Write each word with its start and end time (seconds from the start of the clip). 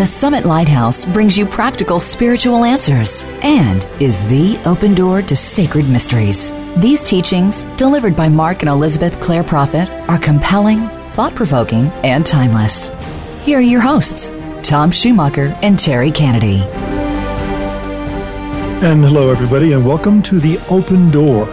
The 0.00 0.06
Summit 0.06 0.46
Lighthouse 0.46 1.04
brings 1.04 1.36
you 1.36 1.44
practical 1.44 2.00
spiritual 2.00 2.64
answers 2.64 3.26
and 3.42 3.86
is 4.00 4.24
the 4.30 4.58
open 4.64 4.94
door 4.94 5.20
to 5.20 5.36
sacred 5.36 5.90
mysteries. 5.90 6.52
These 6.78 7.04
teachings, 7.04 7.66
delivered 7.76 8.16
by 8.16 8.30
Mark 8.30 8.62
and 8.62 8.70
Elizabeth 8.70 9.20
Clare 9.20 9.44
Prophet, 9.44 9.90
are 10.08 10.16
compelling, 10.16 10.88
thought 11.08 11.34
provoking, 11.34 11.88
and 12.02 12.24
timeless. 12.24 12.88
Here 13.44 13.58
are 13.58 13.60
your 13.60 13.82
hosts, 13.82 14.30
Tom 14.62 14.90
Schumacher 14.90 15.54
and 15.60 15.78
Terry 15.78 16.10
Kennedy. 16.10 16.62
And 18.80 19.04
hello, 19.04 19.30
everybody, 19.30 19.74
and 19.74 19.84
welcome 19.84 20.22
to 20.22 20.40
the 20.40 20.58
Open 20.70 21.10
Door. 21.10 21.44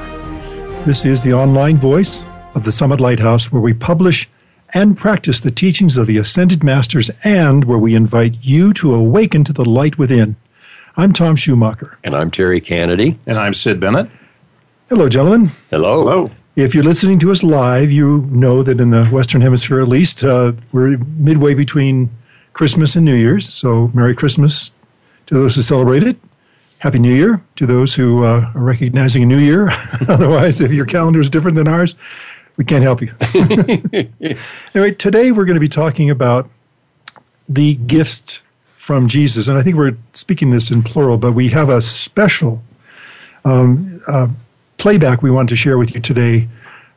This 0.85 1.03
is 1.03 1.21
the 1.21 1.33
online 1.33 1.75
voice 1.75 2.23
of 2.55 2.63
the 2.63 2.71
Summit 2.71 3.01
Lighthouse 3.01 3.51
where 3.51 3.61
we 3.61 3.73
publish 3.73 4.29
and 4.77 4.95
practice 4.95 5.39
the 5.39 5.49
teachings 5.49 5.97
of 5.97 6.05
the 6.05 6.19
Ascended 6.19 6.63
Masters 6.63 7.09
and 7.23 7.65
where 7.65 7.79
we 7.79 7.95
invite 7.95 8.45
you 8.45 8.71
to 8.73 8.93
awaken 8.93 9.43
to 9.43 9.51
the 9.51 9.67
light 9.67 9.97
within. 9.97 10.35
I'm 10.95 11.13
Tom 11.13 11.35
Schumacher. 11.35 11.97
And 12.03 12.15
I'm 12.15 12.29
Terry 12.29 12.61
Kennedy. 12.61 13.17
And 13.25 13.39
I'm 13.39 13.55
Sid 13.55 13.79
Bennett. 13.79 14.07
Hello, 14.87 15.09
gentlemen. 15.09 15.49
Hello. 15.71 16.03
Hello. 16.03 16.31
If 16.55 16.75
you're 16.75 16.83
listening 16.83 17.17
to 17.19 17.31
us 17.31 17.41
live, 17.41 17.91
you 17.91 18.27
know 18.29 18.61
that 18.61 18.79
in 18.79 18.91
the 18.91 19.05
Western 19.07 19.41
Hemisphere 19.41 19.81
at 19.81 19.87
least, 19.87 20.23
uh, 20.23 20.53
we're 20.71 20.99
midway 21.17 21.55
between 21.55 22.11
Christmas 22.53 22.95
and 22.95 23.03
New 23.03 23.15
Year's. 23.15 23.51
So, 23.51 23.89
Merry 23.95 24.13
Christmas 24.13 24.73
to 25.25 25.33
those 25.33 25.55
who 25.55 25.63
celebrate 25.63 26.03
it. 26.03 26.17
Happy 26.77 26.99
New 26.99 27.15
Year 27.15 27.41
to 27.55 27.65
those 27.65 27.95
who 27.95 28.23
uh, 28.23 28.51
are 28.53 28.63
recognizing 28.63 29.23
a 29.23 29.25
new 29.25 29.39
year. 29.39 29.71
Otherwise, 30.07 30.61
if 30.61 30.71
your 30.71 30.85
calendar 30.85 31.19
is 31.19 31.31
different 31.31 31.55
than 31.55 31.67
ours, 31.67 31.95
we 32.57 32.65
can't 32.65 32.83
help 32.83 33.01
you. 33.01 33.13
anyway, 34.73 34.91
today 34.91 35.31
we're 35.31 35.45
going 35.45 35.55
to 35.55 35.61
be 35.61 35.69
talking 35.69 36.09
about 36.09 36.49
the 37.47 37.75
gifts 37.75 38.41
from 38.73 39.07
Jesus. 39.07 39.47
And 39.47 39.57
I 39.57 39.61
think 39.61 39.75
we're 39.75 39.97
speaking 40.13 40.51
this 40.51 40.71
in 40.71 40.81
plural, 40.81 41.17
but 41.17 41.33
we 41.33 41.49
have 41.49 41.69
a 41.69 41.81
special 41.81 42.63
um, 43.45 43.99
uh, 44.07 44.27
playback 44.77 45.21
we 45.21 45.31
want 45.31 45.49
to 45.49 45.55
share 45.55 45.77
with 45.77 45.93
you 45.93 46.01
today 46.01 46.47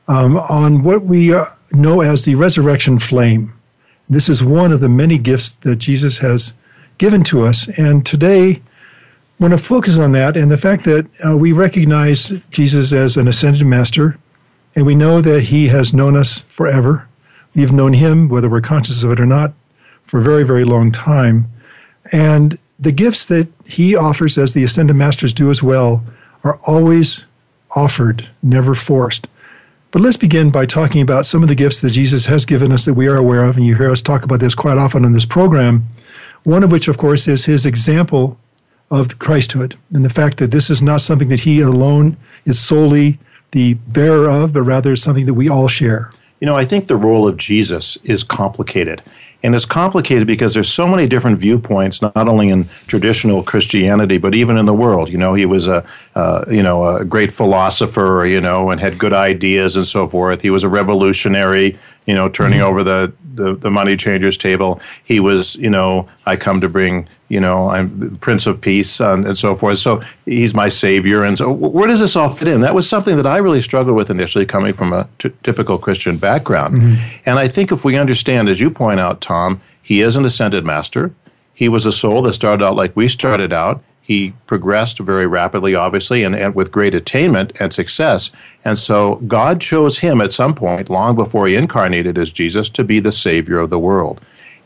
um, 0.09 0.37
on 0.39 0.83
what 0.83 1.03
we 1.05 1.35
uh, 1.35 1.45
know 1.73 2.01
as 2.01 2.25
the 2.25 2.35
resurrection 2.35 2.99
flame. 2.99 3.53
This 4.09 4.29
is 4.29 4.43
one 4.43 4.73
of 4.73 4.81
the 4.81 4.89
many 4.89 5.19
gifts 5.19 5.51
that 5.51 5.77
Jesus 5.77 6.19
has 6.19 6.53
given 6.99 7.23
to 7.25 7.47
us. 7.47 7.69
And 7.79 8.05
today, 8.05 8.51
I 8.51 8.63
want 9.39 9.53
to 9.53 9.59
focus 9.59 9.99
on 9.99 10.13
that 10.13 10.37
and 10.37 10.51
the 10.51 10.57
fact 10.57 10.85
that 10.85 11.07
uh, 11.25 11.37
we 11.37 11.53
recognize 11.53 12.31
Jesus 12.51 12.93
as 12.93 13.17
an 13.17 13.29
ascended 13.29 13.67
master, 13.67 14.19
and 14.75 14.87
we 14.87 14.95
know 14.95 15.21
that 15.21 15.45
he 15.45 15.69
has 15.69 15.93
known 15.93 16.17
us 16.17 16.41
forever. 16.49 17.09
We've 17.55 17.73
known 17.73 17.95
him, 17.95 18.29
whether 18.29 18.49
we're 18.49 18.61
conscious 18.61 19.03
of 19.03 19.11
it 19.11 19.21
or 19.21 19.27
not, 19.27 19.53
for 20.03 20.19
a 20.19 20.23
very, 20.23 20.45
very 20.45 20.65
long 20.65 20.93
time. 20.93 21.51
And 22.13 22.59
the 22.79 22.93
gifts 22.93 23.25
that 23.27 23.49
he 23.67 23.95
offers, 23.95 24.39
as 24.39 24.53
the 24.53 24.65
ascended 24.65 24.95
masters 24.95 25.33
do 25.33 25.51
as 25.51 25.63
well, 25.63 26.05
are 26.45 26.59
always 26.67 27.27
offered, 27.77 28.29
never 28.43 28.75
forced. 28.75 29.29
But 29.91 30.03
let's 30.03 30.17
begin 30.17 30.51
by 30.51 30.67
talking 30.67 31.03
about 31.03 31.27
some 31.27 31.43
of 31.43 31.49
the 31.49 31.55
gifts 31.55 31.81
that 31.81 31.91
Jesus 31.91 32.27
has 32.27 32.45
given 32.45 32.71
us 32.71 32.85
that 32.85 32.95
we 32.95 33.09
are 33.09 33.17
aware 33.17 33.45
of, 33.45 33.57
and 33.57 33.67
you 33.67 33.75
hear 33.75 33.91
us 33.91 34.01
talk 34.01 34.23
about 34.23 34.41
this 34.41 34.55
quite 34.55 34.79
often 34.79 35.05
on 35.05 35.13
this 35.13 35.27
program. 35.27 35.87
One 36.45 36.63
of 36.63 36.71
which, 36.71 36.89
of 36.89 36.97
course, 36.97 37.27
is 37.27 37.45
his 37.45 37.67
example 37.67 38.39
of 38.91 39.19
Christhood 39.19 39.77
and 39.93 40.03
the 40.03 40.11
fact 40.11 40.39
that 40.39 40.51
this 40.51 40.71
is 40.71 40.81
not 40.81 41.01
something 41.01 41.29
that 41.29 41.41
he 41.41 41.61
alone 41.61 42.17
is 42.45 42.59
solely 42.59 43.19
the 43.53 43.75
bearer 43.75 44.29
of, 44.31 44.53
but 44.53 44.63
rather 44.63 44.97
something 44.97 45.27
that 45.27 45.35
we 45.35 45.49
all 45.49 45.69
share. 45.69 46.11
You 46.41 46.47
know, 46.47 46.55
I 46.55 46.65
think 46.65 46.87
the 46.87 46.97
role 46.97 47.29
of 47.29 47.37
Jesus 47.37 47.99
is 48.05 48.23
complicated. 48.23 49.03
And 49.43 49.55
it's 49.55 49.65
complicated 49.65 50.27
because 50.27 50.53
there's 50.53 50.71
so 50.71 50.87
many 50.87 51.07
different 51.07 51.39
viewpoints, 51.39 52.03
not 52.03 52.17
only 52.17 52.51
in 52.51 52.65
traditional 52.87 53.43
Christianity, 53.43 54.19
but 54.19 54.35
even 54.35 54.59
in 54.59 54.67
the 54.67 54.75
world. 54.75 55.09
You 55.09 55.17
know, 55.17 55.33
he 55.33 55.47
was 55.47 55.67
a, 55.67 55.87
uh, 56.15 56.45
you 56.51 56.63
know, 56.63 56.87
a 56.97 57.05
great 57.07 57.33
philosopher, 57.33 58.27
you 58.27 58.41
know, 58.41 58.71
and 58.71 58.81
had 58.81 58.99
good 58.99 59.15
ideas 59.15 59.77
and 59.77 59.87
so 59.87 60.07
forth. 60.07 60.43
He 60.43 60.51
was 60.51 60.63
a 60.63 60.69
revolutionary, 60.69 61.79
you 62.07 62.15
know, 62.15 62.29
turning 62.29 62.59
mm-hmm. 62.59 62.69
over 62.69 62.85
the, 62.85 63.13
the, 63.35 63.55
the 63.55 63.71
money 63.71 63.97
changers 63.97 64.37
table. 64.37 64.79
He 65.05 65.21
was, 65.21 65.57
you 65.57 65.71
know, 65.71 66.07
I 66.27 66.37
come 66.37 66.61
to 66.61 66.69
bring 66.69 67.09
you 67.31 67.39
know, 67.39 67.71
I'm 67.71 67.99
the 67.99 68.19
Prince 68.19 68.47
of 68.49 68.61
Peace 68.61 69.01
and, 69.01 69.25
and, 69.25 69.39
so 69.39 69.55
forth. 69.55 69.79
So 69.79 70.03
he's 70.27 70.53
my 70.53 70.69
savior. 70.69 71.23
And 71.23 71.39
so, 71.39 71.51
where 71.51 71.87
does 71.87 72.01
this 72.01 72.17
all 72.17 72.29
fit 72.29 72.49
in? 72.49 72.61
That 72.61 72.75
was 72.75 72.89
something 72.89 73.17
that 73.17 73.27
I 73.27 73.39
really 73.39 73.63
struggled 73.63 73.97
with 73.97 74.11
initially, 74.11 74.45
coming 74.45 74.73
from 74.75 74.93
a 74.93 75.09
t- 75.21 75.31
typical 75.45 75.79
Christian 75.79 76.17
background. 76.17 76.75
Mm-hmm. 76.75 77.21
And 77.27 77.39
I 77.39 77.47
think 77.47 77.71
if 77.71 77.85
we 77.85 77.97
understand, 77.97 78.49
as 78.49 78.61
you 78.61 78.69
point 78.69 78.99
out, 78.99 79.21
Tom, 79.21 79.61
he 79.81 80.01
is 80.01 80.17
an 80.17 80.25
ascended 80.25 80.65
master. 80.65 81.13
He 81.55 81.69
was 81.69 81.87
a 81.87 81.93
soul 81.93 82.23
that 82.23 82.33
started 82.33 82.65
out 82.65 82.75
like 82.75 82.97
we 82.97 83.07
started 83.07 83.53
out. 83.53 83.81
He 84.03 84.33
progressed 84.49 84.99
very 84.99 85.29
rapidly, 85.29 85.77
obviously, 85.77 86.25
and, 86.25 86.35
and 86.35 86.53
with 86.57 86.73
great 86.73 86.97
attainment 86.97 87.53
and 87.61 87.73
success. 87.73 88.33
And 88.65 88.77
so 88.77 89.17
God 89.29 89.61
chose 89.61 90.01
him 90.01 90.21
at 90.21 90.33
some 90.33 90.57
point, 90.57 90.91
long 90.91 91.15
before 91.15 91.47
he 91.47 91.55
incarnated 91.55 92.19
as 92.19 92.33
Jesus, 92.33 92.69
to 92.71 92.83
be 92.83 92.99
the 92.99 93.13
savior 93.13 93.61
of 93.61 93.71
the 93.71 93.79
world. 93.79 94.21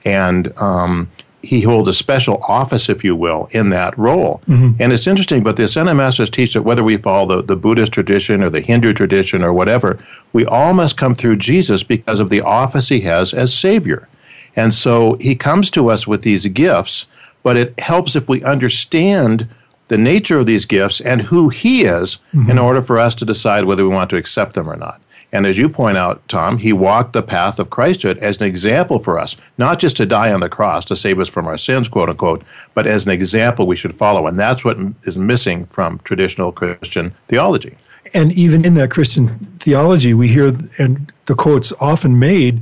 And 0.06 0.58
um, 0.58 1.10
he 1.44 1.60
holds 1.62 1.88
a 1.88 1.92
special 1.92 2.42
office, 2.48 2.88
if 2.88 3.04
you 3.04 3.14
will, 3.14 3.48
in 3.52 3.70
that 3.70 3.96
role. 3.98 4.40
Mm-hmm. 4.48 4.82
And 4.82 4.92
it's 4.92 5.06
interesting, 5.06 5.42
but 5.42 5.56
the 5.56 5.64
Ascended 5.64 5.94
Masters 5.94 6.30
teach 6.30 6.54
that 6.54 6.62
whether 6.62 6.82
we 6.82 6.96
follow 6.96 7.36
the, 7.36 7.42
the 7.42 7.56
Buddhist 7.56 7.92
tradition 7.92 8.42
or 8.42 8.50
the 8.50 8.60
Hindu 8.60 8.92
tradition 8.92 9.42
or 9.42 9.52
whatever, 9.52 9.98
we 10.32 10.44
all 10.46 10.72
must 10.72 10.96
come 10.96 11.14
through 11.14 11.36
Jesus 11.36 11.82
because 11.82 12.20
of 12.20 12.30
the 12.30 12.40
office 12.40 12.88
he 12.88 13.00
has 13.02 13.32
as 13.32 13.56
Savior. 13.56 14.08
And 14.56 14.72
so 14.72 15.16
he 15.20 15.34
comes 15.34 15.70
to 15.70 15.90
us 15.90 16.06
with 16.06 16.22
these 16.22 16.46
gifts, 16.46 17.06
but 17.42 17.56
it 17.56 17.78
helps 17.80 18.16
if 18.16 18.28
we 18.28 18.42
understand 18.42 19.48
the 19.88 19.98
nature 19.98 20.38
of 20.38 20.46
these 20.46 20.64
gifts 20.64 21.00
and 21.00 21.22
who 21.22 21.50
he 21.50 21.82
is 21.82 22.18
mm-hmm. 22.32 22.50
in 22.50 22.58
order 22.58 22.80
for 22.80 22.98
us 22.98 23.14
to 23.16 23.24
decide 23.24 23.64
whether 23.64 23.86
we 23.86 23.94
want 23.94 24.10
to 24.10 24.16
accept 24.16 24.54
them 24.54 24.68
or 24.68 24.76
not. 24.76 25.00
And 25.34 25.46
as 25.46 25.58
you 25.58 25.68
point 25.68 25.98
out, 25.98 26.26
Tom, 26.28 26.58
he 26.58 26.72
walked 26.72 27.12
the 27.12 27.22
path 27.22 27.58
of 27.58 27.68
Christhood 27.68 28.18
as 28.18 28.40
an 28.40 28.46
example 28.46 29.00
for 29.00 29.18
us, 29.18 29.36
not 29.58 29.80
just 29.80 29.96
to 29.96 30.06
die 30.06 30.32
on 30.32 30.38
the 30.38 30.48
cross 30.48 30.84
to 30.84 30.94
save 30.94 31.18
us 31.18 31.28
from 31.28 31.48
our 31.48 31.58
sins, 31.58 31.88
quote 31.88 32.08
unquote, 32.08 32.44
but 32.72 32.86
as 32.86 33.04
an 33.04 33.10
example 33.10 33.66
we 33.66 33.74
should 33.74 33.96
follow. 33.96 34.28
And 34.28 34.38
that's 34.38 34.64
what 34.64 34.78
is 35.02 35.18
missing 35.18 35.66
from 35.66 35.98
traditional 36.04 36.52
Christian 36.52 37.12
theology. 37.26 37.76
And 38.14 38.32
even 38.32 38.64
in 38.64 38.74
that 38.74 38.92
Christian 38.92 39.30
theology, 39.58 40.14
we 40.14 40.28
hear, 40.28 40.56
and 40.78 41.12
the 41.26 41.34
quote's 41.34 41.72
often 41.80 42.16
made, 42.20 42.60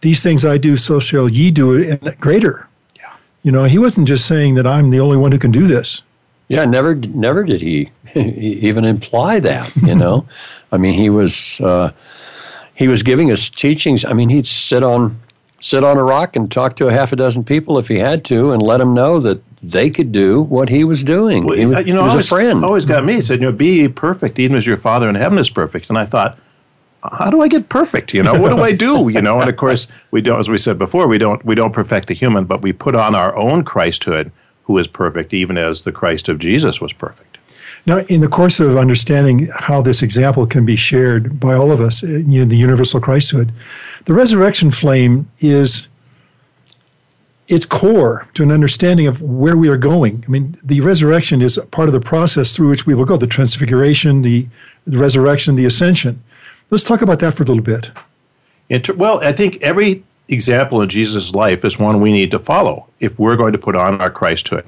these 0.00 0.22
things 0.22 0.42
I 0.42 0.56
do, 0.56 0.78
so 0.78 0.98
shall 0.98 1.28
ye 1.28 1.50
do 1.50 1.74
it, 1.74 2.00
and 2.00 2.18
greater. 2.18 2.66
Yeah. 2.96 3.12
You 3.42 3.52
know, 3.52 3.64
he 3.64 3.78
wasn't 3.78 4.08
just 4.08 4.26
saying 4.26 4.54
that 4.54 4.66
I'm 4.66 4.88
the 4.88 5.00
only 5.00 5.18
one 5.18 5.32
who 5.32 5.38
can 5.38 5.50
do 5.50 5.66
this. 5.66 6.00
Yeah, 6.48 6.64
never, 6.64 6.94
never 6.94 7.42
did 7.42 7.60
he 7.60 7.90
even 8.14 8.84
imply 8.84 9.40
that. 9.40 9.74
You 9.76 9.94
know, 10.02 10.26
I 10.70 10.76
mean, 10.76 10.94
he 10.94 11.10
was 11.10 11.60
uh, 11.60 11.92
he 12.74 12.88
was 12.88 13.02
giving 13.02 13.30
us 13.30 13.48
teachings. 13.48 14.04
I 14.04 14.12
mean, 14.12 14.28
he'd 14.28 14.46
sit 14.46 14.82
on 14.82 15.18
sit 15.60 15.82
on 15.82 15.96
a 15.96 16.04
rock 16.04 16.36
and 16.36 16.50
talk 16.50 16.76
to 16.76 16.86
a 16.86 16.92
half 16.92 17.12
a 17.12 17.16
dozen 17.16 17.42
people 17.42 17.78
if 17.78 17.88
he 17.88 17.98
had 17.98 18.24
to, 18.26 18.52
and 18.52 18.62
let 18.62 18.78
them 18.78 18.94
know 18.94 19.18
that 19.20 19.42
they 19.62 19.90
could 19.90 20.12
do 20.12 20.42
what 20.42 20.68
he 20.68 20.84
was 20.84 21.02
doing. 21.02 21.44
Well, 21.44 21.56
he 21.56 21.66
was, 21.66 21.86
you 21.86 21.94
know, 21.94 22.00
he 22.00 22.04
was 22.04 22.12
always, 22.12 22.26
a 22.26 22.28
friend. 22.28 22.64
Always 22.64 22.84
got 22.84 23.04
me. 23.04 23.14
He 23.14 23.22
said, 23.22 23.40
"You 23.40 23.46
know, 23.46 23.52
be 23.52 23.88
perfect, 23.88 24.38
even 24.38 24.56
as 24.56 24.66
your 24.66 24.76
Father 24.76 25.08
in 25.08 25.14
heaven 25.14 25.38
is 25.38 25.50
perfect." 25.50 25.88
And 25.88 25.98
I 25.98 26.06
thought, 26.06 26.38
how 27.12 27.30
do 27.30 27.40
I 27.40 27.48
get 27.48 27.68
perfect? 27.68 28.14
You 28.14 28.22
know, 28.22 28.38
what 28.38 28.50
do 28.50 28.62
I 28.62 28.72
do? 28.72 29.08
You 29.16 29.22
know, 29.22 29.40
and 29.40 29.48
of 29.48 29.56
course, 29.56 29.86
we 30.10 30.20
don't, 30.20 30.40
as 30.40 30.48
we 30.48 30.58
said 30.58 30.78
before, 30.78 31.06
we 31.06 31.18
don't 31.18 31.44
we 31.44 31.54
don't 31.54 31.72
perfect 31.72 32.08
the 32.08 32.14
human, 32.14 32.44
but 32.44 32.62
we 32.62 32.72
put 32.72 32.94
on 32.94 33.14
our 33.14 33.34
own 33.36 33.64
Christhood 33.64 34.30
who 34.66 34.78
is 34.78 34.86
perfect, 34.86 35.32
even 35.32 35.56
as 35.56 35.84
the 35.84 35.92
Christ 35.92 36.28
of 36.28 36.38
Jesus 36.38 36.80
was 36.80 36.92
perfect. 36.92 37.38
Now, 37.86 37.98
in 38.08 38.20
the 38.20 38.28
course 38.28 38.58
of 38.58 38.76
understanding 38.76 39.48
how 39.58 39.80
this 39.80 40.02
example 40.02 40.46
can 40.46 40.66
be 40.66 40.76
shared 40.76 41.38
by 41.38 41.54
all 41.54 41.70
of 41.70 41.80
us, 41.80 42.02
in 42.02 42.48
the 42.48 42.56
universal 42.56 43.00
Christhood, 43.00 43.52
the 44.06 44.14
resurrection 44.14 44.70
flame 44.70 45.28
is 45.40 45.88
its 47.46 47.64
core 47.64 48.26
to 48.34 48.42
an 48.42 48.50
understanding 48.50 49.06
of 49.06 49.22
where 49.22 49.56
we 49.56 49.68
are 49.68 49.76
going. 49.76 50.24
I 50.26 50.30
mean, 50.30 50.56
the 50.64 50.80
resurrection 50.80 51.40
is 51.42 51.60
part 51.70 51.88
of 51.88 51.92
the 51.92 52.00
process 52.00 52.56
through 52.56 52.70
which 52.70 52.86
we 52.86 52.94
will 52.96 53.04
go, 53.04 53.16
the 53.16 53.26
transfiguration, 53.26 54.22
the 54.22 54.48
the 54.86 54.98
resurrection, 54.98 55.56
the 55.56 55.64
ascension. 55.64 56.22
Let's 56.70 56.84
talk 56.84 57.02
about 57.02 57.18
that 57.20 57.34
for 57.34 57.42
a 57.42 57.46
little 57.46 57.62
bit. 57.62 57.90
Well, 58.96 59.20
I 59.22 59.32
think 59.32 59.60
every 59.62 60.02
example 60.28 60.82
in 60.82 60.88
Jesus' 60.88 61.32
life 61.34 61.64
is 61.64 61.78
one 61.78 62.00
we 62.00 62.12
need 62.12 62.30
to 62.32 62.38
follow 62.38 62.86
if 63.00 63.18
we're 63.18 63.36
going 63.36 63.52
to 63.52 63.58
put 63.58 63.76
on 63.76 64.00
our 64.00 64.10
Christhood. 64.10 64.66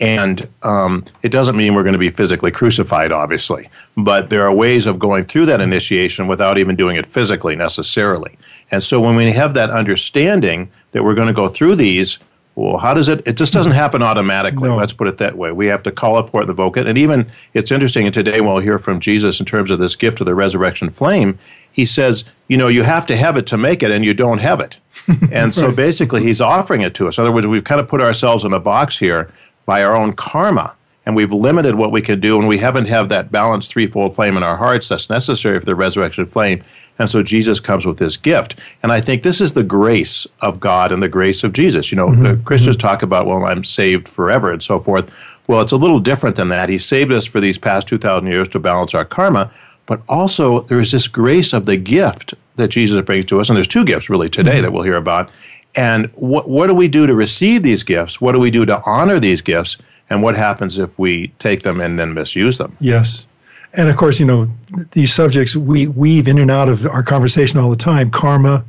And 0.00 0.48
um, 0.62 1.04
it 1.22 1.30
doesn't 1.30 1.56
mean 1.56 1.74
we're 1.74 1.82
going 1.82 1.92
to 1.94 1.98
be 1.98 2.10
physically 2.10 2.52
crucified, 2.52 3.10
obviously, 3.10 3.68
but 3.96 4.30
there 4.30 4.46
are 4.46 4.54
ways 4.54 4.86
of 4.86 4.98
going 4.98 5.24
through 5.24 5.46
that 5.46 5.60
initiation 5.60 6.28
without 6.28 6.56
even 6.56 6.76
doing 6.76 6.96
it 6.96 7.04
physically 7.04 7.56
necessarily. 7.56 8.38
And 8.70 8.82
so 8.82 9.00
when 9.00 9.16
we 9.16 9.32
have 9.32 9.54
that 9.54 9.70
understanding 9.70 10.70
that 10.92 11.02
we're 11.02 11.14
going 11.14 11.26
to 11.28 11.34
go 11.34 11.48
through 11.48 11.74
these, 11.76 12.18
well, 12.54 12.78
how 12.78 12.92
does 12.92 13.08
it? 13.08 13.22
It 13.26 13.36
just 13.36 13.52
doesn't 13.52 13.72
happen 13.72 14.02
automatically. 14.02 14.68
No. 14.68 14.76
Let's 14.76 14.92
put 14.92 15.06
it 15.06 15.18
that 15.18 15.36
way. 15.36 15.52
We 15.52 15.66
have 15.66 15.84
to 15.84 15.92
call 15.92 16.18
it 16.18 16.28
for 16.28 16.42
it, 16.42 16.48
invoke 16.48 16.76
it. 16.76 16.88
And 16.88 16.98
even 16.98 17.30
it's 17.54 17.70
interesting, 17.70 18.04
and 18.04 18.14
today 18.14 18.40
we'll 18.40 18.58
hear 18.58 18.80
from 18.80 18.98
Jesus 18.98 19.38
in 19.38 19.46
terms 19.46 19.70
of 19.70 19.78
this 19.78 19.94
gift 19.94 20.20
of 20.20 20.26
the 20.26 20.34
resurrection 20.34 20.90
flame. 20.90 21.38
He 21.78 21.86
says, 21.86 22.24
you 22.48 22.56
know, 22.56 22.66
you 22.66 22.82
have 22.82 23.06
to 23.06 23.16
have 23.16 23.36
it 23.36 23.46
to 23.46 23.56
make 23.56 23.84
it, 23.84 23.92
and 23.92 24.04
you 24.04 24.12
don't 24.14 24.38
have 24.38 24.58
it. 24.60 24.76
and 25.32 25.54
so 25.54 25.70
basically, 25.74 26.24
he's 26.24 26.40
offering 26.40 26.80
it 26.80 26.92
to 26.94 27.06
us. 27.06 27.18
In 27.18 27.22
other 27.22 27.30
words, 27.30 27.46
we've 27.46 27.62
kind 27.62 27.80
of 27.80 27.86
put 27.86 28.02
ourselves 28.02 28.42
in 28.44 28.52
a 28.52 28.58
box 28.58 28.98
here 28.98 29.30
by 29.64 29.84
our 29.84 29.94
own 29.94 30.12
karma 30.14 30.74
and 31.06 31.14
we've 31.16 31.32
limited 31.32 31.76
what 31.76 31.92
we 31.92 32.02
can 32.02 32.20
do 32.20 32.38
and 32.38 32.48
we 32.48 32.58
haven't 32.58 32.86
have 32.86 33.08
that 33.08 33.30
balanced 33.30 33.70
threefold 33.70 34.14
flame 34.14 34.36
in 34.36 34.42
our 34.42 34.56
hearts 34.58 34.88
that's 34.88 35.08
necessary 35.08 35.58
for 35.58 35.64
the 35.64 35.74
resurrection 35.74 36.26
flame. 36.26 36.62
And 36.98 37.08
so 37.08 37.22
jesus 37.22 37.60
comes 37.60 37.86
with 37.86 37.98
this 37.98 38.16
gift. 38.18 38.56
And 38.82 38.92
i 38.92 39.00
think 39.00 39.22
this 39.22 39.40
is 39.40 39.52
the 39.52 39.62
grace 39.62 40.26
of 40.40 40.58
god 40.60 40.90
and 40.92 41.02
the 41.02 41.08
grace 41.08 41.44
of 41.44 41.52
jesus. 41.54 41.90
You 41.92 41.96
know 41.96 42.08
Mm-hmm. 42.08 42.22
the 42.24 42.36
christians 42.44 42.76
talk 42.76 43.02
about 43.02 43.26
well 43.26 43.44
i'm 43.44 43.64
saved 43.64 44.06
forever 44.08 44.52
and 44.52 44.62
so 44.62 44.78
forth. 44.78 45.10
Well 45.46 45.60
it's 45.62 45.72
a 45.72 45.76
little 45.84 46.00
different 46.00 46.36
than 46.36 46.48
that. 46.48 46.68
He 46.68 46.76
saved 46.78 47.12
us 47.12 47.24
for 47.24 47.40
these 47.40 47.56
past 47.56 47.88
2000 47.88 48.26
years 48.26 48.48
to 48.48 48.58
balance 48.58 48.94
our 48.94 49.04
karma 49.06 49.50
but 49.88 50.00
also 50.08 50.60
there 50.62 50.78
is 50.78 50.92
this 50.92 51.08
grace 51.08 51.52
of 51.52 51.66
the 51.66 51.76
gift 51.76 52.34
that 52.54 52.68
jesus 52.68 53.00
brings 53.02 53.24
to 53.24 53.40
us 53.40 53.48
and 53.48 53.56
there's 53.56 53.66
two 53.66 53.84
gifts 53.84 54.08
really 54.08 54.30
today 54.30 54.52
Mm-hmm. 54.52 54.62
that 54.62 54.72
we'll 54.72 54.84
hear 54.84 54.96
about 54.96 55.32
and 55.74 56.06
what, 56.14 56.48
what 56.48 56.66
do 56.66 56.74
we 56.74 56.88
do 56.88 57.06
to 57.06 57.14
receive 57.14 57.62
these 57.62 57.82
gifts? 57.82 58.20
What 58.20 58.32
do 58.32 58.38
we 58.38 58.50
do 58.50 58.66
to 58.66 58.82
honor 58.84 59.20
these 59.20 59.42
gifts? 59.42 59.76
And 60.10 60.22
what 60.22 60.36
happens 60.36 60.78
if 60.78 60.98
we 60.98 61.28
take 61.38 61.62
them 61.62 61.80
and 61.80 61.98
then 61.98 62.14
misuse 62.14 62.58
them? 62.58 62.76
Yes. 62.80 63.26
And 63.74 63.88
of 63.88 63.96
course, 63.96 64.18
you 64.18 64.26
know, 64.26 64.48
these 64.92 65.12
subjects 65.12 65.54
we 65.54 65.86
weave 65.86 66.26
in 66.26 66.38
and 66.38 66.50
out 66.50 66.68
of 66.68 66.86
our 66.86 67.02
conversation 67.02 67.58
all 67.58 67.68
the 67.68 67.76
time 67.76 68.10
karma, 68.10 68.64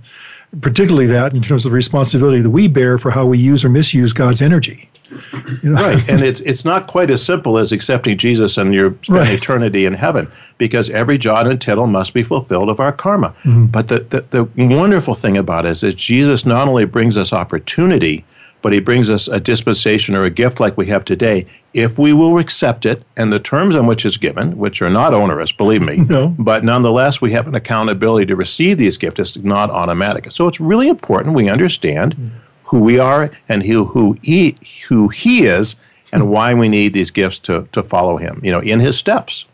particularly 0.62 1.08
that 1.08 1.34
in 1.34 1.42
terms 1.42 1.66
of 1.66 1.72
the 1.72 1.76
responsibility 1.76 2.42
that 2.42 2.50
we 2.50 2.68
bear 2.68 2.98
for 2.98 3.12
how 3.12 3.26
we 3.26 3.38
use 3.38 3.64
or 3.64 3.70
misuse 3.70 4.12
God's 4.12 4.42
energy. 4.42 4.90
You 5.64 5.72
know? 5.72 5.82
Right. 5.82 6.10
and 6.10 6.22
it's, 6.22 6.40
it's 6.42 6.64
not 6.64 6.88
quite 6.88 7.10
as 7.10 7.24
simple 7.24 7.58
as 7.58 7.72
accepting 7.72 8.18
Jesus 8.18 8.58
and 8.58 8.74
your 8.74 8.92
spend 9.02 9.20
Right. 9.20 9.34
eternity 9.34 9.86
in 9.86 9.94
heaven 9.94 10.32
because 10.58 10.90
every 10.90 11.18
jot 11.18 11.48
and 11.48 11.60
tittle 11.60 11.88
must 11.88 12.14
be 12.14 12.24
fulfilled 12.24 12.70
of 12.70 12.80
our 12.80 12.92
karma. 12.92 13.30
Mm-hmm. 13.44 13.66
But 13.68 13.88
the, 13.88 14.00
the, 14.00 14.22
the 14.22 14.66
wonderful 14.66 15.16
thing 15.16 15.38
about 15.38 15.66
it 15.66 15.72
is 15.72 15.82
that 15.82 15.96
Jesus 15.96 16.46
not 16.46 16.68
only 16.68 16.86
brings 16.86 17.18
us 17.18 17.34
opportunity, 17.34 18.26
but 18.62 18.74
he 18.74 18.80
brings 18.80 19.10
us 19.10 19.28
a 19.28 19.40
dispensation 19.40 20.16
or 20.16 20.24
a 20.24 20.30
gift 20.30 20.60
like 20.60 20.78
we 20.78 20.88
have 20.88 21.06
today 21.06 21.46
if 21.74 21.98
we 22.00 22.12
will 22.14 22.38
accept 22.38 22.86
it 22.86 23.04
and 23.16 23.32
the 23.32 23.40
terms 23.40 23.76
on 23.76 23.86
which 23.86 24.06
it's 24.06 24.18
given, 24.18 24.58
which 24.58 24.82
are 24.82 24.90
not 24.90 25.14
onerous, 25.14 25.52
believe 25.52 25.82
me. 25.82 25.98
No. 26.10 26.36
But 26.40 26.64
nonetheless, 26.64 27.22
we 27.22 27.32
have 27.32 27.48
an 27.48 27.54
accountability 27.56 28.26
to 28.28 28.36
receive 28.36 28.78
these 28.78 28.98
gifts. 28.98 29.20
It's 29.20 29.38
not 29.38 29.70
automatic. 29.70 30.32
So 30.32 30.48
it's 30.48 30.60
really 30.60 30.88
important 30.88 31.36
we 31.36 31.48
understand 31.48 32.16
mm. 32.16 32.32
Who 32.70 32.80
we 32.80 33.00
are 33.00 33.32
and 33.48 33.64
who, 33.64 33.86
who, 33.86 34.18
he, 34.22 34.56
who 34.88 35.10
he 35.10 35.46
is 35.46 35.76
and 36.12 36.30
why 36.30 36.54
we 36.54 36.70
need 36.70 36.94
these 36.94 37.12
gifts 37.12 37.40
to, 37.40 37.68
to 37.72 37.84
follow 37.84 38.18
him, 38.18 38.40
you 38.44 38.52
know, 38.52 38.60
in 38.60 38.80
his 38.80 38.98
steps. 38.98 39.46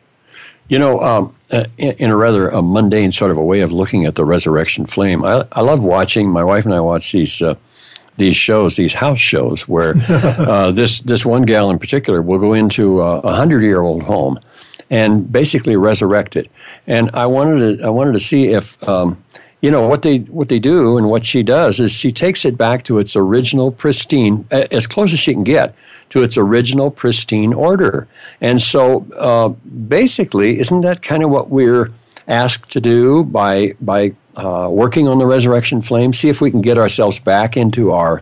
You 0.68 0.80
know, 0.80 1.00
um, 1.02 1.36
uh, 1.52 1.66
in, 1.78 2.10
a 2.10 2.16
rather 2.16 2.50
a 2.50 2.62
mundane 2.62 3.12
sort 3.12 3.32
of 3.32 3.38
a 3.38 3.44
way 3.44 3.62
of 3.62 3.72
looking 3.72 4.06
at 4.06 4.16
the 4.16 4.26
resurrection 4.26 4.86
flame, 4.86 5.24
I, 5.24 5.46
I 5.52 5.62
love 5.62 5.84
watching. 5.84 6.30
My 6.30 6.44
wife 6.44 6.66
and 6.66 6.74
I 6.74 6.80
watch 6.80 7.12
these 7.12 7.40
uh, 7.42 7.56
these 8.18 8.36
shows, 8.36 8.76
these 8.76 8.94
house 8.94 9.20
shows, 9.20 9.68
where 9.68 9.94
uh, 10.10 10.72
this 10.72 11.02
this 11.02 11.24
one 11.24 11.44
gal 11.44 11.70
in 11.70 11.78
particular 11.78 12.20
will 12.22 12.40
go 12.40 12.54
into 12.54 13.00
a, 13.02 13.20
a 13.20 13.34
hundred 13.34 13.62
year 13.62 13.82
old 13.82 14.04
home 14.04 14.40
and 14.90 15.32
basically 15.32 15.76
resurrect 15.76 16.36
it. 16.36 16.50
And 16.88 17.12
I 17.14 17.28
wanted 17.28 17.78
to 17.78 17.86
I 17.86 17.90
wanted 17.90 18.14
to 18.14 18.20
see 18.20 18.48
if. 18.48 18.88
Um, 18.90 19.24
you 19.66 19.72
know 19.76 19.86
what 19.92 20.02
they 20.06 20.18
what 20.40 20.48
they 20.50 20.60
do 20.74 20.98
and 20.98 21.06
what 21.14 21.24
she 21.32 21.42
does 21.58 21.80
is 21.86 21.92
she 22.04 22.12
takes 22.26 22.42
it 22.50 22.56
back 22.66 22.80
to 22.84 22.94
its 23.02 23.16
original 23.16 23.70
pristine 23.82 24.46
as 24.52 24.86
close 24.94 25.12
as 25.18 25.20
she 25.26 25.34
can 25.34 25.44
get 25.44 25.74
to 26.14 26.18
its 26.26 26.38
original 26.38 26.90
pristine 27.02 27.52
order 27.70 28.08
and 28.48 28.62
so 28.62 28.82
uh, 29.30 29.48
basically 29.98 30.50
isn't 30.64 30.82
that 30.82 31.02
kind 31.02 31.24
of 31.24 31.30
what 31.36 31.50
we're 31.50 31.86
asked 32.28 32.70
to 32.72 32.80
do 32.80 33.24
by 33.24 33.74
by 33.82 34.02
uh, 34.44 34.68
working 34.84 35.08
on 35.08 35.18
the 35.20 35.26
resurrection 35.36 35.82
flame 35.82 36.14
see 36.14 36.30
if 36.30 36.42
we 36.42 36.52
can 36.52 36.62
get 36.62 36.78
ourselves 36.78 37.18
back 37.20 37.58
into 37.58 37.92
our 37.92 38.22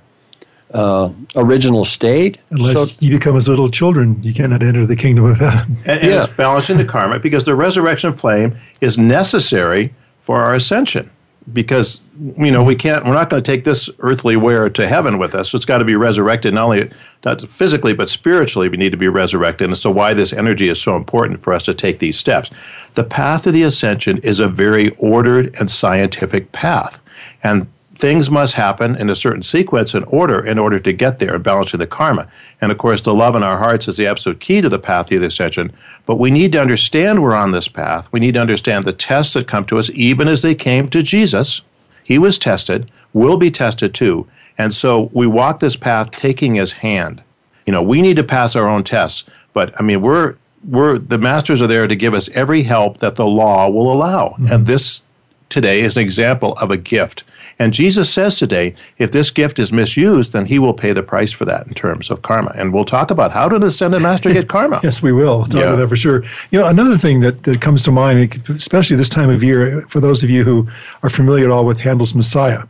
uh, 0.73 1.09
original 1.35 1.83
state 1.85 2.37
Unless 2.51 2.73
So- 2.73 2.97
you 3.05 3.11
become 3.11 3.35
as 3.37 3.47
little 3.47 3.69
children, 3.69 4.05
you 4.23 4.33
cannot 4.33 4.63
enter 4.63 4.85
the 4.87 4.95
kingdom 4.95 5.25
of 5.25 5.37
heaven. 5.37 5.77
And, 5.85 5.99
and 6.01 6.09
Yeah. 6.11 6.23
it's 6.23 6.33
balancing 6.33 6.77
the 6.77 6.85
karma 6.85 7.19
because 7.19 7.43
the 7.43 7.53
resurrection 7.53 8.11
flame 8.13 8.55
is 8.81 8.97
necessary 8.97 9.93
for 10.19 10.35
our 10.43 10.55
ascension. 10.55 11.11
Because 11.51 11.99
you 12.17 12.51
know 12.51 12.63
we 12.63 12.75
can't, 12.75 13.03
we're 13.05 13.13
not 13.13 13.29
going 13.29 13.43
to 13.43 13.51
take 13.51 13.65
this 13.65 13.89
earthly 13.99 14.37
wear 14.37 14.69
to 14.69 14.87
heaven 14.87 15.17
with 15.17 15.35
us. 15.35 15.49
So 15.49 15.57
it's 15.57 15.65
got 15.65 15.79
to 15.79 15.85
be 15.85 15.95
resurrected 15.95 16.53
not 16.53 16.65
only 16.65 16.89
not 17.25 17.41
physically 17.41 17.93
but 17.93 18.09
spiritually. 18.09 18.69
We 18.69 18.77
need 18.77 18.91
to 18.91 18.97
be 18.97 19.09
resurrected, 19.09 19.67
and 19.67 19.77
so 19.77 19.91
why 19.91 20.13
this 20.13 20.31
energy 20.31 20.69
is 20.69 20.81
so 20.81 20.95
important 20.95 21.41
for 21.41 21.53
us 21.53 21.63
to 21.63 21.73
take 21.73 21.99
these 21.99 22.17
steps. 22.17 22.49
The 22.93 23.03
path 23.03 23.45
of 23.45 23.53
the 23.53 23.63
ascension 23.63 24.19
is 24.19 24.39
a 24.39 24.47
very 24.47 24.91
ordered 24.95 25.53
and 25.59 25.69
scientific 25.69 26.51
path, 26.53 27.01
and 27.43 27.67
things 28.03 28.29
must 28.29 28.55
happen 28.55 28.97
in 28.97 29.09
a 29.09 29.15
certain 29.15 29.41
sequence 29.41 29.93
and 29.93 30.03
order 30.09 30.45
in 30.45 30.59
order 30.59 30.77
to 30.77 30.91
get 30.91 31.19
there 31.19 31.35
and 31.35 31.41
balancing 31.41 31.79
the 31.79 31.87
karma. 31.87 32.27
And 32.59 32.69
of 32.69 32.77
course, 32.77 32.99
the 32.99 33.13
love 33.13 33.33
in 33.33 33.43
our 33.43 33.59
hearts 33.59 33.87
is 33.87 33.95
the 33.95 34.07
absolute 34.07 34.41
key 34.41 34.59
to 34.59 34.67
the 34.67 34.77
path 34.77 35.09
of 35.09 35.21
the 35.21 35.27
ascension. 35.27 35.71
But 36.05 36.19
we 36.19 36.29
need 36.29 36.51
to 36.51 36.59
understand 36.59 37.23
we're 37.23 37.33
on 37.33 37.53
this 37.53 37.69
path. 37.69 38.11
We 38.11 38.19
need 38.19 38.33
to 38.33 38.41
understand 38.41 38.83
the 38.83 38.91
tests 38.91 39.35
that 39.35 39.47
come 39.47 39.63
to 39.67 39.79
us, 39.79 39.89
even 39.91 40.27
as 40.27 40.41
they 40.41 40.53
came 40.53 40.89
to 40.89 41.01
Jesus. 41.01 41.61
He 42.03 42.19
was 42.19 42.37
tested, 42.37 42.91
will 43.13 43.37
be 43.37 43.49
tested 43.49 43.93
too. 43.93 44.27
And 44.57 44.73
so 44.73 45.09
we 45.13 45.25
walk 45.25 45.61
this 45.61 45.77
path 45.77 46.11
taking 46.11 46.55
his 46.55 46.73
hand. 46.73 47.23
You 47.65 47.71
know, 47.71 47.81
we 47.81 48.01
need 48.01 48.17
to 48.17 48.23
pass 48.25 48.53
our 48.53 48.67
own 48.67 48.83
tests. 48.83 49.23
But 49.53 49.73
I 49.79 49.81
mean, 49.81 50.01
we're 50.01 50.35
we're 50.67 50.99
the 50.99 51.17
masters 51.17 51.61
are 51.61 51.67
there 51.67 51.87
to 51.87 51.95
give 51.95 52.13
us 52.13 52.27
every 52.33 52.63
help 52.63 52.97
that 52.97 53.15
the 53.15 53.25
law 53.25 53.69
will 53.69 53.89
allow. 53.89 54.31
Mm-hmm. 54.31 54.51
And 54.51 54.65
this 54.65 55.03
today 55.47 55.79
is 55.79 55.95
an 55.95 56.03
example 56.03 56.51
of 56.55 56.69
a 56.69 56.75
gift. 56.75 57.23
And 57.59 57.73
Jesus 57.73 58.11
says 58.11 58.37
today, 58.37 58.75
if 58.97 59.11
this 59.11 59.29
gift 59.31 59.59
is 59.59 59.71
misused, 59.71 60.33
then 60.33 60.47
he 60.47 60.57
will 60.59 60.73
pay 60.73 60.91
the 60.91 61.03
price 61.03 61.31
for 61.31 61.45
that 61.45 61.67
in 61.67 61.73
terms 61.73 62.09
of 62.09 62.21
karma. 62.21 62.51
And 62.55 62.73
we'll 62.73 62.85
talk 62.85 63.11
about 63.11 63.31
how 63.31 63.47
did 63.47 63.57
an 63.61 63.67
ascended 63.67 64.01
master 64.01 64.33
get 64.33 64.47
karma. 64.47 64.79
Yes, 64.83 65.01
we 65.03 65.11
will. 65.11 65.37
We'll 65.37 65.45
talk 65.45 65.55
Yeah. 65.55 65.61
about 65.67 65.75
that 65.77 65.87
for 65.87 65.95
sure. 65.95 66.23
You 66.51 66.59
know, 66.59 66.67
another 66.67 66.97
thing 66.97 67.19
that, 67.21 67.43
that 67.43 67.61
comes 67.61 67.83
to 67.83 67.91
mind, 67.91 68.41
especially 68.49 68.95
this 68.97 69.09
time 69.09 69.29
of 69.29 69.43
year, 69.43 69.81
for 69.87 69.99
those 69.99 70.23
of 70.23 70.29
you 70.29 70.43
who 70.43 70.67
are 71.03 71.09
familiar 71.09 71.45
at 71.45 71.51
all 71.51 71.65
with 71.65 71.81
Handel's 71.81 72.15
Messiah, 72.15 72.63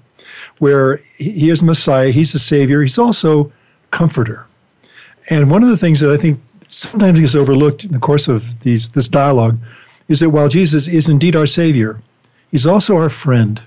where 0.60 0.98
he 1.18 1.32
he 1.32 1.50
is 1.50 1.64
Messiah, 1.64 2.10
he's 2.12 2.34
the 2.34 2.40
Savior, 2.40 2.82
he's 2.82 2.98
also 3.00 3.52
Comforter. 3.92 4.48
And 5.30 5.50
one 5.52 5.62
of 5.64 5.70
the 5.70 5.78
things 5.78 6.00
that 6.00 6.10
I 6.12 6.18
think 6.18 6.40
sometimes 6.68 7.20
gets 7.20 7.36
overlooked 7.36 7.86
in 7.86 7.92
the 7.92 8.00
course 8.00 8.28
of 8.28 8.60
these 8.62 8.90
this 8.90 9.08
dialogue 9.08 9.58
is 10.08 10.20
that 10.20 10.32
while 10.32 10.50
Jesus 10.50 10.88
is 10.88 11.08
indeed 11.08 11.36
our 11.36 11.46
Savior, 11.46 12.02
he's 12.52 12.66
also 12.66 12.96
our 12.98 13.10
friend 13.10 13.62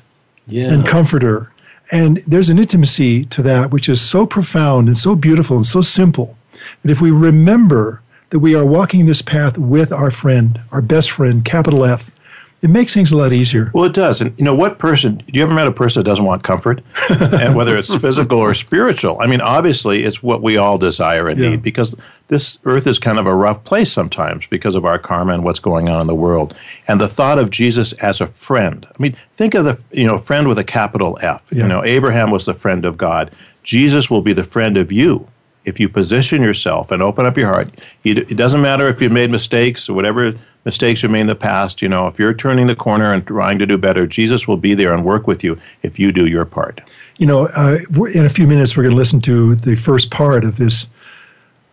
yeah. 0.46 0.72
and 0.72 0.86
comforter. 0.86 1.50
And 1.92 2.18
there's 2.26 2.48
an 2.48 2.58
intimacy 2.58 3.24
to 3.26 3.42
that 3.42 3.70
which 3.70 3.88
is 3.88 4.00
so 4.00 4.26
profound 4.26 4.88
and 4.88 4.96
so 4.96 5.14
beautiful 5.14 5.56
and 5.56 5.66
so 5.66 5.80
simple 5.80 6.36
that 6.82 6.90
if 6.90 7.00
we 7.00 7.10
remember 7.10 8.02
that 8.30 8.40
we 8.40 8.54
are 8.54 8.64
walking 8.64 9.06
this 9.06 9.22
path 9.22 9.56
with 9.56 9.92
our 9.92 10.10
friend, 10.10 10.60
our 10.72 10.82
best 10.82 11.10
friend, 11.12 11.44
capital 11.44 11.84
F, 11.84 12.10
it 12.62 12.70
makes 12.70 12.92
things 12.94 13.12
a 13.12 13.16
lot 13.16 13.32
easier. 13.32 13.70
Well, 13.74 13.84
it 13.84 13.92
does. 13.92 14.20
And 14.20 14.36
you 14.38 14.44
know, 14.44 14.54
what 14.54 14.78
person, 14.78 15.18
do 15.18 15.24
you 15.38 15.42
ever 15.42 15.54
met 15.54 15.68
a 15.68 15.72
person 15.72 16.00
that 16.00 16.04
doesn't 16.10 16.24
want 16.24 16.42
comfort? 16.42 16.82
and 17.10 17.54
whether 17.54 17.76
it's 17.76 17.94
physical 17.94 18.38
or 18.38 18.54
spiritual. 18.54 19.18
I 19.20 19.26
mean, 19.26 19.40
obviously, 19.40 20.02
it's 20.04 20.22
what 20.22 20.42
we 20.42 20.56
all 20.56 20.78
desire 20.78 21.28
and 21.28 21.38
Yeah. 21.38 21.50
need 21.50 21.62
because 21.62 21.94
this 22.28 22.58
earth 22.64 22.86
is 22.86 22.98
kind 22.98 23.18
of 23.18 23.26
a 23.26 23.34
rough 23.34 23.62
place 23.64 23.92
sometimes 23.92 24.46
because 24.46 24.74
of 24.74 24.84
our 24.84 24.98
karma 24.98 25.32
and 25.32 25.44
what's 25.44 25.60
going 25.60 25.88
on 25.88 26.00
in 26.00 26.06
the 26.06 26.14
world. 26.14 26.56
And 26.88 27.00
the 27.00 27.08
thought 27.08 27.38
of 27.38 27.50
Jesus 27.50 27.92
as 27.94 28.20
a 28.20 28.26
friend. 28.26 28.86
I 28.88 28.94
mean, 29.00 29.16
think 29.36 29.54
of 29.54 29.64
the, 29.64 29.78
you 29.92 30.06
know, 30.06 30.18
friend 30.18 30.48
with 30.48 30.58
a 30.58 30.64
capital 30.64 31.18
F. 31.22 31.48
Yeah. 31.52 31.62
You 31.62 31.68
know, 31.68 31.84
Abraham 31.84 32.30
was 32.30 32.46
the 32.46 32.54
friend 32.54 32.84
of 32.84 32.96
God. 32.96 33.30
Jesus 33.62 34.10
will 34.10 34.22
be 34.22 34.32
the 34.32 34.44
friend 34.44 34.76
of 34.76 34.90
you 34.90 35.28
if 35.66 35.80
you 35.80 35.88
position 35.88 36.42
yourself 36.42 36.92
and 36.92 37.02
open 37.02 37.26
up 37.26 37.36
your 37.36 37.48
heart, 37.48 37.68
it 38.04 38.36
doesn't 38.36 38.62
matter 38.62 38.86
if 38.88 39.02
you've 39.02 39.12
made 39.12 39.30
mistakes 39.30 39.88
or 39.88 39.94
whatever 39.94 40.32
mistakes 40.64 41.02
you 41.02 41.08
made 41.08 41.22
in 41.22 41.26
the 41.26 41.34
past. 41.34 41.82
You 41.82 41.88
know, 41.88 42.06
if 42.06 42.20
you're 42.20 42.32
turning 42.32 42.68
the 42.68 42.76
corner 42.76 43.12
and 43.12 43.26
trying 43.26 43.58
to 43.58 43.66
do 43.66 43.76
better, 43.76 44.06
Jesus 44.06 44.46
will 44.46 44.56
be 44.56 44.74
there 44.74 44.94
and 44.94 45.04
work 45.04 45.26
with 45.26 45.42
you 45.42 45.58
if 45.82 45.98
you 45.98 46.12
do 46.12 46.26
your 46.26 46.44
part. 46.44 46.80
You 47.18 47.26
know, 47.26 47.48
uh, 47.56 47.78
in 48.14 48.24
a 48.24 48.30
few 48.30 48.46
minutes, 48.46 48.76
we're 48.76 48.84
going 48.84 48.94
to 48.94 48.96
listen 48.96 49.20
to 49.22 49.56
the 49.56 49.74
first 49.74 50.12
part 50.12 50.44
of 50.44 50.56
this 50.56 50.88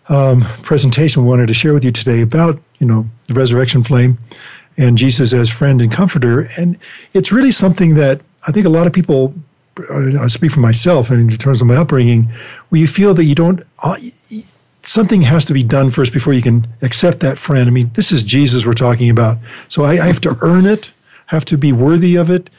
um, 0.10 0.42
presentation 0.62 1.24
we 1.24 1.30
wanted 1.30 1.48
to 1.48 1.54
share 1.54 1.74
with 1.74 1.86
you 1.86 1.92
today 1.92 2.22
about, 2.22 2.62
you 2.80 2.88
know, 2.88 3.08
the 3.28 3.34
resurrection 3.34 3.84
flame. 3.84 4.18
and 4.78 4.98
Jesus 4.98 5.34
as 5.34 5.50
friend 5.50 5.82
and 5.82 5.92
comforter. 5.92 6.50
And 6.58 6.78
it's 7.14 7.32
really 7.32 7.52
something 7.52 7.96
that 7.96 8.22
I 8.48 8.52
think 8.52 8.66
a 8.66 8.70
lot 8.70 8.88
of 8.88 8.94
people, 8.94 9.34
I 9.92 10.28
speak 10.28 10.52
for 10.52 10.60
myself 10.60 11.10
and 11.10 11.32
in 11.32 11.38
terms 11.38 11.62
of 11.62 11.68
my 11.68 11.76
upbringing, 11.76 12.32
where 12.70 12.82
you 12.82 12.88
feel 12.88 13.14
that 13.14 13.26
you 13.26 13.36
don't, 13.36 13.62
uh, 13.82 13.98
something 14.82 15.22
has 15.22 15.46
to 15.46 15.54
be 15.54 15.64
done 15.64 15.92
first 15.92 16.12
before 16.12 16.34
you 16.34 16.42
can 16.42 16.68
accept 16.82 17.20
that 17.22 17.38
friend. 17.38 17.68
I 17.68 17.72
mean, 17.72 17.92
this 17.94 18.12
is 18.12 18.24
Jesus 18.24 18.66
we're 18.66 18.74
talking 18.74 19.10
about. 19.10 19.38
So 19.68 19.86
I, 19.86 19.94
I 19.94 20.08
have 20.08 20.22
to 20.22 20.36
earn 20.42 20.66
it, 20.66 20.92
have 21.28 21.46
to 21.46 21.58
be 21.58 21.72
worthy 21.72 22.16
of 22.16 22.30
it. 22.30 22.50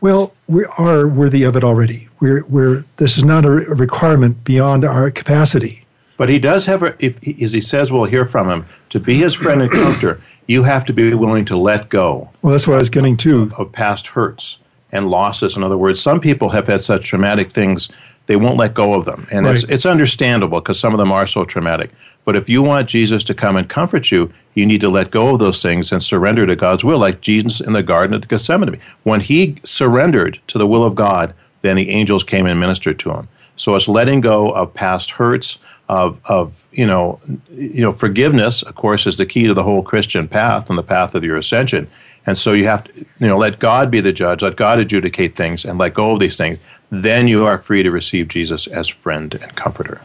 Well, 0.00 0.34
we 0.48 0.64
are 0.78 1.06
worthy 1.06 1.44
of 1.44 1.56
it 1.56 1.62
already. 1.62 2.08
We're, 2.20 2.44
we're, 2.46 2.84
this 2.96 3.16
is 3.16 3.24
not 3.24 3.44
a 3.44 3.50
requirement 3.50 4.42
beyond 4.44 4.84
our 4.84 5.10
capacity. 5.10 5.81
But 6.22 6.28
he 6.28 6.38
does 6.38 6.66
have, 6.66 6.84
a, 6.84 6.94
if, 7.04 7.18
as 7.42 7.52
he 7.52 7.60
says, 7.60 7.90
we'll 7.90 8.04
hear 8.04 8.24
from 8.24 8.48
him, 8.48 8.64
to 8.90 9.00
be 9.00 9.16
his 9.16 9.34
friend 9.34 9.60
and 9.60 9.68
comforter, 9.68 10.22
you 10.46 10.62
have 10.62 10.84
to 10.84 10.92
be 10.92 11.12
willing 11.14 11.44
to 11.46 11.56
let 11.56 11.88
go. 11.88 12.30
Well, 12.42 12.52
that's 12.52 12.68
what 12.68 12.74
I 12.74 12.78
was 12.78 12.90
getting 12.90 13.16
to. 13.16 13.42
Of, 13.42 13.54
of 13.54 13.72
past 13.72 14.06
hurts 14.06 14.58
and 14.92 15.10
losses. 15.10 15.56
In 15.56 15.64
other 15.64 15.76
words, 15.76 16.00
some 16.00 16.20
people 16.20 16.50
have 16.50 16.68
had 16.68 16.80
such 16.80 17.08
traumatic 17.08 17.50
things, 17.50 17.88
they 18.26 18.36
won't 18.36 18.56
let 18.56 18.72
go 18.72 18.94
of 18.94 19.04
them. 19.04 19.26
And 19.32 19.46
right. 19.46 19.54
it's, 19.56 19.64
it's 19.64 19.84
understandable 19.84 20.60
because 20.60 20.78
some 20.78 20.94
of 20.94 20.98
them 20.98 21.10
are 21.10 21.26
so 21.26 21.44
traumatic. 21.44 21.90
But 22.24 22.36
if 22.36 22.48
you 22.48 22.62
want 22.62 22.88
Jesus 22.88 23.24
to 23.24 23.34
come 23.34 23.56
and 23.56 23.68
comfort 23.68 24.12
you, 24.12 24.32
you 24.54 24.64
need 24.64 24.80
to 24.82 24.88
let 24.88 25.10
go 25.10 25.30
of 25.30 25.40
those 25.40 25.60
things 25.60 25.90
and 25.90 26.04
surrender 26.04 26.46
to 26.46 26.54
God's 26.54 26.84
will, 26.84 27.00
like 27.00 27.20
Jesus 27.20 27.60
in 27.60 27.72
the 27.72 27.82
Garden 27.82 28.14
of 28.14 28.28
Gethsemane. 28.28 28.78
When 29.02 29.22
he 29.22 29.56
surrendered 29.64 30.38
to 30.46 30.58
the 30.58 30.68
will 30.68 30.84
of 30.84 30.94
God, 30.94 31.34
then 31.62 31.74
the 31.74 31.90
angels 31.90 32.22
came 32.22 32.46
and 32.46 32.60
ministered 32.60 33.00
to 33.00 33.10
him. 33.10 33.28
So 33.56 33.74
it's 33.74 33.88
letting 33.88 34.20
go 34.20 34.52
of 34.52 34.72
past 34.72 35.10
hurts, 35.10 35.58
of, 35.92 36.18
of 36.24 36.66
you 36.72 36.86
know, 36.86 37.20
you 37.50 37.82
know, 37.82 37.92
forgiveness, 37.92 38.62
of 38.62 38.74
course, 38.74 39.06
is 39.06 39.18
the 39.18 39.26
key 39.26 39.46
to 39.46 39.52
the 39.52 39.62
whole 39.62 39.82
Christian 39.82 40.26
path 40.26 40.70
and 40.70 40.78
the 40.78 40.82
path 40.82 41.14
of 41.14 41.22
your 41.22 41.36
ascension. 41.36 41.86
And 42.24 42.38
so 42.38 42.52
you 42.52 42.66
have 42.66 42.84
to, 42.84 42.98
you 42.98 43.26
know, 43.26 43.36
let 43.36 43.58
God 43.58 43.90
be 43.90 44.00
the 44.00 44.12
judge, 44.12 44.40
let 44.40 44.56
God 44.56 44.78
adjudicate 44.78 45.36
things, 45.36 45.66
and 45.66 45.78
let 45.78 45.92
go 45.92 46.12
of 46.12 46.20
these 46.20 46.38
things. 46.38 46.58
Then 46.88 47.28
you 47.28 47.44
are 47.44 47.58
free 47.58 47.82
to 47.82 47.90
receive 47.90 48.28
Jesus 48.28 48.66
as 48.66 48.88
friend 48.88 49.34
and 49.34 49.54
comforter. 49.54 50.00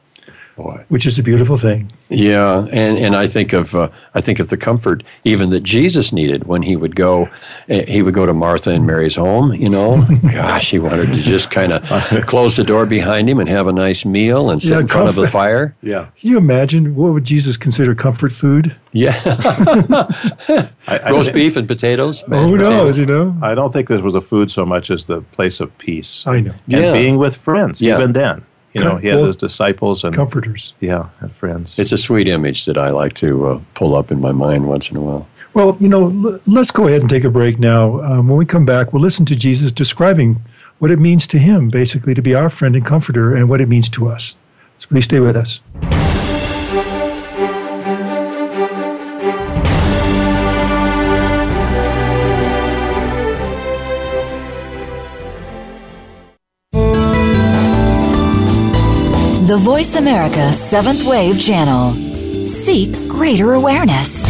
Boy. 0.58 0.84
Which 0.90 1.06
is 1.06 1.20
a 1.20 1.24
beautiful 1.24 1.56
thing. 1.56 1.92
Yeah, 2.10 2.66
and, 2.72 2.98
and 2.98 3.16
I 3.16 3.28
think 3.28 3.54
of 3.54 3.76
uh, 3.76 3.90
I 4.16 4.22
think 4.22 4.40
of 4.40 4.50
the 4.50 4.58
comfort 4.58 5.04
even 5.24 5.52
that 5.52 5.62
Jesus 5.62 6.12
needed 6.12 6.46
when 6.46 6.64
he 6.64 6.76
would 6.76 6.96
go 6.96 7.30
eh, 7.70 7.86
he 7.88 8.02
would 8.02 8.16
go 8.16 8.26
to 8.26 8.34
Martha 8.34 8.72
and 8.72 8.88
Mary's 8.88 9.16
home. 9.16 9.54
You 9.54 9.70
know, 9.70 10.04
gosh, 10.32 10.72
he 10.72 10.80
wanted 10.80 11.14
to 11.14 11.22
just 11.22 11.52
kind 11.52 11.74
of 11.74 11.84
close 12.26 12.56
the 12.56 12.64
door 12.64 12.88
behind 12.88 13.30
him 13.30 13.40
and 13.40 13.48
have 13.48 13.68
a 13.68 13.72
nice 13.72 14.04
meal 14.04 14.50
and 14.50 14.60
sit 14.60 14.72
yeah, 14.72 14.80
in 14.80 14.88
front 14.88 15.08
comfort. 15.10 15.20
of 15.22 15.26
the 15.26 15.32
fire. 15.32 15.76
Yeah. 15.88 16.08
Can 16.18 16.32
you 16.32 16.38
imagine 16.38 16.96
what 16.96 17.14
would 17.14 17.24
Jesus 17.24 17.56
consider 17.56 17.94
comfort 17.96 18.34
food? 18.34 18.76
Yeah, 18.94 19.22
I, 19.26 20.70
I 20.88 21.12
roast 21.12 21.34
beef 21.34 21.56
and 21.56 21.68
potatoes. 21.68 22.24
Oh, 22.30 22.48
who 22.48 22.58
knows? 22.58 22.98
You 22.98 23.06
know, 23.06 23.38
I 23.42 23.54
don't 23.54 23.72
think 23.72 23.88
this 23.88 24.02
was 24.02 24.16
a 24.16 24.22
food 24.22 24.52
so 24.52 24.66
much 24.66 24.90
as 24.90 25.06
the 25.06 25.22
place 25.22 25.60
of 25.60 25.78
peace. 25.78 26.26
I 26.26 26.42
know, 26.42 26.52
and 26.52 26.62
yeah. 26.68 26.94
being 26.94 27.18
with 27.18 27.36
friends. 27.36 27.80
Yeah. 27.80 27.96
Even 27.96 28.14
then. 28.14 28.44
You 28.78 28.84
know, 28.84 28.98
he 28.98 29.08
had 29.08 29.20
his 29.20 29.36
disciples 29.36 30.04
and 30.04 30.16
comforters. 30.16 30.74
Yeah, 30.80 31.10
and 31.20 31.32
friends. 31.32 31.74
It's 31.78 31.92
a 31.92 31.98
sweet 31.98 32.28
image 32.28 32.66
that 32.66 32.78
I 32.78 32.90
like 32.92 33.14
to 33.16 33.48
uh, 33.48 33.60
pull 33.74 33.96
up 33.96 34.12
in 34.12 34.20
my 34.22 34.32
mind 34.32 34.68
once 34.68 34.90
in 34.92 34.98
a 34.98 35.02
while. 35.02 35.28
Well, 35.54 35.78
you 35.80 35.90
know, 35.90 36.10
l- 36.10 36.40
let's 36.48 36.72
go 36.72 36.88
ahead 36.88 37.02
and 37.02 37.10
take 37.10 37.24
a 37.24 37.30
break 37.32 37.58
now. 37.60 38.00
Um, 38.02 38.28
when 38.28 38.38
we 38.38 38.46
come 38.46 38.66
back, 38.66 38.94
we'll 38.94 39.02
listen 39.02 39.26
to 39.26 39.36
Jesus 39.36 39.72
describing 39.72 40.42
what 40.80 40.92
it 40.92 41.00
means 41.00 41.26
to 41.28 41.40
him, 41.40 41.70
basically, 41.70 42.14
to 42.14 42.22
be 42.22 42.36
our 42.36 42.50
friend 42.50 42.76
and 42.76 42.86
comforter, 42.86 43.36
and 43.36 43.50
what 43.50 43.60
it 43.62 43.68
means 43.68 43.90
to 43.90 44.08
us. 44.08 44.36
So 44.78 44.88
please 44.90 45.06
stay 45.06 45.20
with 45.20 45.36
us. 45.36 45.62
The 59.58 59.64
Voice 59.64 59.96
America 59.96 60.54
Seventh 60.54 61.04
Wave 61.04 61.42
Channel. 61.42 61.96
Seek 62.46 62.92
greater 63.10 63.54
awareness. 63.56 64.24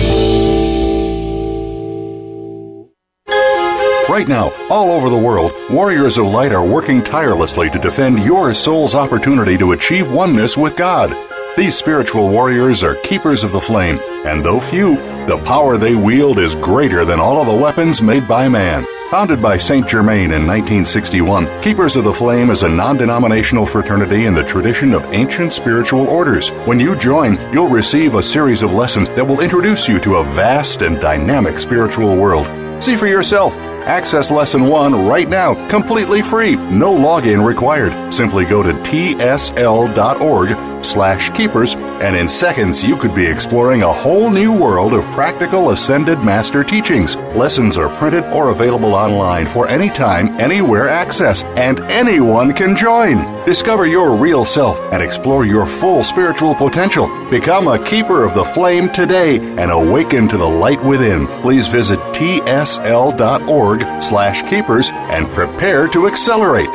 Right 4.08 4.26
now, 4.26 4.54
all 4.70 4.90
over 4.90 5.10
the 5.10 5.18
world, 5.22 5.52
warriors 5.70 6.18
of 6.18 6.28
light 6.28 6.54
are 6.54 6.66
working 6.66 7.04
tirelessly 7.04 7.70
to 7.72 7.78
defend 7.78 8.24
your 8.24 8.54
soul's 8.54 8.96
opportunity 8.96 9.58
to 9.58 9.74
achieve 9.74 10.10
oneness 10.10 10.56
with 10.56 10.78
God. 10.78 11.14
These 11.58 11.76
spiritual 11.76 12.30
warriors 12.30 12.82
are 12.82 12.96
keepers 12.96 13.44
of 13.44 13.52
the 13.52 13.60
flame, 13.60 14.00
and 14.26 14.46
though 14.46 14.62
few, 14.62 14.96
the 15.28 15.42
power 15.44 15.78
they 15.78 15.96
wield 15.96 16.40
is 16.40 16.56
greater 16.56 17.04
than 17.04 17.20
all 17.20 17.42
of 17.42 17.48
the 17.48 17.62
weapons 17.62 18.02
made 18.02 18.30
by 18.30 18.48
man. 18.48 18.88
Founded 19.12 19.42
by 19.42 19.58
St. 19.58 19.88
Germain 19.88 20.34
in 20.34 20.46
1961, 20.46 21.62
Keepers 21.62 21.96
of 21.96 22.04
the 22.04 22.12
Flame 22.12 22.50
is 22.50 22.64
a 22.64 22.70
non 22.70 22.98
denominational 22.98 23.66
fraternity 23.66 24.26
in 24.26 24.34
the 24.34 24.44
tradition 24.44 24.94
of 24.94 25.06
ancient 25.14 25.54
spiritual 25.54 26.10
orders. 26.10 26.50
When 26.66 26.78
you 26.78 26.94
join, 26.94 27.40
you'll 27.54 27.70
receive 27.70 28.16
a 28.16 28.22
series 28.22 28.64
of 28.64 28.74
lessons 28.74 29.08
that 29.12 29.26
will 29.26 29.40
introduce 29.40 29.88
you 29.88 29.98
to 30.02 30.16
a 30.16 30.26
vast 30.26 30.82
and 30.82 31.00
dynamic 31.00 31.58
spiritual 31.58 32.18
world. 32.18 32.48
See 32.84 32.98
for 32.98 33.08
yourself. 33.08 33.56
Access 33.88 34.30
Lesson 34.30 34.68
1 34.68 35.08
right 35.08 35.30
now, 35.30 35.66
completely 35.70 36.22
free, 36.22 36.58
no 36.58 36.94
login 36.94 37.42
required. 37.42 38.14
Simply 38.14 38.44
go 38.44 38.62
to 38.62 38.74
tsl.org 38.74 40.84
slash 40.84 41.30
keepers, 41.30 41.76
and 41.76 42.14
in 42.14 42.28
seconds 42.28 42.84
you 42.84 42.98
could 42.98 43.16
be 43.16 43.26
exploring 43.26 43.84
a 43.84 43.94
whole 43.94 44.30
new 44.30 44.52
world 44.52 44.94
of 44.94 45.06
practical 45.06 45.72
Ascended 45.72 46.20
Master 46.20 46.66
teachings. 46.66 47.16
Lessons 47.34 47.78
are 47.78 47.88
printed 47.96 48.26
or 48.26 48.50
available 48.50 48.94
online 48.94 49.46
for 49.46 49.70
any 49.70 49.90
time, 49.90 50.38
anywhere 50.38 50.90
access, 50.90 51.44
and 51.56 51.80
anyone 51.90 52.54
can 52.54 52.76
join. 52.76 53.46
Discover 53.46 53.86
your 53.86 54.18
real 54.18 54.44
self 54.44 54.82
and 54.92 55.02
explore 55.02 55.46
your 55.46 55.66
full 55.66 56.04
spiritual 56.04 56.56
potential. 56.56 57.08
Become 57.30 57.70
a 57.70 57.82
keeper 57.86 58.26
of 58.26 58.34
the 58.34 58.44
flame 58.44 58.92
today 58.92 59.40
and 59.40 59.72
awaken 59.72 60.28
to 60.28 60.38
the 60.38 60.46
light 60.46 60.84
within. 60.84 61.26
Please 61.42 61.68
visit 61.68 62.00
tsl.org 62.14 63.77
org 63.84 64.02
slash 64.02 64.48
keepers 64.50 64.90
and 64.94 65.28
prepare 65.34 65.88
to 65.90 66.08
accelerate. 66.08 66.70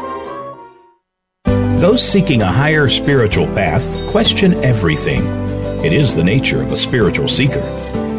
Those 1.80 2.06
seeking 2.06 2.42
a 2.42 2.52
higher 2.52 2.88
spiritual 2.88 3.47
path 3.47 3.85
question 4.11 4.54
everything. 4.64 5.25
It 5.85 5.92
is 5.92 6.14
the 6.14 6.23
nature 6.23 6.62
of 6.62 6.71
a 6.71 6.76
spiritual 6.76 7.28
seeker. 7.28 7.61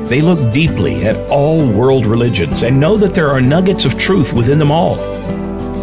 They 0.07 0.21
look 0.21 0.53
deeply 0.53 1.05
at 1.05 1.15
all 1.29 1.65
world 1.71 2.05
religions 2.05 2.63
and 2.63 2.79
know 2.79 2.97
that 2.97 3.15
there 3.15 3.29
are 3.29 3.39
nuggets 3.39 3.85
of 3.85 3.97
truth 3.97 4.33
within 4.33 4.59
them 4.59 4.71
all. 4.71 4.95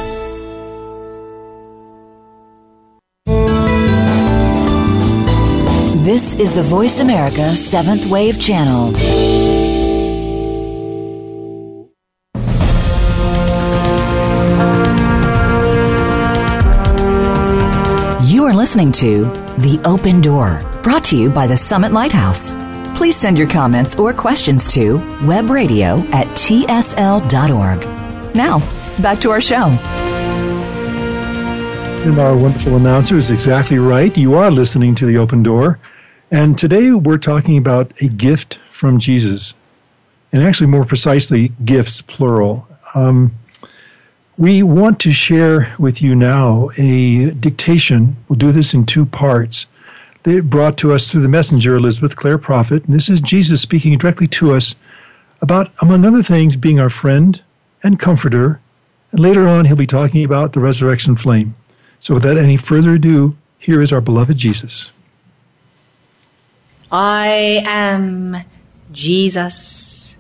Is 6.39 6.53
the 6.53 6.63
Voice 6.63 7.01
America 7.01 7.57
Seventh 7.57 8.05
Wave 8.07 8.39
Channel. 8.39 8.89
You 18.23 18.45
are 18.45 18.53
listening 18.53 18.93
to 18.93 19.25
The 19.61 19.81
Open 19.87 20.21
Door, 20.21 20.61
brought 20.83 21.05
to 21.05 21.17
you 21.17 21.31
by 21.31 21.47
the 21.47 21.57
Summit 21.57 21.93
Lighthouse. 21.93 22.53
Please 22.95 23.17
send 23.17 23.39
your 23.39 23.49
comments 23.49 23.97
or 23.97 24.13
questions 24.13 24.71
to 24.75 24.99
webradio 25.23 26.05
at 26.13 26.27
tsl.org. 26.37 27.81
Now, 28.35 28.59
back 29.01 29.21
to 29.21 29.31
our 29.31 29.41
show. 29.41 29.69
And 32.05 32.19
our 32.19 32.37
wonderful 32.37 32.77
announcer 32.77 33.17
is 33.17 33.31
exactly 33.31 33.79
right. 33.79 34.15
You 34.15 34.35
are 34.35 34.51
listening 34.51 34.95
to 34.97 35.07
The 35.07 35.17
Open 35.17 35.43
Door. 35.43 35.81
And 36.31 36.59
today 36.59 36.91
we're 36.91 37.19
talking 37.19 37.57
about 37.57 37.93
a 38.03 38.09
gift 38.09 38.59
from 38.69 38.99
Jesus, 38.99 39.55
and 40.33 40.43
actually, 40.43 40.67
more 40.67 40.85
precisely, 40.85 41.53
gifts, 41.65 42.03
plural. 42.03 42.67
Um, 42.95 43.33
We 44.39 44.63
want 44.63 45.01
to 45.01 45.13
share 45.13 45.75
with 45.79 46.03
you 46.03 46.15
now 46.15 46.69
a 46.77 47.31
dictation. 47.31 48.17
We'll 48.29 48.37
do 48.37 48.53
this 48.53 48.75
in 48.75 48.85
two 48.85 49.07
parts. 49.07 49.67
They 50.25 50.41
brought 50.41 50.77
to 50.79 50.93
us 50.93 51.11
through 51.11 51.23
the 51.23 51.29
messenger, 51.29 51.75
Elizabeth 51.77 52.17
Clare 52.17 52.37
Prophet. 52.37 52.85
And 52.85 52.95
this 52.95 53.09
is 53.09 53.21
Jesus 53.23 53.63
speaking 53.63 53.97
directly 53.97 54.27
to 54.27 54.53
us 54.53 54.75
about, 55.41 55.71
among 55.81 56.05
other 56.05 56.23
things, 56.23 56.57
being 56.57 56.79
our 56.79 56.91
friend 56.91 57.41
and 57.83 57.99
comforter. 57.99 58.61
And 59.11 59.21
later 59.21 59.49
on, 59.49 59.65
he'll 59.65 59.77
be 59.77 59.87
talking 59.87 60.23
about 60.25 60.53
the 60.53 60.61
resurrection 60.61 61.17
flame. 61.17 61.55
So, 61.99 62.13
without 62.13 62.37
any 62.37 62.59
further 62.59 62.95
ado, 62.95 63.37
here 63.59 63.81
is 63.81 63.93
our 63.93 64.03
beloved 64.03 64.37
Jesus. 64.37 64.91
I 66.91 67.63
am 67.67 68.37
Jesus. 68.93 70.17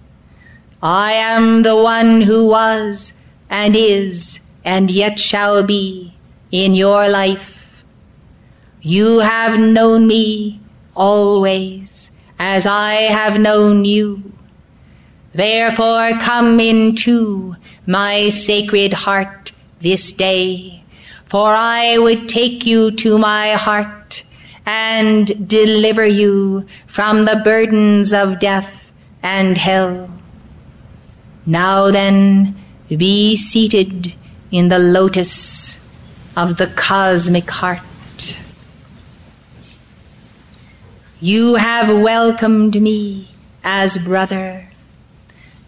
I 0.82 1.12
am 1.12 1.62
the 1.62 1.76
one 1.76 2.23
who 2.23 2.49
was 2.49 3.25
and 3.49 3.76
is 3.76 4.52
and 4.64 4.90
yet 4.90 5.18
shall 5.20 5.62
be 5.62 6.14
in 6.50 6.75
your 6.75 7.08
life. 7.08 7.85
You 8.80 9.20
have 9.20 9.58
known 9.58 10.06
me 10.06 10.61
always 10.94 12.11
as 12.38 12.66
I 12.66 12.94
have 12.94 13.38
known 13.38 13.85
you. 13.85 14.32
Therefore 15.32 16.18
come 16.20 16.58
into 16.58 17.54
my 17.87 18.28
sacred 18.28 18.92
heart 18.92 19.52
this 19.80 20.11
day, 20.11 20.85
for 21.26 21.54
I 21.54 21.99
would 21.99 22.28
take 22.28 22.66
you 22.66 22.90
to 22.92 23.18
my 23.18 23.52
heart 23.52 24.25
and 24.66 25.49
deliver 25.49 26.04
you 26.04 26.66
from 26.87 27.25
the 27.25 27.40
burdens 27.44 28.12
of 28.12 28.40
death 28.40 28.92
and 29.23 29.56
hell. 29.56 30.11
Now 31.46 31.92
then, 31.92 32.56
be 32.88 33.37
seated 33.37 34.14
in 34.50 34.68
the 34.68 34.80
lotus 34.80 35.94
of 36.37 36.56
the 36.56 36.66
cosmic 36.66 37.49
heart. 37.49 37.80
You 41.20 41.54
have 41.54 41.88
welcomed 41.96 42.80
me 42.80 43.28
as 43.64 43.96
brother. 43.99 44.68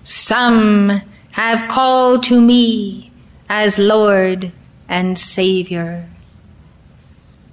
Some 0.02 1.02
have 1.32 1.68
called 1.70 2.24
to 2.24 2.40
me 2.40 3.10
as 3.48 3.78
Lord 3.78 4.52
and 4.88 5.18
Savior. 5.18 6.08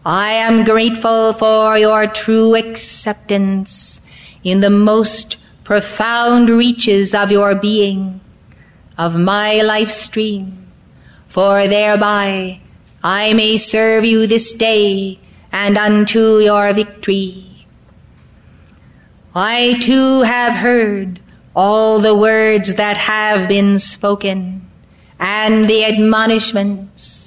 I 0.06 0.34
am 0.34 0.64
grateful 0.64 1.34
for 1.34 1.80
your 1.80 2.06
true 2.06 2.54
acceptance 2.54 4.08
in 4.44 4.60
the 4.60 4.70
most 4.70 5.38
profound 5.64 6.48
reaches 6.48 7.16
of 7.16 7.32
your 7.32 7.56
being 7.56 8.22
of 9.00 9.18
my 9.18 9.64
life 9.64 9.90
stream, 9.90 10.68
for 11.28 11.68
thereby 11.68 12.62
I 13.04 13.34
may 13.34 13.58
serve 13.58 14.06
you 14.06 14.28
this 14.28 14.54
day 14.54 15.20
and 15.52 15.76
unto 15.76 16.38
your 16.38 16.72
victory. 16.72 17.66
I 19.34 19.80
too 19.82 20.22
have 20.22 20.54
heard 20.54 21.20
all 21.56 22.00
the 22.00 22.16
words 22.16 22.76
that 22.76 22.98
have 22.98 23.50
been 23.50 23.80
spoken 23.80 24.70
and 25.20 25.66
the 25.68 25.84
admonishments, 25.84 27.25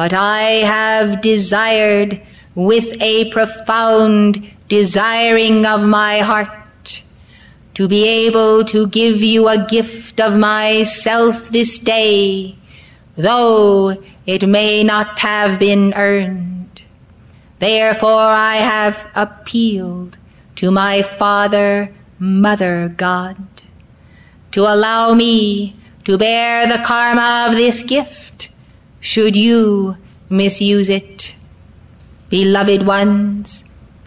but 0.00 0.14
I 0.14 0.64
have 0.64 1.20
desired 1.20 2.22
with 2.54 2.88
a 3.02 3.30
profound 3.32 4.50
desiring 4.66 5.66
of 5.66 5.84
my 5.84 6.20
heart 6.20 7.02
to 7.74 7.86
be 7.86 8.08
able 8.08 8.64
to 8.64 8.86
give 8.86 9.20
you 9.20 9.46
a 9.46 9.66
gift 9.66 10.18
of 10.18 10.38
myself 10.38 11.50
this 11.50 11.78
day, 11.78 12.56
though 13.14 14.02
it 14.24 14.48
may 14.48 14.82
not 14.84 15.18
have 15.18 15.58
been 15.58 15.92
earned. 15.92 16.82
Therefore 17.58 18.32
I 18.48 18.56
have 18.56 19.10
appealed 19.14 20.16
to 20.56 20.70
my 20.70 21.02
Father, 21.02 21.92
Mother 22.18 22.88
God, 22.88 23.36
to 24.52 24.62
allow 24.62 25.12
me 25.12 25.76
to 26.04 26.16
bear 26.16 26.66
the 26.66 26.82
karma 26.82 27.48
of 27.50 27.54
this 27.54 27.82
gift, 27.82 28.49
should 29.00 29.34
you 29.34 29.96
misuse 30.28 30.88
it. 30.88 31.36
Beloved 32.28 32.86
ones, 32.86 33.64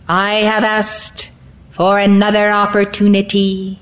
I 0.07 0.35
have 0.35 0.63
asked 0.63 1.31
for 1.69 1.99
another 1.99 2.49
opportunity 2.51 3.79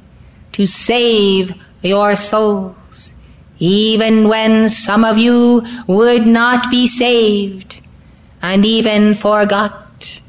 to 0.53 0.65
save 0.65 1.53
your 1.81 2.15
souls, 2.15 3.21
even 3.59 4.27
when 4.27 4.69
some 4.69 5.03
of 5.03 5.17
you 5.17 5.63
would 5.87 6.25
not 6.25 6.71
be 6.71 6.87
saved 6.87 7.81
and 8.41 8.65
even 8.65 9.13
forgot 9.13 10.21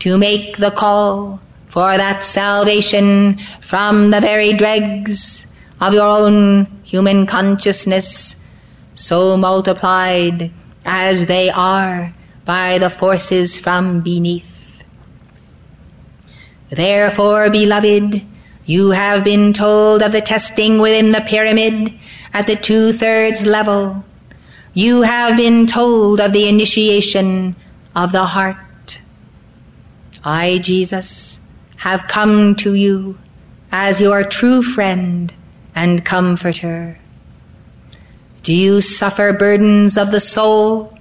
to 0.00 0.18
make 0.18 0.56
the 0.56 0.70
call 0.70 1.40
for 1.66 1.96
that 1.96 2.22
salvation 2.22 3.38
from 3.60 4.10
the 4.10 4.20
very 4.20 4.52
dregs 4.52 5.58
of 5.80 5.92
your 5.92 6.06
own 6.06 6.66
human 6.84 7.26
consciousness, 7.26 8.43
so 8.94 9.36
multiplied 9.36 10.50
as 10.84 11.26
they 11.26 11.50
are 11.50 12.12
by 12.44 12.78
the 12.78 12.90
forces 12.90 13.58
from 13.58 14.00
beneath. 14.00 14.84
Therefore, 16.70 17.50
beloved, 17.50 18.22
you 18.66 18.90
have 18.90 19.24
been 19.24 19.52
told 19.52 20.02
of 20.02 20.12
the 20.12 20.20
testing 20.20 20.78
within 20.78 21.12
the 21.12 21.20
pyramid 21.20 21.94
at 22.32 22.46
the 22.46 22.56
two 22.56 22.92
thirds 22.92 23.46
level. 23.46 24.04
You 24.72 25.02
have 25.02 25.36
been 25.36 25.66
told 25.66 26.20
of 26.20 26.32
the 26.32 26.48
initiation 26.48 27.54
of 27.94 28.12
the 28.12 28.24
heart. 28.24 29.00
I, 30.24 30.58
Jesus, 30.62 31.48
have 31.78 32.08
come 32.08 32.54
to 32.56 32.74
you 32.74 33.18
as 33.70 34.00
your 34.00 34.24
true 34.24 34.62
friend 34.62 35.32
and 35.74 36.04
comforter. 36.04 36.98
Do 38.44 38.54
you 38.54 38.80
suffer 38.80 39.32
burdens 39.32 39.98
of 39.98 40.12
the 40.12 40.20
soul 40.20 40.96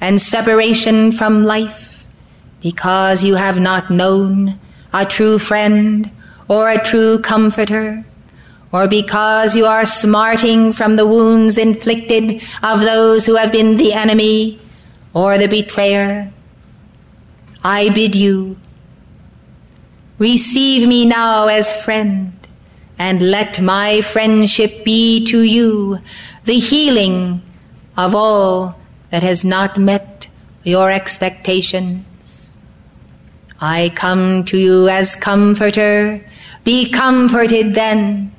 and 0.00 0.22
separation 0.22 1.10
from 1.10 1.44
life? 1.44 1.88
because 2.60 3.24
you 3.24 3.36
have 3.36 3.60
not 3.60 3.90
known 3.90 4.58
a 4.92 5.04
true 5.04 5.38
friend 5.38 6.10
or 6.48 6.68
a 6.68 6.82
true 6.82 7.18
comforter, 7.18 8.04
or 8.72 8.88
because 8.88 9.54
you 9.54 9.66
are 9.66 9.84
smarting 9.84 10.72
from 10.72 10.96
the 10.96 11.06
wounds 11.06 11.58
inflicted 11.58 12.42
of 12.62 12.80
those 12.80 13.26
who 13.26 13.36
have 13.36 13.52
been 13.52 13.76
the 13.76 13.92
enemy 13.92 14.58
or 15.12 15.36
the 15.36 15.46
betrayer. 15.46 16.32
I 17.62 17.90
bid 17.90 18.16
you, 18.16 18.56
receive 20.18 20.88
me 20.88 21.04
now 21.04 21.48
as 21.48 21.72
friend, 21.82 22.37
and 22.98 23.22
let 23.22 23.60
my 23.60 24.00
friendship 24.00 24.84
be 24.84 25.24
to 25.26 25.42
you 25.42 25.98
the 26.44 26.58
healing 26.58 27.42
of 27.96 28.14
all 28.14 28.78
that 29.10 29.22
has 29.22 29.44
not 29.44 29.78
met 29.78 30.28
your 30.64 30.90
expectations. 30.90 32.56
I 33.60 33.92
come 33.94 34.44
to 34.44 34.58
you 34.58 34.88
as 34.88 35.14
comforter. 35.14 36.24
Be 36.64 36.90
comforted 36.90 37.74
then. 37.74 38.32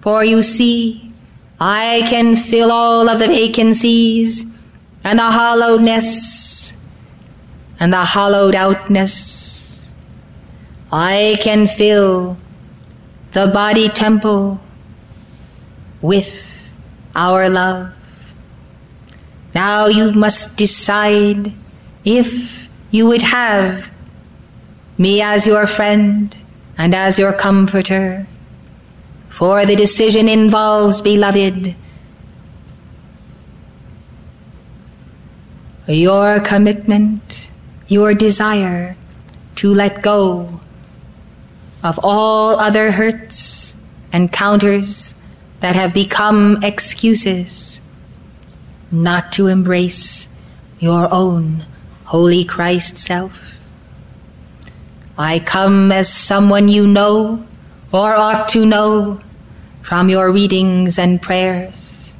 For 0.00 0.24
you 0.24 0.42
see, 0.42 1.12
I 1.60 2.06
can 2.08 2.36
fill 2.36 2.70
all 2.70 3.08
of 3.08 3.18
the 3.18 3.26
vacancies 3.26 4.58
and 5.04 5.18
the 5.18 5.30
hollowness 5.30 6.92
and 7.80 7.92
the 7.92 8.04
hollowed 8.04 8.54
outness. 8.54 9.92
I 10.92 11.38
can 11.40 11.66
fill 11.66 12.36
the 13.32 13.46
body 13.46 13.88
temple 13.88 14.60
with 16.00 16.72
our 17.14 17.48
love. 17.48 17.92
Now 19.54 19.86
you 19.86 20.12
must 20.12 20.56
decide 20.56 21.52
if 22.04 22.68
you 22.90 23.06
would 23.06 23.22
have 23.22 23.90
me 24.96 25.20
as 25.20 25.46
your 25.46 25.66
friend 25.66 26.36
and 26.76 26.94
as 26.94 27.18
your 27.18 27.32
comforter. 27.32 28.26
For 29.28 29.66
the 29.66 29.76
decision 29.76 30.28
involves, 30.28 31.00
beloved, 31.00 31.76
your 35.86 36.40
commitment, 36.40 37.50
your 37.88 38.14
desire 38.14 38.96
to 39.56 39.72
let 39.72 40.02
go 40.02 40.60
of 41.82 41.98
all 42.02 42.58
other 42.58 42.90
hurts 42.90 43.88
and 44.12 44.32
counters 44.32 45.14
that 45.60 45.74
have 45.74 45.92
become 45.94 46.62
excuses, 46.62 47.80
not 48.90 49.32
to 49.32 49.46
embrace 49.46 50.40
your 50.78 51.12
own 51.12 51.64
holy 52.04 52.44
Christ 52.44 52.98
self. 52.98 53.60
I 55.16 55.40
come 55.40 55.90
as 55.90 56.12
someone 56.12 56.68
you 56.68 56.86
know 56.86 57.44
or 57.92 58.14
ought 58.14 58.48
to 58.50 58.64
know 58.64 59.20
from 59.82 60.08
your 60.08 60.30
readings 60.30 60.98
and 60.98 61.20
prayers. 61.20 62.14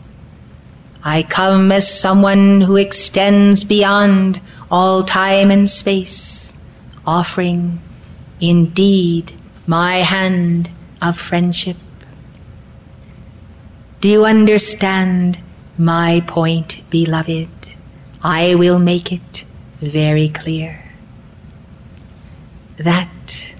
I 1.04 1.22
come 1.22 1.70
as 1.70 1.86
someone 1.88 2.60
who 2.60 2.76
extends 2.76 3.62
beyond 3.62 4.40
all 4.70 5.04
time 5.04 5.50
and 5.50 5.70
space, 5.70 6.58
offering 7.06 7.80
indeed 8.40 9.37
my 9.68 9.96
hand 9.96 10.70
of 11.02 11.18
friendship. 11.18 11.76
Do 14.00 14.08
you 14.08 14.24
understand 14.24 15.42
my 15.76 16.22
point, 16.26 16.82
beloved? 16.88 17.50
I 18.22 18.54
will 18.54 18.78
make 18.78 19.12
it 19.12 19.44
very 19.80 20.30
clear 20.30 20.82
that 22.78 23.54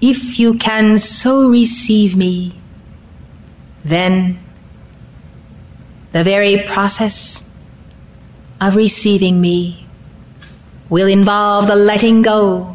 if 0.00 0.40
you 0.40 0.54
can 0.54 0.98
so 0.98 1.48
receive 1.48 2.16
me, 2.16 2.60
then 3.84 4.40
the 6.10 6.24
very 6.24 6.64
process 6.66 7.64
of 8.60 8.74
receiving 8.74 9.40
me 9.40 9.86
will 10.88 11.06
involve 11.06 11.68
the 11.68 11.76
letting 11.76 12.22
go 12.22 12.73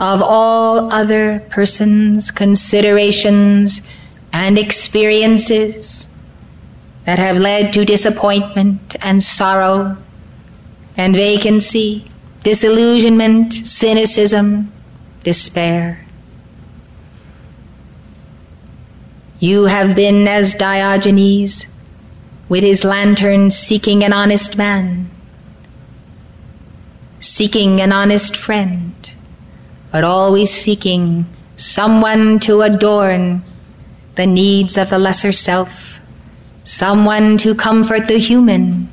of 0.00 0.22
all 0.22 0.92
other 0.92 1.40
persons, 1.50 2.30
considerations, 2.30 3.86
and 4.32 4.58
experiences 4.58 6.26
that 7.04 7.18
have 7.18 7.38
led 7.38 7.72
to 7.74 7.84
disappointment 7.84 8.96
and 9.02 9.22
sorrow 9.22 9.98
and 10.96 11.14
vacancy, 11.14 12.10
disillusionment, 12.42 13.52
cynicism, 13.52 14.72
despair. 15.22 16.06
You 19.38 19.64
have 19.64 19.94
been 19.94 20.26
as 20.26 20.54
Diogenes 20.54 21.78
with 22.48 22.62
his 22.62 22.84
lantern 22.84 23.50
seeking 23.50 24.02
an 24.02 24.12
honest 24.12 24.56
man, 24.56 25.10
seeking 27.18 27.80
an 27.80 27.92
honest 27.92 28.36
friend, 28.36 29.16
but 29.92 30.04
always 30.04 30.50
seeking 30.50 31.26
someone 31.56 32.38
to 32.40 32.62
adorn 32.62 33.42
the 34.14 34.26
needs 34.26 34.76
of 34.76 34.90
the 34.90 34.98
lesser 34.98 35.32
self, 35.32 36.00
someone 36.64 37.36
to 37.38 37.54
comfort 37.54 38.06
the 38.06 38.18
human. 38.18 38.88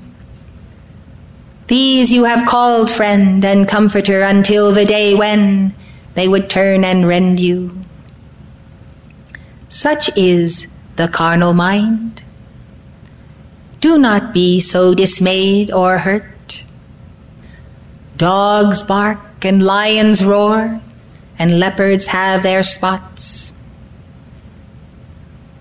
These 1.68 2.14
you 2.14 2.24
have 2.24 2.48
called 2.48 2.90
friend 2.90 3.44
and 3.44 3.68
comforter 3.68 4.22
until 4.22 4.72
the 4.72 4.86
day 4.86 5.16
when 5.16 5.76
they 6.14 6.28
would 6.28 6.50
turn 6.50 6.84
and 6.84 7.08
rend 7.08 7.40
you. 7.40 7.78
Such 9.70 10.10
is 10.18 10.80
the 10.96 11.08
carnal 11.08 11.54
mind. 11.54 12.24
Do 13.82 13.98
not 13.98 14.34
be 14.34 14.60
so 14.60 14.96
dismayed 14.96 15.72
or 15.72 16.00
hurt. 16.00 16.64
Dogs 18.16 18.82
bark 18.82 19.46
and 19.46 19.62
lions 19.62 20.24
roar, 20.24 20.82
and 21.40 21.60
leopards 21.60 22.08
have 22.08 22.44
their 22.44 22.64
spots. 22.64 23.64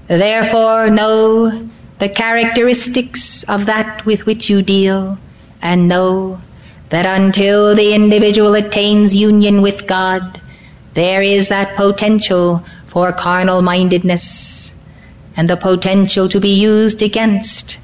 Therefore, 0.07 0.89
know 0.89 1.69
the 1.99 2.09
characteristics 2.09 3.43
of 3.49 3.67
that 3.67 4.05
with 4.07 4.27
which 4.27 4.49
you 4.49 4.62
deal, 4.62 5.19
and 5.62 5.89
know 5.89 6.41
that 6.91 7.07
until 7.07 7.75
the 7.75 7.95
individual 7.95 8.55
attains 8.55 9.17
union 9.17 9.62
with 9.62 9.87
God, 9.87 10.41
there 10.95 11.23
is 11.23 11.49
that 11.49 11.77
potential 11.77 12.65
for 12.87 13.12
carnal 13.12 13.62
mindedness 13.62 14.83
and 15.37 15.51
the 15.51 15.57
potential 15.57 16.29
to 16.29 16.41
be 16.41 16.55
used 16.55 17.03
against 17.03 17.81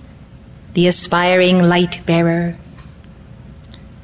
the 0.75 0.87
aspiring 0.87 1.63
light 1.63 2.01
bearer. 2.07 2.57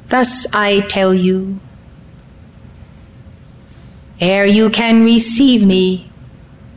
Thus 0.09 0.47
I 0.53 0.81
tell 0.81 1.15
you, 1.15 1.61
ere 4.21 4.47
you 4.47 4.71
can 4.71 5.05
receive 5.05 5.65
me 5.65 6.11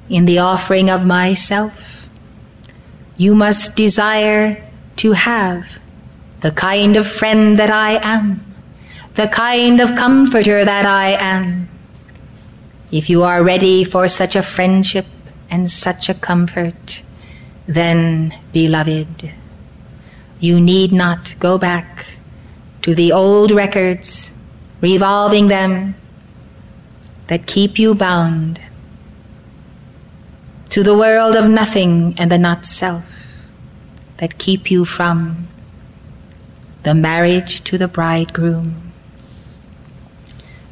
in 0.10 0.25
the 0.25 0.39
offering 0.39 0.89
of 0.89 1.06
myself, 1.06 2.10
you 3.17 3.34
must 3.36 3.77
desire 3.77 4.62
to 4.97 5.13
have 5.13 5.80
the 6.41 6.51
kind 6.51 6.95
of 6.95 7.08
friend 7.08 7.58
that 7.58 7.69
I 7.69 7.99
am, 8.04 8.43
the 9.15 9.27
kind 9.27 9.80
of 9.80 9.95
comforter 9.95 10.65
that 10.65 10.86
I 10.86 11.12
am, 11.12 11.69
if 12.91 13.10
you 13.10 13.23
are 13.23 13.43
ready 13.43 13.84
for 13.84 14.08
such 14.08 14.36
a 14.36 14.41
friendship 14.43 15.06
and 15.49 15.69
such 15.71 16.10
a 16.10 16.13
comfort, 16.13 17.04
then, 17.67 18.36
beloved, 18.51 19.32
you 20.39 20.60
need 20.60 20.91
not 20.91 21.36
go 21.39 21.58
back 21.58 22.17
to 22.82 22.93
the 22.93 23.12
old 23.12 23.51
records, 23.51 24.38
revolving 24.82 25.47
them, 25.47 25.95
that 27.27 27.47
keep 27.47 27.79
you 27.79 27.95
bound 27.95 28.60
to 30.69 30.84
the 30.84 30.97
world 30.97 31.36
of 31.36 31.49
nothing 31.49 32.15
and 32.17 32.31
the 32.31 32.38
not 32.38 32.65
self, 32.65 33.27
that 34.17 34.38
keep 34.38 34.71
you 34.71 34.86
from 34.86 35.47
the 36.84 36.93
marriage 36.93 37.62
to 37.65 37.77
the 37.77 37.88
bridegroom. 37.88 38.91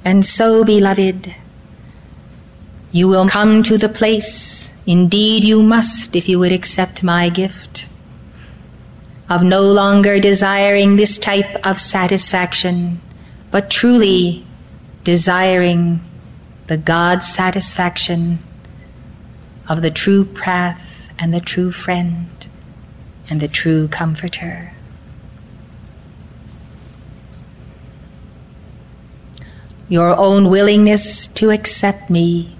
And 0.06 0.26
so, 0.26 0.64
beloved, 0.64 1.36
you 2.92 3.08
will 3.08 3.28
come 3.28 3.62
to 3.64 3.78
the 3.78 3.90
place, 3.90 4.82
indeed 4.88 5.44
you 5.44 5.62
must 5.62 6.16
if 6.16 6.30
you 6.30 6.40
would 6.40 6.52
accept 6.54 7.04
my 7.04 7.30
gift, 7.30 7.88
of 9.30 9.44
no 9.44 9.62
longer 9.62 10.20
desiring 10.20 10.96
this 10.96 11.18
type 11.18 11.66
of 11.68 11.78
satisfaction, 11.78 13.02
but 13.52 13.70
truly 13.70 14.46
desiring 15.04 16.02
the 16.70 16.78
God 16.78 17.24
satisfaction 17.24 18.38
of 19.68 19.82
the 19.82 19.90
true 19.90 20.24
path 20.24 21.10
and 21.18 21.34
the 21.34 21.40
true 21.40 21.72
friend 21.72 22.48
and 23.28 23.42
the 23.42 23.48
true 23.48 23.88
comforter. 23.88 24.72
Your 29.88 30.16
own 30.16 30.48
willingness 30.48 31.26
to 31.42 31.50
accept 31.50 32.12
me 32.12 32.56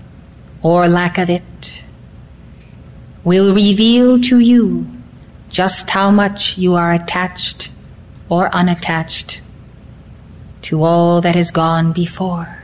or 0.64 0.88
lack 0.88 1.20
of 1.20 1.30
it 1.30 1.86
will 3.24 3.54
reveal 3.54 4.20
to 4.22 4.40
you 4.40 4.88
just 5.52 5.92
how 5.92 6.10
much 6.10 6.58
you 6.58 6.74
are 6.74 6.92
attached 6.92 7.72
or 8.28 8.50
unattached 8.56 9.44
to 10.64 10.82
all 10.82 11.22
that 11.22 11.36
has 11.36 11.52
gone 11.52 11.92
before. 11.92 12.59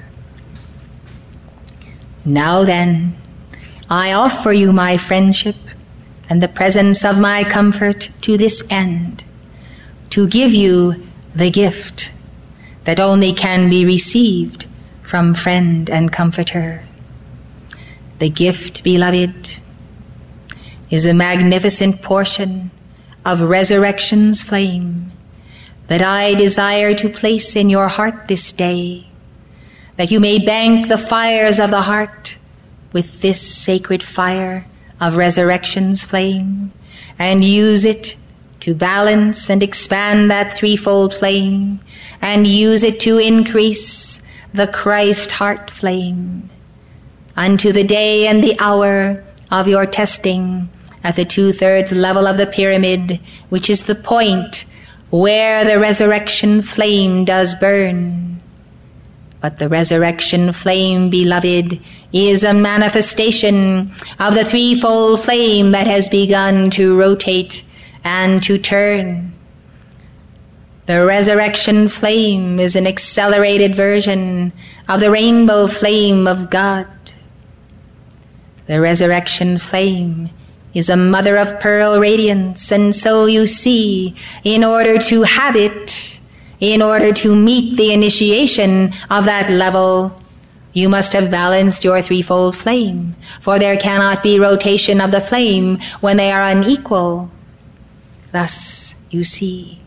Now 2.26 2.64
then, 2.64 3.16
I 3.88 4.12
offer 4.12 4.52
you 4.52 4.74
my 4.74 4.98
friendship 4.98 5.56
and 6.28 6.42
the 6.42 6.48
presence 6.48 7.06
of 7.06 7.20
my 7.20 7.44
comfort 7.44 8.10
to 8.22 8.36
this 8.36 8.66
end, 8.72 9.24
to 10.10 10.28
give 10.28 10.52
you 10.52 11.04
the 11.36 11.52
gift 11.52 12.12
that 12.86 13.00
only 13.00 13.32
can 13.32 13.70
be 13.70 13.86
received 13.86 14.66
from 15.04 15.36
friend 15.36 15.88
and 15.88 16.12
comforter. 16.12 16.84
The 18.18 18.30
gift, 18.30 18.84
beloved, 18.84 19.60
is 20.90 21.06
a 21.06 21.14
magnificent 21.14 22.02
portion 22.02 22.72
of 23.24 23.42
resurrection's 23.42 24.42
flame 24.42 25.12
that 25.88 26.02
I 26.02 26.34
desire 26.34 26.96
to 26.96 27.10
place 27.10 27.56
in 27.56 27.70
your 27.70 27.88
heart 27.88 28.28
this 28.28 28.52
day, 28.52 29.08
that 29.98 30.12
you 30.12 30.20
may 30.20 30.44
bank 30.44 30.88
the 30.88 30.98
fires 30.98 31.60
of 31.60 31.72
the 31.72 31.84
heart 31.84 32.38
with 32.92 33.22
this 33.22 33.42
sacred 33.42 34.04
fire 34.04 34.66
of 35.00 35.18
resurrection's 35.18 36.04
flame 36.04 36.72
and 37.18 37.44
use 37.44 37.86
it 37.86 38.16
to 38.60 38.74
balance 38.74 39.50
and 39.50 39.62
expand 39.62 40.32
that 40.32 40.58
threefold 40.58 41.14
flame 41.14 41.80
and 42.22 42.48
use 42.48 42.84
it 42.84 43.00
to 43.00 43.18
increase 43.18 44.22
the 44.54 44.68
Christ 44.68 45.34
heart 45.34 45.70
flame 45.70 46.50
unto 47.36 47.72
the 47.72 47.84
day 47.84 48.28
and 48.28 48.44
the 48.44 48.58
hour 48.60 49.24
of 49.52 49.68
your 49.68 49.86
testing 49.86 50.70
at 51.04 51.16
the 51.16 51.26
two 51.26 51.52
thirds 51.52 51.92
level 51.92 52.26
of 52.26 52.38
the 52.38 52.48
pyramid, 52.48 53.20
which 53.50 53.70
is 53.70 53.84
the 53.84 53.96
point 53.96 54.66
where 55.12 55.64
the 55.64 55.80
resurrection 55.80 56.62
flame 56.62 57.26
does 57.26 57.54
burn. 57.56 58.42
But 59.46 59.60
the 59.60 59.70
resurrection 59.70 60.52
flame, 60.54 61.12
beloved, 61.12 61.80
is 62.12 62.44
a 62.44 62.52
manifestation 62.52 63.94
of 64.20 64.34
the 64.34 64.44
threefold 64.44 65.24
flame 65.24 65.70
that 65.70 65.86
has 65.86 66.10
begun 66.10 66.72
to 66.72 66.98
rotate 66.98 67.64
and 68.04 68.42
to 68.42 68.58
turn. 68.58 69.36
The 70.88 71.06
resurrection 71.06 71.90
flame 71.90 72.60
is 72.60 72.76
an 72.76 72.88
accelerated 72.88 73.76
version 73.76 74.52
of 74.90 75.00
the 75.00 75.12
rainbow 75.12 75.68
flame 75.68 76.26
of 76.26 76.50
God. 76.50 76.88
The 78.66 78.82
resurrection 78.82 79.60
flame 79.60 80.32
is 80.74 80.90
a 80.90 80.98
mother 80.98 81.38
of 81.38 81.60
pearl 81.60 82.00
radiance, 82.00 82.72
and 82.72 82.96
so 82.96 83.28
you 83.28 83.46
see, 83.46 84.16
in 84.44 84.64
order 84.64 84.98
to 84.98 85.22
have 85.22 85.56
it, 85.56 86.15
in 86.60 86.82
order 86.82 87.12
to 87.14 87.36
meet 87.36 87.78
the 87.78 87.92
initiation 87.92 88.94
of 89.10 89.26
that 89.26 89.50
level, 89.50 90.16
you 90.74 90.90
must 90.90 91.14
have 91.14 91.32
balanced 91.32 91.84
your 91.84 92.02
threefold 92.02 92.56
flame, 92.56 93.16
for 93.40 93.58
there 93.58 93.78
cannot 93.78 94.22
be 94.22 94.40
rotation 94.40 95.00
of 95.00 95.12
the 95.12 95.22
flame 95.22 95.80
when 96.02 96.18
they 96.18 96.32
are 96.32 96.44
unequal. 96.44 97.32
Thus, 98.32 99.06
you 99.10 99.24
see, 99.24 99.82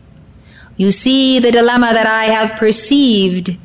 you 0.77 0.91
see 0.91 1.39
the 1.39 1.51
dilemma 1.51 1.93
that 1.93 2.07
I 2.07 2.25
have 2.25 2.57
perceived 2.57 3.57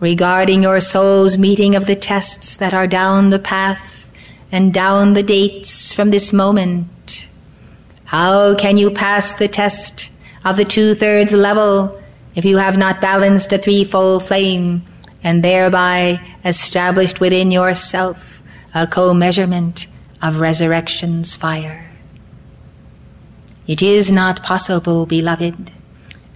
regarding 0.00 0.62
your 0.62 0.80
soul's 0.80 1.36
meeting 1.36 1.74
of 1.74 1.86
the 1.86 1.96
tests 1.96 2.56
that 2.56 2.72
are 2.72 2.86
down 2.86 3.30
the 3.30 3.38
path 3.38 4.10
and 4.52 4.72
down 4.72 5.12
the 5.12 5.22
dates 5.22 5.92
from 5.92 6.10
this 6.10 6.32
moment. 6.32 7.28
How 8.04 8.54
can 8.54 8.78
you 8.78 8.90
pass 8.90 9.34
the 9.34 9.48
test 9.48 10.12
of 10.46 10.56
the 10.56 10.64
two 10.64 10.94
thirds 10.94 11.34
level 11.34 12.00
if 12.36 12.44
you 12.44 12.56
have 12.56 12.78
not 12.78 13.00
balanced 13.00 13.52
a 13.52 13.58
threefold 13.58 14.24
flame 14.24 14.86
and 15.24 15.42
thereby 15.42 16.20
established 16.44 17.18
within 17.18 17.50
yourself 17.50 18.44
a 18.72 18.86
co 18.86 19.12
measurement 19.12 19.88
of 20.22 20.38
resurrection's 20.38 21.34
fire? 21.34 21.90
It 23.66 23.82
is 23.82 24.12
not 24.12 24.44
possible, 24.44 25.04
beloved. 25.04 25.72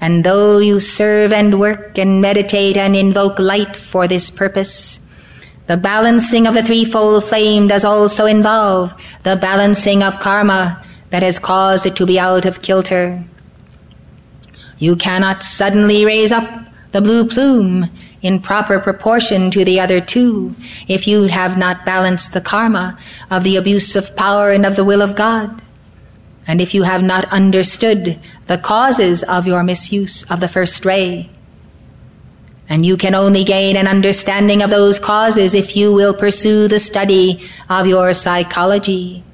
And 0.00 0.24
though 0.24 0.58
you 0.58 0.80
serve 0.80 1.32
and 1.32 1.60
work 1.60 1.96
and 1.96 2.20
meditate 2.20 2.76
and 2.76 2.96
invoke 2.96 3.38
light 3.38 3.76
for 3.76 4.08
this 4.08 4.28
purpose, 4.28 5.14
the 5.68 5.76
balancing 5.76 6.48
of 6.48 6.54
the 6.54 6.64
threefold 6.64 7.22
flame 7.22 7.68
does 7.68 7.84
also 7.84 8.26
involve 8.26 9.00
the 9.22 9.36
balancing 9.36 10.02
of 10.02 10.18
karma 10.18 10.82
that 11.10 11.22
has 11.22 11.38
caused 11.38 11.86
it 11.86 11.94
to 11.94 12.06
be 12.06 12.18
out 12.18 12.44
of 12.44 12.62
kilter. 12.62 13.22
You 14.80 14.96
cannot 14.96 15.44
suddenly 15.44 16.04
raise 16.04 16.32
up 16.32 16.66
the 16.90 17.00
blue 17.00 17.26
plume 17.26 17.88
in 18.22 18.40
proper 18.40 18.80
proportion 18.80 19.50
to 19.52 19.64
the 19.64 19.78
other 19.78 20.00
two 20.00 20.54
if 20.88 21.06
you 21.06 21.24
have 21.24 21.56
not 21.56 21.84
balanced 21.84 22.32
the 22.32 22.40
karma 22.40 22.98
of 23.30 23.44
the 23.44 23.56
abuse 23.56 23.94
of 23.94 24.16
power 24.16 24.50
and 24.50 24.66
of 24.66 24.76
the 24.76 24.84
will 24.84 25.02
of 25.02 25.14
God. 25.14 25.62
And 26.46 26.60
if 26.60 26.74
you 26.74 26.82
have 26.82 27.02
not 27.02 27.26
understood 27.26 28.18
the 28.46 28.58
causes 28.58 29.22
of 29.22 29.46
your 29.46 29.62
misuse 29.62 30.24
of 30.30 30.40
the 30.40 30.48
first 30.48 30.84
ray, 30.84 31.30
and 32.68 32.86
you 32.86 32.96
can 32.96 33.14
only 33.14 33.44
gain 33.44 33.76
an 33.76 33.86
understanding 33.86 34.62
of 34.62 34.70
those 34.70 34.98
causes 34.98 35.54
if 35.54 35.76
you 35.76 35.92
will 35.92 36.14
pursue 36.14 36.68
the 36.68 36.78
study 36.78 37.48
of 37.68 37.86
your 37.86 38.14
psychology. 38.14 39.24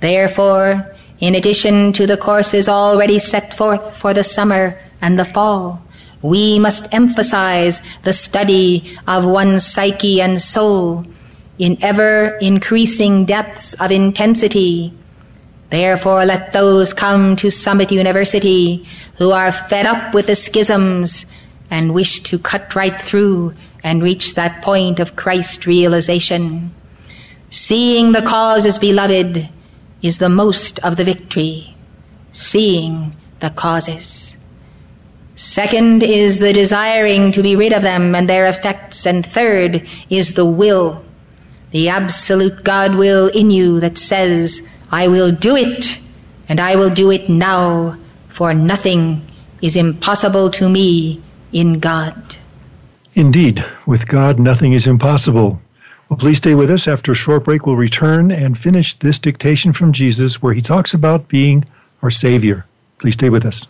Therefore, 0.00 0.94
in 1.20 1.34
addition 1.34 1.92
to 1.92 2.06
the 2.06 2.16
courses 2.16 2.68
already 2.68 3.18
set 3.18 3.54
forth 3.54 3.96
for 3.96 4.12
the 4.12 4.24
summer 4.24 4.80
and 5.00 5.18
the 5.18 5.24
fall, 5.24 5.82
we 6.22 6.58
must 6.58 6.92
emphasize 6.92 7.82
the 8.02 8.12
study 8.12 8.96
of 9.06 9.26
one's 9.26 9.64
psyche 9.64 10.20
and 10.20 10.40
soul 10.40 11.04
in 11.58 11.78
ever 11.82 12.38
increasing 12.40 13.24
depths 13.24 13.74
of 13.74 13.92
intensity. 13.92 14.92
Therefore, 15.70 16.24
let 16.24 16.52
those 16.52 16.92
come 16.92 17.36
to 17.36 17.50
Summit 17.50 17.92
University 17.92 18.86
who 19.18 19.30
are 19.30 19.52
fed 19.52 19.86
up 19.86 20.14
with 20.14 20.26
the 20.26 20.34
schisms 20.34 21.32
and 21.70 21.94
wish 21.94 22.20
to 22.20 22.38
cut 22.38 22.74
right 22.74 22.98
through 23.00 23.54
and 23.82 24.02
reach 24.02 24.34
that 24.34 24.62
point 24.62 24.98
of 24.98 25.16
Christ 25.16 25.66
realization. 25.66 26.74
Seeing 27.50 28.12
the 28.12 28.22
cause 28.22 28.64
causes, 28.64 28.78
beloved, 28.78 29.48
is 30.04 30.18
the 30.18 30.28
most 30.28 30.78
of 30.80 30.96
the 30.98 31.04
victory. 31.04 31.74
Seeing 32.30 33.16
the 33.40 33.50
causes. 33.50 34.44
Second 35.34 36.02
is 36.02 36.38
the 36.38 36.52
desiring 36.52 37.32
to 37.32 37.42
be 37.42 37.56
rid 37.56 37.72
of 37.72 37.82
them 37.82 38.14
and 38.14 38.28
their 38.28 38.46
effects. 38.46 39.06
And 39.06 39.24
third 39.24 39.82
is 40.10 40.34
the 40.34 40.44
will, 40.44 41.02
the 41.70 41.88
absolute 41.88 42.62
God 42.62 42.96
will 42.96 43.28
in 43.28 43.50
you 43.50 43.80
that 43.80 43.98
says, 43.98 44.70
I 44.92 45.08
will 45.08 45.32
do 45.32 45.56
it, 45.56 45.98
and 46.48 46.60
I 46.60 46.76
will 46.76 46.90
do 46.90 47.10
it 47.10 47.28
now, 47.28 47.98
for 48.28 48.52
nothing 48.52 49.26
is 49.62 49.74
impossible 49.74 50.50
to 50.50 50.68
me 50.68 51.22
in 51.52 51.80
God. 51.80 52.36
Indeed, 53.14 53.64
with 53.86 54.06
God, 54.06 54.38
nothing 54.38 54.74
is 54.74 54.86
impossible. 54.86 55.60
Well, 56.14 56.20
please 56.20 56.38
stay 56.38 56.54
with 56.54 56.70
us. 56.70 56.86
After 56.86 57.10
a 57.10 57.14
short 57.16 57.42
break, 57.42 57.66
we'll 57.66 57.74
return 57.74 58.30
and 58.30 58.56
finish 58.56 58.94
this 58.94 59.18
dictation 59.18 59.72
from 59.72 59.92
Jesus 59.92 60.40
where 60.40 60.54
he 60.54 60.62
talks 60.62 60.94
about 60.94 61.26
being 61.26 61.64
our 62.02 62.10
Savior. 62.12 62.66
Please 62.98 63.14
stay 63.14 63.30
with 63.30 63.44
us. 63.44 63.66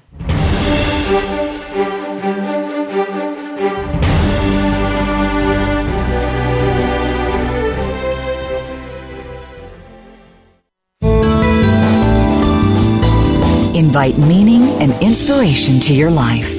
Invite 13.74 14.18
meaning 14.18 14.82
and 14.82 14.92
inspiration 15.00 15.80
to 15.80 15.94
your 15.94 16.10
life. 16.10 16.50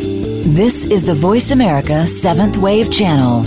This 0.48 0.86
is 0.86 1.06
the 1.06 1.14
Voice 1.14 1.52
America 1.52 2.08
Seventh 2.08 2.58
Wave 2.58 2.92
Channel. 2.92 3.46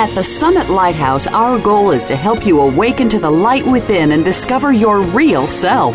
At 0.00 0.14
the 0.14 0.24
Summit 0.24 0.70
Lighthouse, 0.70 1.26
our 1.26 1.58
goal 1.58 1.90
is 1.90 2.06
to 2.06 2.16
help 2.16 2.46
you 2.46 2.62
awaken 2.62 3.10
to 3.10 3.18
the 3.18 3.30
light 3.30 3.66
within 3.66 4.12
and 4.12 4.24
discover 4.24 4.72
your 4.72 5.02
real 5.02 5.46
self. 5.46 5.94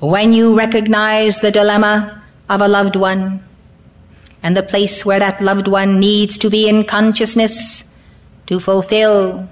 When 0.00 0.32
you 0.32 0.56
recognize 0.56 1.40
the 1.40 1.50
dilemma 1.50 2.22
of 2.48 2.60
a 2.60 2.68
loved 2.68 2.94
one 2.94 3.42
and 4.44 4.56
the 4.56 4.62
place 4.62 5.04
where 5.04 5.18
that 5.18 5.40
loved 5.40 5.66
one 5.66 5.98
needs 5.98 6.38
to 6.38 6.48
be 6.48 6.68
in 6.68 6.84
consciousness 6.84 8.00
to 8.46 8.60
fulfill 8.60 9.48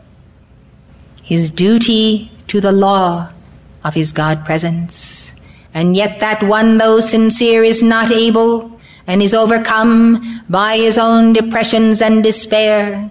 his 1.23 1.51
duty 1.51 2.31
to 2.47 2.61
the 2.61 2.71
law 2.71 3.33
of 3.83 3.95
his 3.95 4.13
God 4.13 4.45
presence. 4.45 5.35
And 5.75 5.97
yet 5.97 6.21
that 6.21 6.45
one, 6.45 6.79
though 6.79 7.01
sincere, 7.01 7.65
is 7.65 7.83
not 7.83 8.13
able 8.13 8.81
and 9.09 9.21
is 9.23 9.35
overcome 9.35 10.45
by 10.49 10.77
his 10.77 10.97
own 10.97 11.33
depressions 11.33 12.01
and 12.01 12.23
despair. 12.23 13.11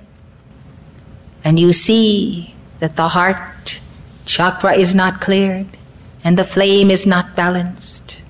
And 1.43 1.59
you 1.59 1.73
see 1.73 2.55
that 2.79 2.95
the 2.95 3.09
heart 3.09 3.81
chakra 4.25 4.73
is 4.73 4.95
not 4.95 5.19
cleared 5.19 5.67
and 6.25 6.39
the 6.39 6.43
flame 6.43 6.89
is 6.89 7.05
not 7.05 7.35
balanced, 7.35 8.23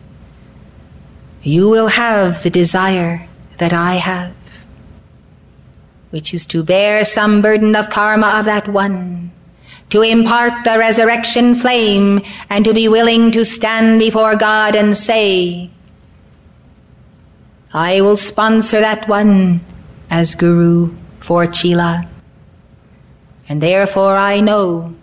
you 1.41 1.69
will 1.69 1.87
have 1.87 2.43
the 2.43 2.49
desire 2.49 3.25
that 3.57 3.71
I 3.71 3.95
have, 3.95 4.35
which 6.09 6.33
is 6.33 6.45
to 6.47 6.61
bear 6.61 7.05
some 7.05 7.41
burden 7.41 7.73
of 7.73 7.89
karma 7.89 8.35
of 8.37 8.45
that 8.45 8.67
one, 8.67 9.31
to 9.91 10.01
impart 10.01 10.65
the 10.65 10.77
resurrection 10.77 11.55
flame, 11.55 12.21
and 12.49 12.65
to 12.65 12.73
be 12.73 12.89
willing 12.89 13.31
to 13.31 13.45
stand 13.45 13.99
before 13.99 14.35
God 14.35 14.75
and 14.75 14.97
say, 14.97 15.69
I 17.73 18.01
will 18.01 18.17
sponsor 18.17 18.81
that 18.81 19.07
one 19.07 19.61
as 20.09 20.35
Guru 20.35 20.93
for 21.21 21.45
Chela. 21.45 22.09
And 23.47 23.61
therefore 23.61 24.15
I 24.15 24.41
know 24.41 24.95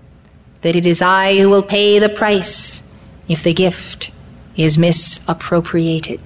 that 0.62 0.76
it 0.76 0.86
is 0.86 1.02
I 1.02 1.38
who 1.38 1.50
will 1.50 1.62
pay 1.62 1.98
the 1.98 2.08
price 2.08 2.81
if 3.28 3.42
the 3.42 3.54
gift 3.54 4.10
is 4.56 4.76
misappropriated. 4.78 6.20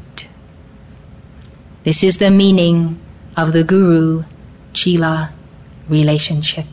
This 1.84 2.02
is 2.02 2.18
the 2.18 2.30
meaning 2.30 2.98
of 3.36 3.52
the 3.52 3.62
Guru 3.62 4.24
Chela 4.72 5.32
relationship. 5.88 6.66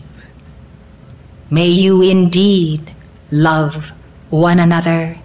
May 1.49 1.67
you 1.67 2.01
indeed 2.01 2.95
love 3.29 3.93
one 4.29 4.59
another 4.59 5.17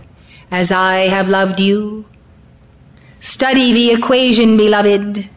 as 0.51 0.71
I 0.71 1.09
have 1.09 1.29
loved 1.29 1.61
you. 1.61 2.05
Study 3.21 3.73
the 3.73 3.93
equation, 3.93 4.57
beloved. 4.57 5.29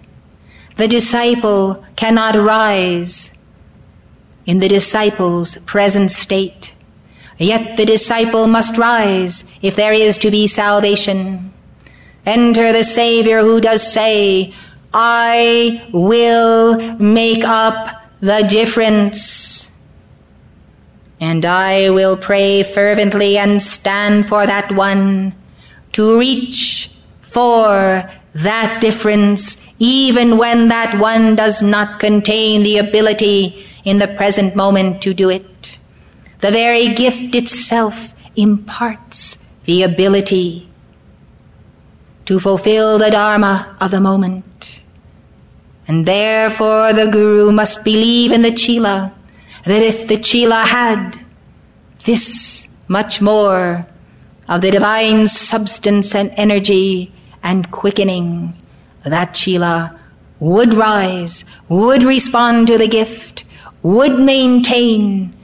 The 0.75 0.87
disciple 0.87 1.85
cannot 1.95 2.35
rise 2.35 3.47
in 4.45 4.59
the 4.59 4.67
disciple's 4.67 5.57
present 5.59 6.11
state 6.11 6.75
Yet 7.41 7.75
the 7.75 7.87
disciple 7.87 8.45
must 8.45 8.77
rise 8.77 9.43
if 9.63 9.75
there 9.75 9.93
is 9.93 10.19
to 10.19 10.29
be 10.29 10.45
salvation. 10.45 11.51
Enter 12.23 12.71
the 12.71 12.83
Savior 12.83 13.41
who 13.41 13.59
does 13.59 13.81
say, 13.81 14.53
I 14.93 15.89
will 15.91 16.77
make 16.99 17.43
up 17.43 18.03
the 18.19 18.45
difference. 18.47 19.83
And 21.19 21.43
I 21.43 21.89
will 21.89 22.15
pray 22.15 22.61
fervently 22.61 23.39
and 23.39 23.61
stand 23.61 24.27
for 24.27 24.45
that 24.45 24.71
one 24.71 25.33
to 25.93 26.19
reach 26.19 26.95
for 27.21 28.07
that 28.35 28.81
difference, 28.81 29.75
even 29.79 30.37
when 30.37 30.67
that 30.67 30.99
one 30.99 31.35
does 31.35 31.63
not 31.63 31.99
contain 31.99 32.61
the 32.61 32.77
ability 32.77 33.65
in 33.83 33.97
the 33.97 34.09
present 34.09 34.55
moment 34.55 35.01
to 35.01 35.15
do 35.15 35.31
it. 35.31 35.79
The 36.41 36.49
very 36.49 36.89
gift 36.95 37.35
itself 37.35 38.13
imparts 38.35 39.59
the 39.65 39.83
ability 39.83 40.67
to 42.25 42.39
fulfill 42.39 42.97
the 42.97 43.11
Dharma 43.11 43.77
of 43.79 43.91
the 43.91 44.01
moment. 44.01 44.83
And 45.87 46.05
therefore 46.05 46.93
the 46.93 47.11
Guru 47.11 47.51
must 47.51 47.83
believe 47.83 48.31
in 48.31 48.41
the 48.41 48.51
Chela, 48.51 49.13
that 49.65 49.83
if 49.83 50.07
the 50.07 50.17
Chela 50.17 50.63
had 50.65 51.17
this 52.05 52.85
much 52.87 53.21
more 53.21 53.85
of 54.49 54.61
the 54.61 54.71
divine 54.71 55.27
substance 55.27 56.15
and 56.15 56.31
energy 56.37 57.11
and 57.43 57.69
quickening, 57.69 58.55
that 59.03 59.35
Chela 59.35 59.99
would 60.39 60.73
rise, 60.73 61.45
would 61.69 62.01
respond 62.01 62.65
to 62.67 62.79
the 62.79 62.87
gift, 62.87 63.43
would 63.83 64.19
maintain 64.19 65.35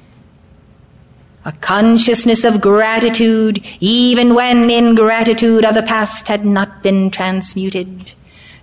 a 1.47 1.53
consciousness 1.53 2.43
of 2.43 2.59
gratitude, 2.59 3.63
even 3.79 4.35
when 4.35 4.69
ingratitude 4.69 5.63
of 5.63 5.75
the 5.75 5.81
past 5.81 6.27
had 6.27 6.43
not 6.43 6.83
been 6.83 7.09
transmuted. 7.09 8.11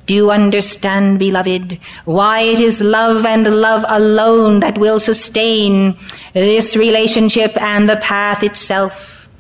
Do 0.05 0.15
you 0.15 0.31
understand, 0.31 1.19
beloved, 1.19 1.79
why 2.05 2.41
it 2.41 2.61
is 2.61 2.83
love 2.83 3.25
and 3.25 3.49
love 3.49 3.87
alone 3.89 4.61
that 4.61 4.77
will 4.77 5.01
sustain 5.01 5.99
this 6.35 6.77
relationship 6.77 7.57
and 7.57 7.89
the 7.89 7.97
path 7.97 8.43
itself? 8.43 9.31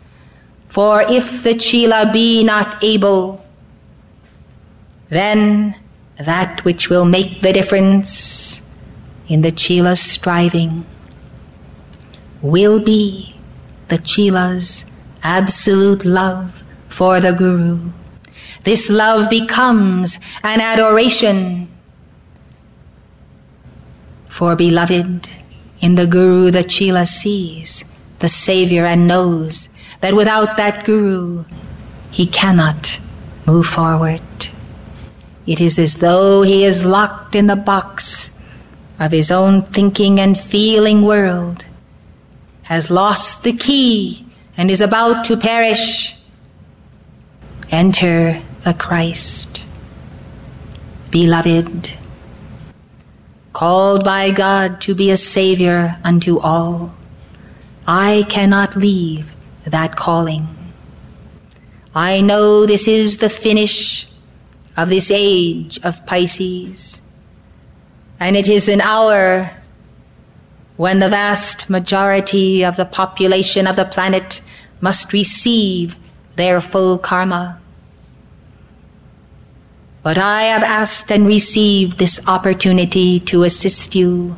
For 0.69 1.03
if 1.03 1.43
the 1.43 1.55
Chela 1.55 2.09
be 2.11 2.45
not 2.45 2.83
able, 2.83 3.45
then 5.11 5.77
that 6.17 6.65
which 6.65 6.89
will 6.89 7.05
make 7.05 7.43
the 7.43 7.53
difference 7.53 8.75
in 9.29 9.43
the 9.43 9.53
Chela's 9.53 10.01
striving 10.01 10.87
will 12.41 12.83
be 12.83 13.34
the 13.89 13.99
Chela's 13.99 14.91
absolute 15.23 16.05
love 16.05 16.63
for 16.89 17.21
the 17.21 17.33
Guru. 17.33 17.91
This 18.65 18.89
love 18.89 19.29
becomes 19.29 20.19
an 20.43 20.61
adoration 20.61 21.69
for 24.27 24.57
beloved. 24.57 25.29
In 25.81 25.97
the 25.97 26.07
Guru, 26.07 26.51
the 26.51 26.65
Chela 26.65 27.05
sees 27.05 28.01
the 28.21 28.29
Savior 28.29 28.87
and 28.87 29.07
knows 29.07 29.69
that 30.01 30.15
without 30.15 30.57
that 30.57 30.85
Guru, 30.85 31.45
he 32.11 32.27
cannot 32.27 33.01
move 33.47 33.67
forward. 33.67 34.23
It 35.47 35.61
is 35.61 35.79
as 35.79 35.97
though 35.97 36.43
he 36.43 36.65
is 36.65 36.85
locked 36.85 37.35
in 37.35 37.49
the 37.49 37.57
box 37.57 38.43
of 38.99 39.13
his 39.13 39.31
own 39.31 39.63
thinking 39.63 40.19
and 40.19 40.39
feeling 40.39 41.03
world 41.03 41.67
has 42.65 42.91
lost 42.91 43.45
the 43.45 43.53
key 43.53 44.27
and 44.57 44.71
is 44.71 44.81
about 44.81 45.25
to 45.27 45.37
perish, 45.37 46.17
enter 47.71 48.41
the 48.65 48.75
Christ. 48.75 49.67
Beloved, 51.11 51.91
called 53.53 54.03
by 54.03 54.31
God 54.31 54.81
to 54.83 54.95
be 54.95 55.11
a 55.11 55.17
Savior 55.17 55.99
unto 56.05 56.39
all, 56.39 56.95
I 57.87 58.25
cannot 58.29 58.77
leave 58.77 59.33
that 59.65 59.97
calling. 59.97 60.49
I 61.95 62.21
know 62.21 62.67
this 62.67 62.89
is 62.89 63.19
the 63.19 63.29
finish 63.29 64.09
of 64.77 64.89
this 64.89 65.11
age 65.11 65.79
of 65.85 66.05
Pisces. 66.07 67.15
And 68.19 68.37
it 68.37 68.49
is 68.49 68.69
an 68.69 68.81
hour 68.81 69.51
when 70.77 70.99
the 70.99 71.09
vast 71.09 71.71
majority 71.71 72.65
of 72.65 72.77
the 72.77 72.85
population 72.85 73.67
of 73.67 73.77
the 73.77 73.85
planet 73.85 74.41
must 74.81 75.13
receive 75.13 75.97
their 76.37 76.61
full 76.61 76.99
karma. 76.99 77.61
But 80.03 80.19
I 80.19 80.43
have 80.43 80.63
asked 80.63 81.11
and 81.11 81.27
received 81.27 81.99
this 81.99 82.27
opportunity 82.29 83.19
to 83.21 83.45
assist 83.45 83.95
you 83.95 84.37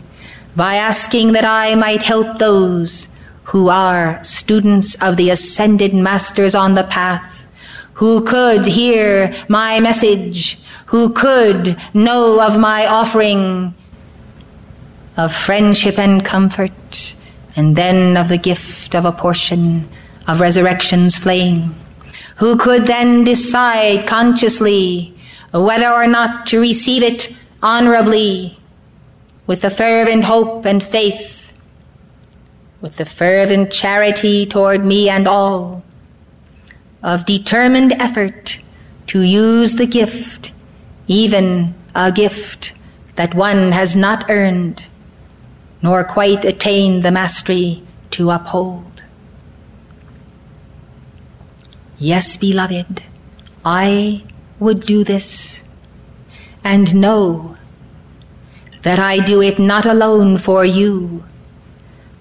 by 0.54 0.76
asking 0.76 1.32
that 1.32 1.44
I 1.44 1.74
might 1.74 2.02
help 2.02 2.38
those 2.38 3.08
who 3.44 3.68
are 3.68 4.22
students 4.22 4.94
of 5.02 5.16
the 5.16 5.30
ascended 5.30 5.94
masters 5.94 6.54
on 6.54 6.74
the 6.74 6.84
path, 6.84 7.46
who 7.94 8.24
could 8.24 8.66
hear 8.66 9.34
my 9.48 9.80
message, 9.80 10.58
who 10.86 11.12
could 11.12 11.76
know 11.94 12.40
of 12.40 12.58
my 12.58 12.86
offering 12.86 13.74
of 15.16 15.34
friendship 15.34 15.98
and 15.98 16.24
comfort, 16.24 17.14
and 17.56 17.74
then 17.74 18.16
of 18.16 18.28
the 18.28 18.38
gift 18.38 18.94
of 18.94 19.04
a 19.04 19.12
portion 19.12 19.88
of 20.28 20.40
resurrection's 20.40 21.16
flame, 21.16 21.74
who 22.36 22.56
could 22.56 22.86
then 22.86 23.24
decide 23.24 24.06
consciously 24.06 25.16
whether 25.52 25.88
or 25.88 26.06
not 26.06 26.44
to 26.46 26.60
receive 26.60 27.02
it 27.02 27.34
honorably 27.62 28.58
with 29.46 29.62
the 29.62 29.70
fervent 29.70 30.24
hope 30.24 30.66
and 30.66 30.82
faith, 30.82 31.54
with 32.80 32.96
the 32.96 33.06
fervent 33.06 33.72
charity 33.72 34.44
toward 34.44 34.84
me 34.84 35.08
and 35.08 35.26
all, 35.26 35.82
of 37.02 37.24
determined 37.24 37.92
effort 37.92 38.58
to 39.06 39.22
use 39.22 39.76
the 39.76 39.86
gift, 39.86 40.52
even 41.06 41.74
a 41.94 42.12
gift 42.12 42.74
that 43.14 43.34
one 43.34 43.72
has 43.72 43.96
not 43.96 44.28
earned 44.28 44.86
nor 45.82 46.04
quite 46.04 46.44
attained 46.44 47.02
the 47.02 47.12
mastery 47.12 47.82
to 48.10 48.30
uphold. 48.30 49.04
Yes, 51.98 52.36
beloved, 52.36 53.02
I 53.64 54.22
would 54.58 54.80
do 54.80 55.04
this 55.04 55.68
and 56.64 56.94
know 56.94 57.56
that 58.82 58.98
I 58.98 59.18
do 59.18 59.40
it 59.40 59.58
not 59.58 59.86
alone 59.86 60.36
for 60.36 60.64
you, 60.64 61.24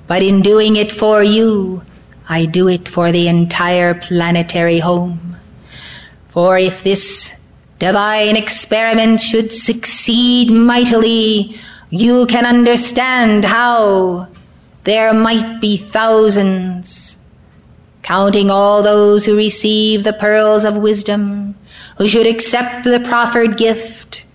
but 0.07 0.21
in 0.21 0.41
doing 0.41 0.75
it 0.75 0.91
for 0.91 1.23
you, 1.23 1.83
I 2.27 2.45
do 2.45 2.67
it 2.67 2.87
for 2.87 3.11
the 3.11 3.27
entire 3.27 3.93
planetary 3.93 4.79
home. 4.79 5.37
For 6.27 6.57
if 6.57 6.83
this 6.83 7.51
divine 7.79 8.35
experiment 8.35 9.21
should 9.21 9.51
succeed 9.51 10.51
mightily, 10.51 11.57
you 11.89 12.25
can 12.25 12.45
understand 12.45 13.45
how 13.45 14.27
there 14.83 15.13
might 15.13 15.59
be 15.59 15.77
thousands, 15.77 17.23
counting 18.01 18.49
all 18.49 18.83
those 18.83 19.25
who 19.25 19.35
receive 19.35 20.03
the 20.03 20.13
pearls 20.13 20.65
of 20.65 20.77
wisdom, 20.77 21.55
who 21.97 22.07
should 22.07 22.27
accept 22.27 22.83
the 22.83 22.99
proffered 22.99 23.57
gift, 23.57 24.25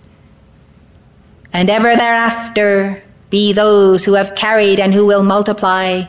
and 1.53 1.69
ever 1.69 1.95
thereafter 1.95 3.03
be 3.29 3.53
those 3.53 4.05
who 4.05 4.13
have 4.13 4.35
carried 4.35 4.79
and 4.79 4.93
who 4.93 5.05
will 5.05 5.23
multiply 5.23 6.03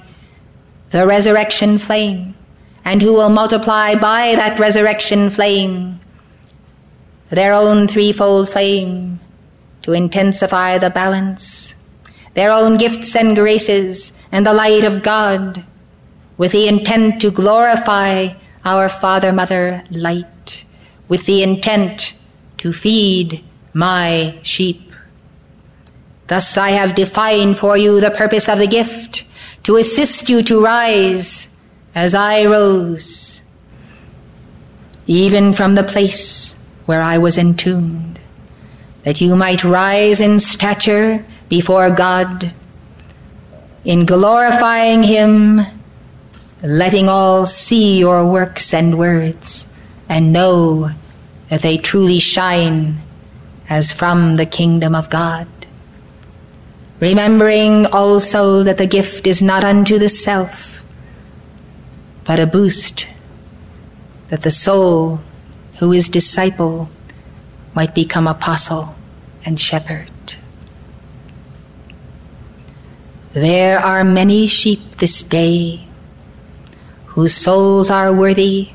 the 0.91 1.07
resurrection 1.07 1.79
flame, 1.79 2.35
and 2.85 3.01
who 3.01 3.13
will 3.13 3.31
multiply 3.31 3.95
by 3.95 4.35
that 4.35 4.59
resurrection 4.59 5.31
flame 5.31 5.99
their 7.31 7.55
own 7.55 7.89
threefold 7.89 8.49
flame 8.49 9.19
to 9.83 9.93
intensify 9.93 10.79
the 10.79 10.91
balance, 10.91 11.89
their 12.35 12.53
own 12.53 12.79
gifts 12.79 13.15
and 13.15 13.37
graces, 13.37 14.19
and 14.33 14.47
the 14.47 14.55
light 14.55 14.85
of 14.85 15.03
God, 15.03 15.65
with 16.39 16.53
the 16.53 16.67
intent 16.67 17.21
to 17.21 17.31
glorify 17.31 18.29
our 18.65 18.89
Father 18.89 19.33
Mother 19.33 19.85
light, 19.91 20.65
with 21.09 21.27
the 21.27 21.43
intent 21.43 22.15
to 22.59 22.73
feed 22.73 23.45
my 23.75 24.39
sheep. 24.43 24.93
Thus 26.29 26.57
I 26.57 26.71
have 26.71 26.95
defined 26.95 27.59
for 27.59 27.77
you 27.77 28.01
the 28.01 28.11
purpose 28.11 28.49
of 28.49 28.59
the 28.59 28.67
gift, 28.67 29.25
to 29.65 29.77
assist 29.77 30.29
you 30.29 30.43
to 30.45 30.63
rise 30.63 31.65
as 31.95 32.15
I 32.15 32.45
rose, 32.47 33.43
even 35.07 35.53
from 35.53 35.75
the 35.75 35.85
place 35.85 36.73
where 36.87 37.03
I 37.03 37.19
was 37.19 37.37
entombed 37.37 38.12
that 39.05 39.21
you 39.21 39.37
might 39.37 39.65
rise 39.65 40.21
in 40.21 40.39
stature 40.39 41.25
before 41.49 41.91
God, 41.91 42.55
in 43.85 44.07
glorifying 44.07 45.03
Him, 45.03 45.61
letting 46.63 47.09
all 47.09 47.45
see 47.47 47.99
your 47.99 48.27
works 48.27 48.73
and 48.73 48.99
words, 48.99 49.81
and 50.09 50.33
know 50.33 50.91
that 51.49 51.63
they 51.63 51.79
truly 51.79 52.19
shine 52.19 52.99
as 53.69 53.93
from 53.93 54.37
the 54.37 54.47
kingdom 54.47 54.95
of 54.95 55.11
God. 55.11 55.49
Remembering 57.01 57.87
also 57.87 58.63
that 58.63 58.77
the 58.77 58.87
gift 58.87 59.27
is 59.27 59.43
not 59.43 59.65
unto 59.65 59.99
the 59.99 60.09
self, 60.09 60.85
but 62.25 62.39
a 62.39 62.47
boost, 62.47 63.13
that 64.29 64.43
the 64.43 64.51
soul 64.51 65.21
who 65.81 65.93
is 65.93 66.09
disciple 66.09 66.89
might 67.75 67.95
become 67.95 68.27
apostle 68.27 68.95
and 69.45 69.59
shepherd. 69.59 70.11
There 73.33 73.79
are 73.79 74.05
many 74.05 74.47
sheep 74.47 74.99
this 74.99 75.23
day 75.23 75.89
whose 77.17 77.35
souls 77.35 77.91
are 77.91 78.13
worthy, 78.13 78.71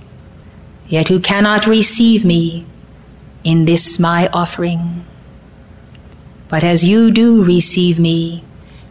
yet 0.88 1.10
who 1.10 1.20
cannot 1.20 1.68
receive 1.68 2.26
me 2.26 2.66
in 3.43 3.66
this 3.66 4.00
my 4.00 4.28
offering. 4.34 5.06
But 6.50 6.64
as 6.64 6.84
you 6.86 7.12
do 7.12 7.43
receive 7.43 8.00
me, 8.00 8.43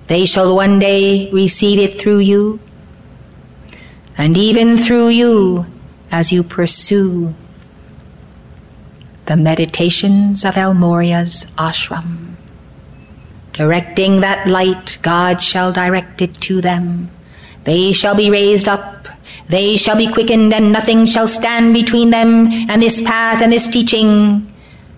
they 0.06 0.24
shall 0.24 0.54
one 0.54 0.78
day 0.78 1.30
receive 1.32 1.78
it 1.80 1.98
through 1.98 2.20
you, 2.20 2.60
and 4.16 4.38
even 4.38 4.76
through 4.76 5.08
you 5.08 5.66
as 6.12 6.30
you 6.30 6.42
pursue 6.42 7.34
the 9.26 9.36
meditations 9.36 10.44
of 10.44 10.56
El 10.56 10.74
Morya's 10.74 11.52
ashram. 11.56 12.34
Directing 13.52 14.20
that 14.20 14.46
light, 14.46 14.98
God 15.02 15.42
shall 15.42 15.72
direct 15.72 16.22
it 16.22 16.34
to 16.42 16.60
them. 16.60 17.10
They 17.64 17.92
shall 17.92 18.14
be 18.14 18.30
raised 18.30 18.68
up, 18.68 19.08
they 19.48 19.76
shall 19.76 19.96
be 19.96 20.12
quickened, 20.12 20.54
and 20.54 20.72
nothing 20.72 21.06
shall 21.06 21.26
stand 21.26 21.74
between 21.74 22.10
them 22.10 22.46
and 22.70 22.82
this 22.82 23.02
path 23.02 23.42
and 23.42 23.52
this 23.52 23.66
teaching. 23.66 24.52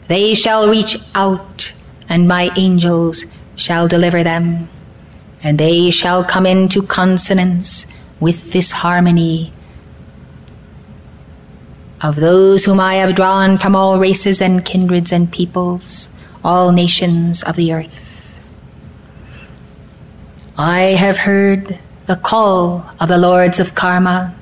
They 0.09 0.35
shall 0.35 0.69
reach 0.69 0.97
out, 1.15 1.75
and 2.09 2.29
my 2.29 2.51
angels 2.57 3.25
shall 3.57 3.89
deliver 3.89 4.23
them, 4.23 4.69
and 5.43 5.59
they 5.59 5.91
shall 5.91 6.25
come 6.25 6.47
into 6.47 6.83
consonance 6.83 7.95
with 8.21 8.53
this 8.53 8.73
harmony 8.73 9.53
of 12.01 12.17
those 12.17 12.65
whom 12.65 12.79
I 12.79 12.95
have 12.95 13.15
drawn 13.15 13.57
from 13.57 13.75
all 13.75 13.99
races 13.99 14.41
and 14.41 14.65
kindreds 14.65 15.13
and 15.13 15.31
peoples, 15.31 16.11
all 16.45 16.73
nations 16.73 17.43
of 17.43 17.57
the 17.57 17.73
earth. 17.73 18.41
I 20.57 20.99
have 20.99 21.19
heard 21.19 21.79
the 22.07 22.17
call 22.17 22.87
of 23.01 23.09
the 23.09 23.19
lords 23.19 23.61
of 23.61 23.75
karma. 23.75 24.35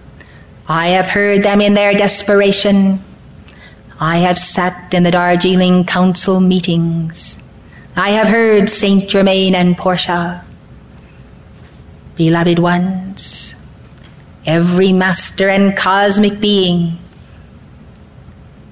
I 0.69 0.89
have 0.89 1.07
heard 1.07 1.43
them 1.43 1.61
in 1.61 1.75
their 1.75 1.95
desperation. 1.95 3.03
I 4.01 4.19
have 4.19 4.39
sat 4.39 4.93
in 4.93 5.03
the 5.03 5.11
Darjeeling 5.11 5.85
Council 5.85 6.41
meetings. 6.41 7.43
I 7.97 8.11
have 8.11 8.29
heard 8.29 8.69
Saint 8.69 9.09
Germain 9.09 9.55
and 9.55 9.77
Portia. 9.77 10.45
Beloved 12.15 12.59
ones, 12.59 13.67
every 14.45 14.93
master 14.93 15.49
and 15.49 15.77
cosmic 15.77 16.41
being 16.41 16.99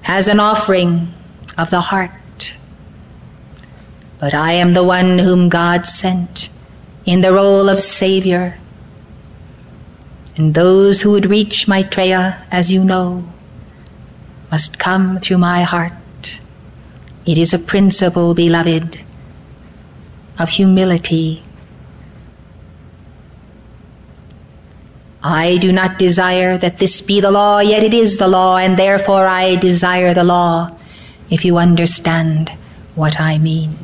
as 0.07 0.27
an 0.27 0.39
offering 0.39 1.13
of 1.57 1.69
the 1.69 1.81
heart. 1.81 2.57
But 4.19 4.33
I 4.33 4.53
am 4.53 4.73
the 4.73 4.83
one 4.83 5.19
whom 5.19 5.49
God 5.49 5.85
sent 5.85 6.49
in 7.05 7.21
the 7.21 7.33
role 7.33 7.69
of 7.69 7.81
Savior. 7.81 8.57
And 10.37 10.53
those 10.53 11.01
who 11.01 11.11
would 11.11 11.25
reach 11.25 11.67
Maitreya, 11.67 12.45
as 12.51 12.71
you 12.71 12.83
know, 12.83 13.23
must 14.51 14.79
come 14.79 15.19
through 15.19 15.37
my 15.37 15.63
heart. 15.63 16.39
It 17.25 17.37
is 17.37 17.53
a 17.53 17.59
principle, 17.59 18.33
beloved, 18.33 19.03
of 20.37 20.49
humility. 20.49 21.44
I 25.27 25.57
do 25.57 25.71
not 25.71 25.97
desire 25.97 26.55
that 26.55 26.77
this 26.77 27.01
be 27.01 27.19
the 27.19 27.31
law, 27.31 27.57
yet 27.57 27.81
it 27.81 27.95
is 27.95 28.17
the 28.17 28.27
law, 28.27 28.57
and 28.57 28.77
therefore 28.77 29.25
I 29.25 29.55
desire 29.55 30.13
the 30.13 30.23
law, 30.23 30.69
if 31.31 31.43
you 31.43 31.57
understand 31.57 32.51
what 32.93 33.19
I 33.19 33.39
mean. 33.39 33.75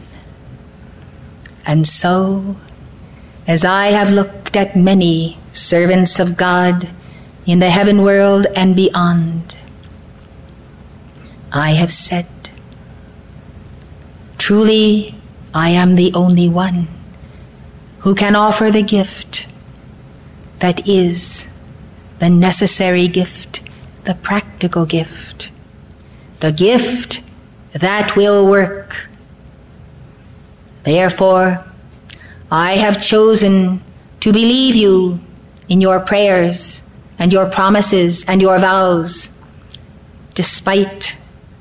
And 1.66 1.88
so, 1.88 2.58
as 3.48 3.66
I 3.66 3.88
have 3.88 4.12
looked 4.12 4.56
at 4.56 4.76
many 4.76 5.40
servants 5.52 6.20
of 6.20 6.38
God 6.38 6.94
in 7.48 7.58
the 7.58 7.72
heaven 7.72 8.04
world 8.04 8.46
and 8.56 8.76
beyond, 8.76 9.56
I 11.52 11.72
have 11.72 11.92
said, 11.92 12.52
Truly, 14.38 15.16
I 15.56 15.70
am 15.70 15.96
the 15.96 16.14
only 16.14 16.48
one 16.48 16.88
who 18.02 18.14
can 18.14 18.36
offer 18.36 18.70
the 18.70 18.84
gift 18.84 19.51
that 20.62 20.88
is 20.88 21.60
the 22.20 22.30
necessary 22.30 23.08
gift, 23.08 23.62
the 24.06 24.16
practical 24.16 24.86
gift, 24.86 25.52
the 26.40 26.52
gift 26.52 27.22
that 27.74 28.16
will 28.16 28.48
work. 28.50 29.10
Therefore, 30.84 31.66
I 32.52 32.74
have 32.74 33.02
chosen 33.02 33.84
to 34.20 34.32
believe 34.32 34.76
you 34.76 35.20
in 35.68 35.82
your 35.82 36.00
prayers 36.00 36.94
and 37.18 37.32
your 37.32 37.50
promises 37.50 38.26
and 38.28 38.42
your 38.42 38.60
vows, 38.60 39.44
despite 40.34 41.18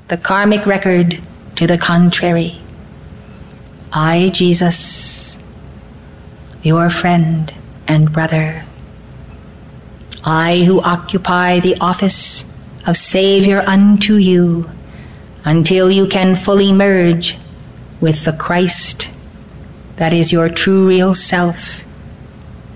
the 0.09 0.17
karmic 0.17 0.65
record 0.65 1.19
to 1.55 1.67
the 1.67 1.77
contrary. 1.77 2.59
I, 3.93 4.29
Jesus, 4.33 5.43
your 6.61 6.89
friend 6.89 7.53
and 7.87 8.11
brother, 8.11 8.63
I 10.23 10.63
who 10.65 10.81
occupy 10.81 11.59
the 11.59 11.77
office 11.81 12.63
of 12.85 12.97
Savior 12.97 13.63
unto 13.65 14.15
you, 14.15 14.69
until 15.43 15.89
you 15.89 16.07
can 16.07 16.35
fully 16.35 16.71
merge 16.71 17.37
with 17.99 18.25
the 18.25 18.33
Christ 18.33 19.15
that 19.97 20.13
is 20.13 20.31
your 20.31 20.49
true 20.49 20.87
real 20.87 21.13
self 21.13 21.85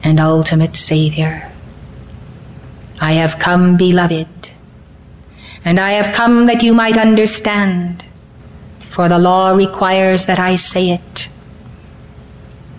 and 0.04 0.20
ultimate 0.20 0.76
Savior. 0.76 1.52
I 3.02 3.14
have 3.14 3.40
come, 3.40 3.78
beloved, 3.78 4.28
and 5.64 5.80
I 5.80 5.92
have 5.92 6.16
come 6.16 6.46
that 6.46 6.62
you 6.62 6.74
might 6.74 6.98
understand, 6.98 8.06
for 8.90 9.10
the 9.10 9.18
law 9.18 9.52
requires 9.52 10.28
that 10.28 10.40
I 10.40 10.56
say 10.56 10.92
it, 10.92 11.30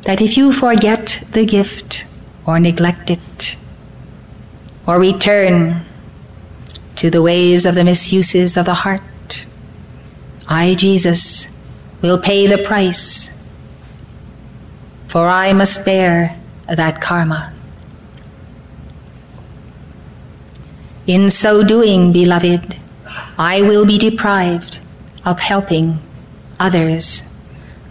that 0.02 0.22
if 0.22 0.36
you 0.36 0.52
forget 0.52 1.24
the 1.32 1.44
gift 1.44 2.06
or 2.46 2.60
neglect 2.60 3.10
it, 3.10 3.56
or 4.86 4.98
return 4.98 5.84
to 6.96 7.10
the 7.10 7.22
ways 7.22 7.66
of 7.66 7.74
the 7.74 7.84
misuses 7.84 8.56
of 8.56 8.66
the 8.66 8.74
heart. 8.74 9.46
I, 10.48 10.74
Jesus, 10.74 11.66
will 12.02 12.18
pay 12.20 12.46
the 12.46 12.62
price, 12.62 13.48
for 15.08 15.26
I 15.28 15.52
must 15.52 15.84
bear 15.84 16.38
that 16.68 17.00
karma. 17.00 17.52
In 21.06 21.30
so 21.30 21.62
doing, 21.64 22.12
beloved, 22.12 22.76
I 23.38 23.62
will 23.62 23.86
be 23.86 23.98
deprived 23.98 24.80
of 25.24 25.40
helping 25.40 25.98
others, 26.58 27.44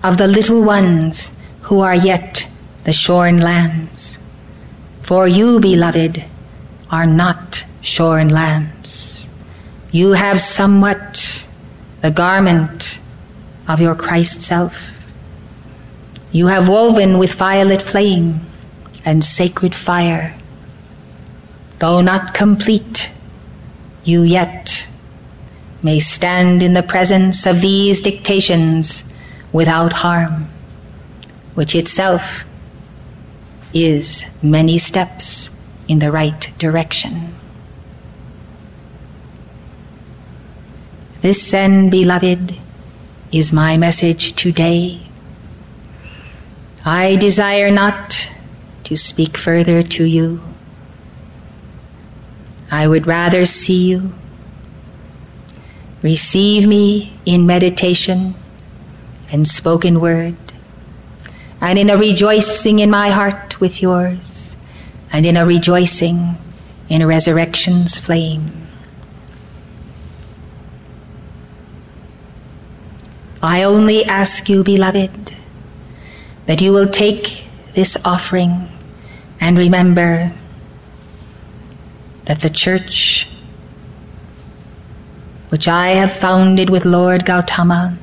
of 0.03 0.17
the 0.17 0.27
little 0.27 0.63
ones 0.63 1.39
who 1.61 1.79
are 1.79 1.95
yet 1.95 2.47
the 2.83 2.93
shorn 2.93 3.39
lambs. 3.39 4.21
For 5.01 5.27
you, 5.27 5.59
beloved, 5.59 6.23
are 6.91 7.05
not 7.05 7.65
shorn 7.81 8.29
lambs. 8.29 9.29
You 9.91 10.11
have 10.11 10.41
somewhat 10.41 11.47
the 12.01 12.11
garment 12.11 12.99
of 13.67 13.81
your 13.81 13.95
Christ 13.95 14.41
self. 14.41 14.91
You 16.31 16.47
have 16.47 16.67
woven 16.67 17.17
with 17.17 17.33
violet 17.33 17.81
flame 17.81 18.41
and 19.05 19.23
sacred 19.23 19.73
fire. 19.73 20.35
Though 21.79 22.01
not 22.01 22.33
complete, 22.33 23.13
you 24.03 24.23
yet 24.23 24.89
may 25.81 25.99
stand 25.99 26.61
in 26.61 26.73
the 26.73 26.83
presence 26.83 27.45
of 27.45 27.61
these 27.61 28.01
dictations 28.01 29.19
without 29.53 29.93
harm, 29.93 30.49
which 31.53 31.75
itself 31.75 32.45
is 33.73 34.37
many 34.43 34.77
steps 34.77 35.54
in 35.87 35.99
the 35.99 36.11
right 36.11 36.51
direction. 36.57 37.35
This, 41.21 41.49
then, 41.51 41.89
beloved, 41.89 42.55
is 43.31 43.51
my 43.51 43.77
message 43.77 44.33
today. 44.33 45.01
I 46.85 47.15
desire 47.15 47.71
not 47.71 48.31
to 48.83 48.95
speak 48.95 49.37
further 49.37 49.81
to 49.81 50.03
you. 50.03 50.41
I 52.69 52.87
would 52.87 53.07
rather 53.07 53.45
see 53.45 53.89
you. 53.89 54.13
Receive 56.03 56.67
me 56.67 57.17
in 57.25 57.47
meditation 57.47 58.35
and 59.31 59.47
spoken 59.47 59.99
word, 59.99 60.35
and 61.59 61.79
in 61.79 61.89
a 61.89 61.97
rejoicing 61.97 62.77
in 62.77 62.91
my 62.91 63.09
heart 63.09 63.59
with 63.59 63.81
yours 63.81 64.54
and 65.11 65.25
in 65.25 65.37
a 65.37 65.45
rejoicing 65.45 66.37
in 66.89 67.05
resurrection's 67.05 67.97
flame. 67.97 68.67
I 73.41 73.63
only 73.63 74.03
ask 74.05 74.49
you, 74.49 74.63
beloved, 74.63 75.35
that 76.47 76.61
you 76.61 76.71
will 76.71 76.87
take 76.87 77.45
this 77.73 77.97
offering 78.05 78.69
and 79.39 79.57
remember 79.57 80.33
that 82.25 82.41
the 82.41 82.49
church, 82.49 83.29
which 85.49 85.67
I 85.67 85.89
have 85.89 86.11
founded 86.11 86.69
with 86.69 86.85
Lord 86.85 87.25
Gautama, 87.25 87.97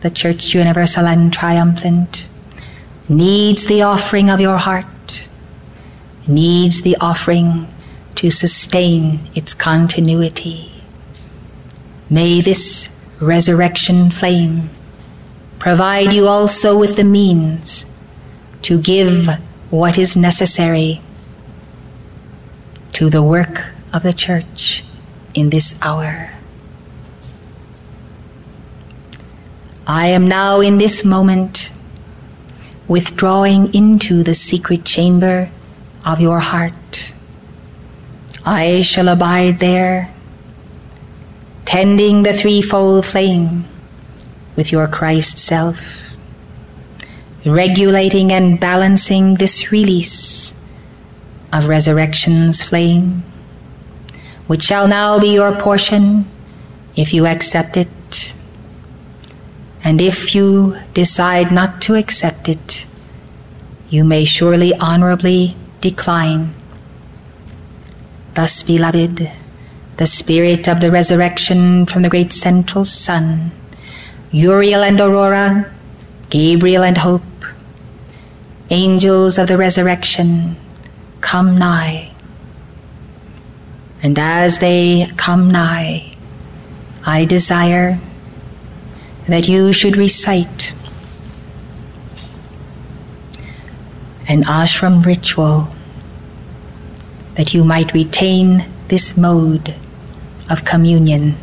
the 0.00 0.10
Church 0.10 0.54
Universal 0.54 1.06
and 1.06 1.32
Triumphant, 1.32 2.28
needs 3.08 3.66
the 3.66 3.82
offering 3.82 4.28
of 4.28 4.40
your 4.40 4.56
heart 4.56 4.86
needs 6.28 6.82
the 6.82 6.96
offering 7.00 7.66
to 8.14 8.30
sustain 8.30 9.28
its 9.34 9.54
continuity. 9.54 10.70
May 12.10 12.40
this 12.40 13.04
resurrection 13.20 14.10
flame 14.10 14.70
provide 15.58 16.12
you 16.12 16.26
also 16.26 16.78
with 16.78 16.96
the 16.96 17.04
means 17.04 18.04
to 18.62 18.80
give 18.80 19.28
what 19.70 19.98
is 19.98 20.16
necessary 20.16 21.00
to 22.92 23.10
the 23.10 23.22
work 23.22 23.70
of 23.92 24.02
the 24.02 24.12
church 24.12 24.84
in 25.34 25.50
this 25.50 25.80
hour. 25.82 26.32
I 29.86 30.08
am 30.08 30.26
now 30.26 30.60
in 30.60 30.78
this 30.78 31.04
moment 31.04 31.72
withdrawing 32.88 33.72
into 33.72 34.22
the 34.22 34.34
secret 34.34 34.84
chamber 34.84 35.50
of 36.04 36.20
your 36.20 36.40
heart. 36.40 37.14
I 38.44 38.82
shall 38.82 39.08
abide 39.08 39.58
there, 39.58 40.14
tending 41.64 42.22
the 42.22 42.32
threefold 42.32 43.04
flame 43.04 43.66
with 44.56 44.72
your 44.72 44.88
Christ 44.88 45.38
self, 45.38 46.06
regulating 47.44 48.32
and 48.32 48.58
balancing 48.58 49.34
this 49.34 49.70
release 49.70 50.66
of 51.52 51.68
resurrection's 51.68 52.62
flame, 52.62 53.22
which 54.46 54.62
shall 54.62 54.88
now 54.88 55.18
be 55.18 55.28
your 55.28 55.52
portion 55.52 56.28
if 56.96 57.12
you 57.14 57.26
accept 57.26 57.76
it. 57.76 58.34
And 59.84 60.00
if 60.00 60.34
you 60.34 60.76
decide 60.94 61.52
not 61.52 61.80
to 61.82 61.94
accept 61.94 62.48
it, 62.48 62.86
you 63.88 64.04
may 64.04 64.24
surely 64.24 64.74
honorably 64.74 65.54
decline. 65.80 66.54
Thus, 68.34 68.62
beloved, 68.62 69.30
the 69.96 70.06
spirit 70.06 70.68
of 70.68 70.80
the 70.80 70.90
resurrection 70.90 71.86
from 71.86 72.02
the 72.02 72.08
great 72.08 72.32
central 72.32 72.84
sun, 72.84 73.50
Uriel 74.30 74.82
and 74.82 75.00
Aurora, 75.00 75.72
Gabriel 76.30 76.84
and 76.84 76.98
Hope, 76.98 77.22
angels 78.70 79.38
of 79.38 79.48
the 79.48 79.56
resurrection, 79.56 80.56
come 81.20 81.56
nigh. 81.56 82.12
And 84.02 84.18
as 84.18 84.60
they 84.60 85.10
come 85.16 85.50
nigh, 85.50 86.14
I 87.04 87.24
desire 87.24 87.98
that 89.26 89.48
you 89.48 89.72
should 89.72 89.96
recite 89.96 90.74
an 94.28 94.44
ashram 94.44 95.04
ritual 95.04 95.68
that 97.36 97.54
you 97.54 97.64
might 97.64 97.94
retain 97.94 98.66
this 98.88 99.16
mode 99.16 99.74
of 100.50 100.66
communion 100.66 101.34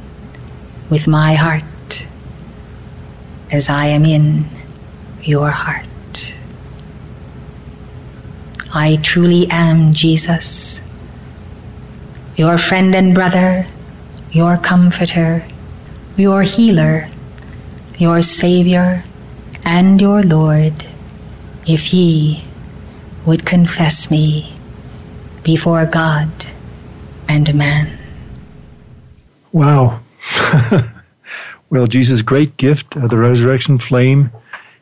with 0.89 1.07
my 1.07 1.33
heart 1.33 2.07
as 3.51 3.69
I 3.69 3.87
am 3.87 4.05
in 4.05 4.45
your 5.23 5.49
heart. 5.49 6.35
I 8.71 8.97
truly 8.97 9.47
am 9.49 9.93
Jesus, 9.93 10.87
your 12.35 12.57
friend 12.59 12.93
and 12.93 13.15
brother, 13.15 13.65
your 14.31 14.57
comforter, 14.57 15.47
your 16.17 16.43
healer, 16.43 17.09
your 17.97 18.21
Savior, 18.21 19.03
and 19.63 19.99
your 19.99 20.21
Lord, 20.21 20.85
if 21.65 21.93
ye 21.93 22.43
confess 23.55 24.11
me 24.11 24.53
before 25.41 25.85
God 25.85 26.29
and 27.29 27.55
man. 27.55 27.97
Wow. 29.53 30.01
well, 31.69 31.87
Jesus' 31.87 32.21
great 32.21 32.57
gift 32.57 32.97
of 32.97 33.09
the 33.09 33.17
resurrection 33.17 33.77
flame 33.77 34.31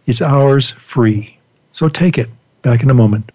is 0.08 0.24
ours 0.24 0.72
free. 0.72 1.38
So 1.72 1.88
take 1.88 2.18
it. 2.18 2.30
Back 2.64 2.82
in 2.82 2.90
a 2.90 2.96
moment. 2.96 3.30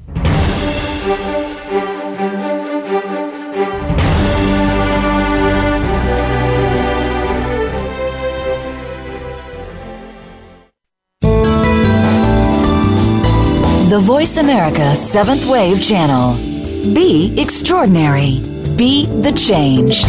The 13.99 14.05
Voice 14.05 14.37
America 14.37 14.95
Seventh 14.95 15.45
Wave 15.47 15.83
Channel. 15.83 16.37
Be 16.95 17.35
extraordinary. 17.37 18.39
Be 18.77 19.07
the 19.07 19.33
change. 19.33 20.05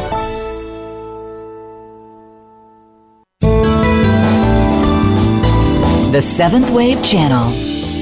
The 6.12 6.20
Seventh 6.20 6.70
Wave 6.70 7.04
Channel 7.04 7.46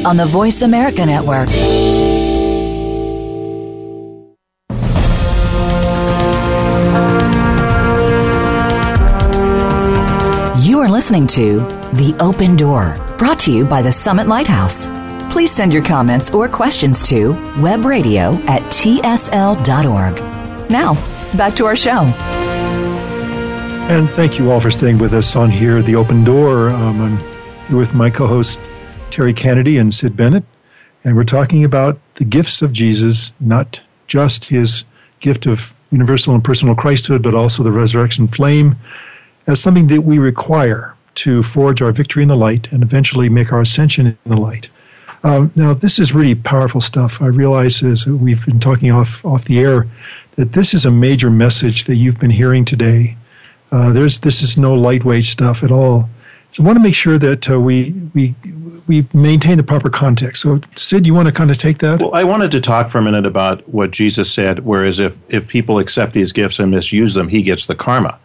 on 0.04 0.16
the 0.16 0.26
Voice 0.26 0.62
America 0.62 1.06
Network. 1.06 1.48
You 10.64 10.80
are 10.80 10.88
listening 10.88 11.28
to 11.28 11.58
The 11.92 12.16
Open 12.18 12.56
Door, 12.56 12.96
brought 13.18 13.38
to 13.40 13.52
you 13.52 13.66
by 13.66 13.82
the 13.82 13.92
Summit 13.92 14.26
Lighthouse. 14.26 14.88
Please 15.30 15.52
send 15.52 15.72
your 15.72 15.84
comments 15.84 16.32
or 16.32 16.48
questions 16.48 17.06
to 17.08 17.34
webradio 17.62 18.38
at 18.48 18.62
tsl.org. 18.64 20.16
Now, 20.70 20.94
back 21.36 21.54
to 21.54 21.66
our 21.66 21.76
show. 21.76 22.02
And 23.88 24.10
thank 24.10 24.38
you 24.38 24.50
all 24.50 24.60
for 24.60 24.70
staying 24.70 24.98
with 24.98 25.14
us 25.14 25.36
on 25.36 25.50
here, 25.50 25.82
The 25.82 25.94
Open 25.94 26.24
Door. 26.24 26.70
Um, 26.70 27.00
I'm 27.00 27.18
here 27.68 27.76
with 27.76 27.94
my 27.94 28.10
co 28.10 28.26
host, 28.26 28.68
Terry 29.10 29.32
Kennedy 29.32 29.78
and 29.78 29.94
Sid 29.94 30.16
Bennett, 30.16 30.44
and 31.04 31.16
we're 31.16 31.24
talking 31.24 31.64
about 31.64 31.98
the 32.16 32.24
gifts 32.24 32.60
of 32.60 32.72
Jesus, 32.72 33.32
not 33.40 33.80
just 34.06 34.44
his 34.44 34.84
gift 35.20 35.46
of 35.46 35.74
universal 35.90 36.34
and 36.34 36.42
personal 36.42 36.74
Christhood, 36.74 37.22
but 37.22 37.34
also 37.34 37.62
the 37.62 37.72
resurrection 37.72 38.26
flame 38.26 38.76
as 39.46 39.60
something 39.60 39.86
that 39.88 40.02
we 40.02 40.18
require 40.18 40.96
to 41.16 41.42
forge 41.42 41.82
our 41.82 41.92
victory 41.92 42.22
in 42.22 42.28
the 42.28 42.36
light 42.36 42.70
and 42.72 42.82
eventually 42.82 43.28
make 43.28 43.52
our 43.52 43.60
ascension 43.60 44.06
in 44.06 44.18
the 44.24 44.40
light. 44.40 44.68
Um, 45.22 45.52
now, 45.54 45.74
this 45.74 45.98
is 45.98 46.14
really 46.14 46.34
powerful 46.34 46.80
stuff. 46.80 47.20
I 47.20 47.26
realize 47.26 47.82
as 47.82 48.06
we've 48.06 48.44
been 48.46 48.60
talking 48.60 48.90
off, 48.90 49.24
off 49.24 49.44
the 49.44 49.60
air 49.60 49.86
that 50.32 50.52
this 50.52 50.72
is 50.72 50.86
a 50.86 50.90
major 50.90 51.30
message 51.30 51.84
that 51.84 51.96
you've 51.96 52.18
been 52.18 52.30
hearing 52.30 52.64
today. 52.64 53.16
Uh, 53.70 53.92
there's, 53.92 54.20
this 54.20 54.42
is 54.42 54.56
no 54.56 54.74
lightweight 54.74 55.24
stuff 55.24 55.62
at 55.62 55.70
all. 55.70 56.08
So 56.52 56.62
I 56.62 56.66
want 56.66 56.76
to 56.76 56.82
make 56.82 56.94
sure 56.94 57.18
that 57.18 57.48
uh, 57.50 57.60
we, 57.60 57.94
we, 58.14 58.34
we 58.88 59.06
maintain 59.12 59.56
the 59.56 59.62
proper 59.62 59.90
context. 59.90 60.42
So, 60.42 60.60
Sid, 60.74 61.06
you 61.06 61.14
want 61.14 61.28
to 61.28 61.32
kind 61.32 61.50
of 61.50 61.58
take 61.58 61.78
that? 61.78 62.00
Well, 62.00 62.14
I 62.14 62.24
wanted 62.24 62.50
to 62.52 62.60
talk 62.60 62.88
for 62.88 62.98
a 62.98 63.02
minute 63.02 63.26
about 63.26 63.68
what 63.68 63.92
Jesus 63.92 64.32
said, 64.32 64.60
whereas 64.60 64.98
if, 64.98 65.20
if 65.28 65.46
people 65.46 65.78
accept 65.78 66.12
these 66.12 66.32
gifts 66.32 66.58
and 66.58 66.70
misuse 66.70 67.14
them, 67.14 67.28
he 67.28 67.42
gets 67.42 67.66
the 67.66 67.76
karma. 67.76 68.18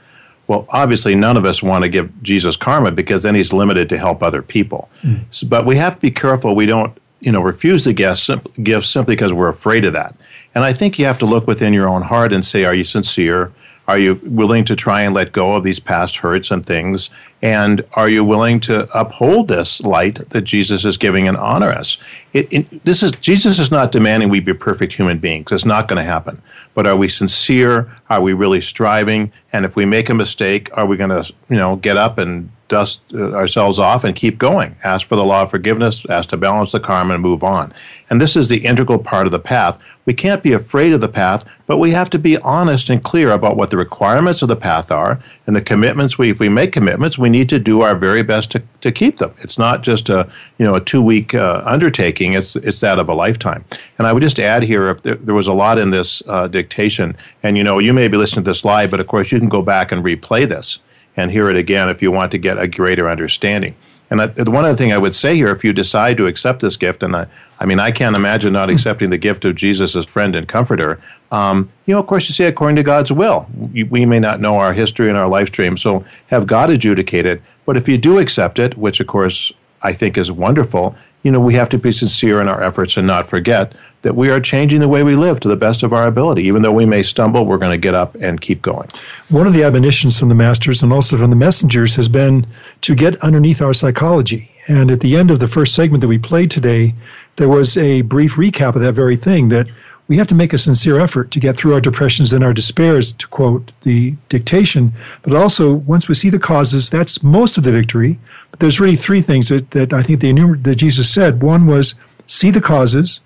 Well, 0.48 0.68
obviously, 0.70 1.16
none 1.16 1.38
of 1.38 1.46
us 1.46 1.64
want 1.64 1.84
to 1.84 1.90
give 1.90 2.22
Jesus 2.22 2.56
karma 2.56 2.92
because 2.92 3.24
then 3.24 3.36
he's 3.36 3.52
limited 3.52 3.90
to 3.90 3.98
help 3.98 4.22
other 4.22 4.42
people. 4.42 4.90
Mm. 5.02 5.22
So, 5.32 5.48
but 5.48 5.66
we 5.66 5.78
have 5.78 5.96
to 5.96 6.02
be 6.02 6.12
careful 6.12 6.56
we 6.56 6.66
don't, 6.66 6.96
you 7.20 7.32
know, 7.32 7.42
refuse 7.42 7.86
the 7.86 7.94
gifts, 7.94 8.30
gifts 8.62 8.90
simply 8.90 9.16
because 9.16 9.34
we're 9.34 9.48
afraid 9.48 9.86
of 9.86 9.94
that. 9.94 10.16
And 10.54 10.64
I 10.64 10.72
think 10.72 11.00
you 11.00 11.06
have 11.06 11.20
to 11.20 11.26
look 11.26 11.48
within 11.48 11.74
your 11.74 11.90
own 11.90 12.04
heart 12.04 12.32
and 12.32 12.46
say, 12.46 12.64
are 12.64 12.76
you 12.76 12.86
sincere? 12.86 13.52
Are 13.88 14.00
you 14.00 14.20
willing 14.24 14.66
to 14.66 14.76
try 14.76 15.02
and 15.02 15.14
let 15.14 15.32
go 15.32 15.54
of 15.54 15.64
these 15.64 15.80
past 15.80 16.18
hurts 16.18 16.50
and 16.50 16.66
things? 16.66 17.10
And 17.42 17.84
are 17.94 18.10
you 18.10 18.24
willing 18.24 18.60
to 18.62 18.90
uphold 18.98 19.48
this 19.48 19.82
light 19.82 20.30
that 20.30 20.42
Jesus 20.42 20.86
is 20.86 20.98
giving 20.98 21.28
and 21.28 21.38
honor 21.38 21.70
us? 21.70 21.98
It, 22.34 22.52
it, 22.52 22.84
this 22.84 23.04
is 23.04 23.12
Jesus 23.12 23.60
is 23.60 23.70
not 23.70 23.92
demanding 23.92 24.30
we 24.30 24.40
be 24.40 24.54
perfect 24.54 24.94
human 24.94 25.20
beings. 25.20 25.52
It's 25.52 25.66
not 25.66 25.88
going 25.88 25.98
to 25.98 26.10
happen. 26.10 26.42
But 26.76 26.86
are 26.86 26.96
we 26.96 27.10
sincere? 27.10 27.92
Are 28.10 28.22
we 28.22 28.34
really 28.34 28.62
striving? 28.62 29.32
And 29.52 29.66
if 29.66 29.76
we 29.76 29.86
make 29.86 30.10
a 30.10 30.14
mistake, 30.14 30.70
are 30.74 30.86
we 30.86 30.98
going 30.98 31.10
to 31.10 31.34
you 31.50 31.58
know 31.58 31.78
get 31.78 31.98
up 31.98 32.20
and 32.20 32.52
dust 32.68 33.02
uh, 33.14 33.32
ourselves 33.34 33.80
off 33.80 34.04
and 34.04 34.16
keep 34.16 34.38
going? 34.38 34.76
Ask 34.84 35.08
for 35.08 35.16
the 35.16 35.26
law 35.26 35.44
of 35.44 35.50
forgiveness. 35.50 36.06
Ask 36.08 36.30
to 36.30 36.38
balance 36.38 36.74
the 36.74 36.80
karma 36.80 37.16
and 37.16 37.24
move 37.24 37.44
on. 37.44 37.74
And 38.10 38.22
this 38.22 38.36
is 38.36 38.50
the 38.50 38.64
integral 38.66 39.00
part 39.00 39.26
of 39.26 39.32
the 39.32 39.40
path 39.40 39.80
we 40.06 40.14
can't 40.14 40.44
be 40.44 40.54
afraid 40.54 40.94
of 40.94 41.02
the 41.02 41.10
path, 41.10 41.46
but 41.66 41.78
we 41.78 41.92
have 41.92 42.10
to 42.12 42.20
be 42.20 42.38
honest 42.38 42.90
and 42.90 43.04
clear 43.04 43.32
about 43.32 43.58
what 43.58 43.72
the 43.72 43.78
requirements 43.78 44.42
of 44.42 44.48
the 44.48 44.56
path 44.56 44.92
are 44.92 45.20
and 45.48 45.56
the 45.56 45.62
commitments. 45.62 46.18
We, 46.18 46.30
if 46.30 46.40
we 46.40 46.48
make 46.48 46.72
commitments, 46.72 47.18
we 47.18 47.30
need 47.30 47.50
to 47.50 47.60
do 47.60 47.82
our 47.82 47.96
very 47.96 48.22
best 48.22 48.52
to, 48.52 48.64
to 48.82 48.92
keep 48.92 49.18
them. 49.18 49.34
It's 49.40 49.58
not 49.58 49.82
just 49.82 50.10
a 50.10 50.30
you 50.58 50.66
know 50.66 50.76
a 50.76 50.82
two 50.82 51.02
week 51.02 51.34
uh, 51.34 51.64
undertaking. 51.66 52.34
It's 52.34 52.56
it's 52.56 52.80
that 52.82 53.00
of 53.00 53.10
a 53.10 53.16
lifetime. 53.16 53.66
And 53.98 54.06
I 54.06 54.14
would 54.14 54.24
just 54.24 54.40
add 54.40 54.64
here, 54.64 54.90
if 54.90 55.02
there, 55.02 55.16
there 55.16 55.36
was 55.36 55.48
a 55.48 55.54
lot 55.54 55.78
in 55.78 55.90
this 55.90 56.22
uh, 56.28 56.48
dictation, 56.48 57.18
and 57.42 57.58
you 57.58 57.64
know 57.64 57.80
you 57.80 57.94
may 57.94 58.08
be 58.08 58.18
listening 58.18 58.46
to 58.46 58.52
this 58.52 58.64
live, 58.64 58.92
but 58.92 59.00
of 59.00 59.08
course 59.08 59.32
you 59.32 59.40
can 59.40 59.50
go 59.50 59.62
back 59.62 59.92
and 59.92 60.04
replay 60.04 60.48
this 60.48 60.80
and 61.18 61.32
hear 61.32 61.50
it 61.50 61.56
again 61.56 61.90
if 61.90 62.02
you 62.02 62.12
want 62.12 62.32
to 62.32 62.38
get 62.38 62.60
a 62.60 62.68
greater 62.68 63.10
understanding. 63.10 63.76
And 64.10 64.22
I, 64.22 64.28
one 64.28 64.66
other 64.66 64.76
thing 64.76 64.94
I 64.94 64.98
would 64.98 65.16
say 65.16 65.36
here, 65.36 65.50
if 65.50 65.64
you 65.64 65.74
decide 65.74 66.18
to 66.18 66.28
accept 66.28 66.62
this 66.62 66.78
gift, 66.78 67.02
and 67.02 67.16
I, 67.16 67.26
I 67.60 67.66
mean, 67.66 67.80
I 67.80 67.92
can't 67.92 68.16
imagine 68.16 68.54
not 68.54 68.70
accepting 68.70 69.10
the 69.10 69.18
gift 69.18 69.46
of 69.46 69.56
Jesus 69.56 69.96
as 69.96 70.06
friend 70.06 70.36
and 70.36 70.48
comforter. 70.48 71.02
Um, 71.32 71.70
you 71.86 71.94
know, 71.94 72.00
of 72.00 72.08
course, 72.08 72.28
you 72.28 72.34
say 72.34 72.46
according 72.46 72.76
to 72.76 72.84
God's 72.84 73.12
will. 73.12 73.48
We 73.72 74.06
may 74.06 74.20
not 74.20 74.40
know 74.40 74.58
our 74.58 74.74
history 74.74 75.10
and 75.10 75.18
our 75.18 75.28
life 75.28 75.48
stream, 75.48 75.78
so 75.78 76.06
have 76.28 76.46
God 76.46 76.70
adjudicate 76.70 77.26
it. 77.26 77.42
But 77.66 77.78
if 77.78 77.88
you 77.88 77.98
do 77.98 78.20
accept 78.20 78.60
it, 78.60 78.78
which 78.78 79.00
of 79.00 79.08
course 79.08 79.52
I 79.82 79.94
think 79.94 80.18
is 80.18 80.32
wonderful, 80.32 80.96
you 81.26 81.32
know, 81.32 81.40
we 81.40 81.56
have 81.56 81.70
to 81.70 81.80
be 81.80 81.92
sincere 81.92 82.40
in 82.40 82.48
our 82.48 82.62
efforts 82.62 82.98
and 82.98 83.08
not 83.08 83.28
forget 83.28 83.74
that 84.04 84.16
we 84.16 84.30
are 84.30 84.40
changing 84.40 84.80
the 84.80 84.88
way 84.88 85.02
we 85.02 85.16
live 85.16 85.40
to 85.40 85.48
the 85.48 85.56
best 85.56 85.82
of 85.82 85.92
our 85.92 86.08
ability. 86.08 86.44
Even 86.44 86.62
though 86.62 86.72
we 86.72 86.86
may 86.86 87.02
stumble, 87.02 87.48
we're 87.48 87.58
going 87.58 87.72
to 87.72 87.80
get 87.80 87.96
up 87.96 88.14
and 88.22 88.40
keep 88.40 88.62
going. 88.62 88.88
One 89.30 89.48
of 89.48 89.54
the 89.54 89.64
admonitions 89.64 90.20
from 90.20 90.30
the 90.30 90.36
masters 90.36 90.84
and 90.84 90.94
also 90.94 91.18
from 91.18 91.32
the 91.32 91.36
messengers 91.36 91.96
has 91.96 92.08
been 92.08 92.46
to 92.82 92.94
get 92.94 93.16
underneath 93.24 93.60
our 93.60 93.74
psychology. 93.74 94.52
And 94.68 94.92
at 94.92 95.00
the 95.00 95.18
end 95.18 95.32
of 95.32 95.40
the 95.40 95.48
first 95.48 95.74
segment 95.74 96.02
that 96.02 96.08
we 96.08 96.20
played 96.20 96.52
today, 96.52 96.94
there 97.38 97.50
was 97.50 97.76
a 97.76 98.04
brief 98.04 98.36
recap 98.36 98.76
of 98.76 98.82
that 98.82 98.94
very 98.94 99.16
thing 99.16 99.50
that 99.50 99.68
we 100.08 100.18
have 100.18 100.28
to 100.28 100.36
make 100.36 100.54
a 100.54 100.58
sincere 100.58 101.00
effort 101.00 101.32
to 101.32 101.40
get 101.40 101.56
through 101.56 101.74
our 101.74 101.82
depressions 101.82 102.32
and 102.32 102.44
our 102.44 102.54
despairs, 102.54 103.12
to 103.14 103.28
quote 103.28 103.72
the 103.82 104.16
dictation. 104.30 104.94
But 105.24 105.34
also, 105.34 105.74
once 105.74 106.08
we 106.08 106.16
see 106.16 106.30
the 106.30 106.40
causes, 106.40 106.90
that's 106.90 107.24
most 107.24 107.58
of 107.58 107.64
the 107.64 107.72
victory. 107.72 108.20
But 108.52 108.60
there's 108.60 108.80
really 108.80 108.96
three 108.96 109.22
things 109.22 109.50
that, 109.50 109.72
that 109.72 109.94
I 109.94 110.04
think 110.04 110.22
they 110.22 110.32
enumer- 110.32 110.64
that 110.64 110.76
Jesus 110.76 111.12
said. 111.12 111.42
One 111.42 111.66
was 111.66 111.96
see 112.28 112.52
the 112.52 112.62
causes. 112.62 113.22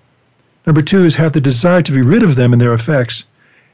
Number 0.65 0.81
two 0.81 1.03
is 1.03 1.15
have 1.15 1.33
the 1.33 1.41
desire 1.41 1.81
to 1.81 1.91
be 1.91 2.01
rid 2.01 2.23
of 2.23 2.35
them 2.35 2.53
and 2.53 2.61
their 2.61 2.73
effects. 2.73 3.25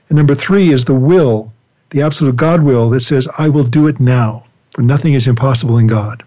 And 0.10 0.18
number 0.18 0.36
three 0.36 0.72
is 0.72 0.86
the 0.86 0.95
will, 0.95 1.53
the 1.91 2.01
absolute 2.01 2.36
God 2.36 2.64
will 2.64 2.89
that 2.89 3.01
says, 3.01 3.28
I 3.38 3.49
will 3.49 3.64
do 3.64 3.88
it 3.88 3.99
now, 3.99 4.45
for 4.72 4.82
nothing 4.82 5.14
is 5.14 5.28
impossible 5.28 5.78
in 5.78 5.88
God. 5.88 6.24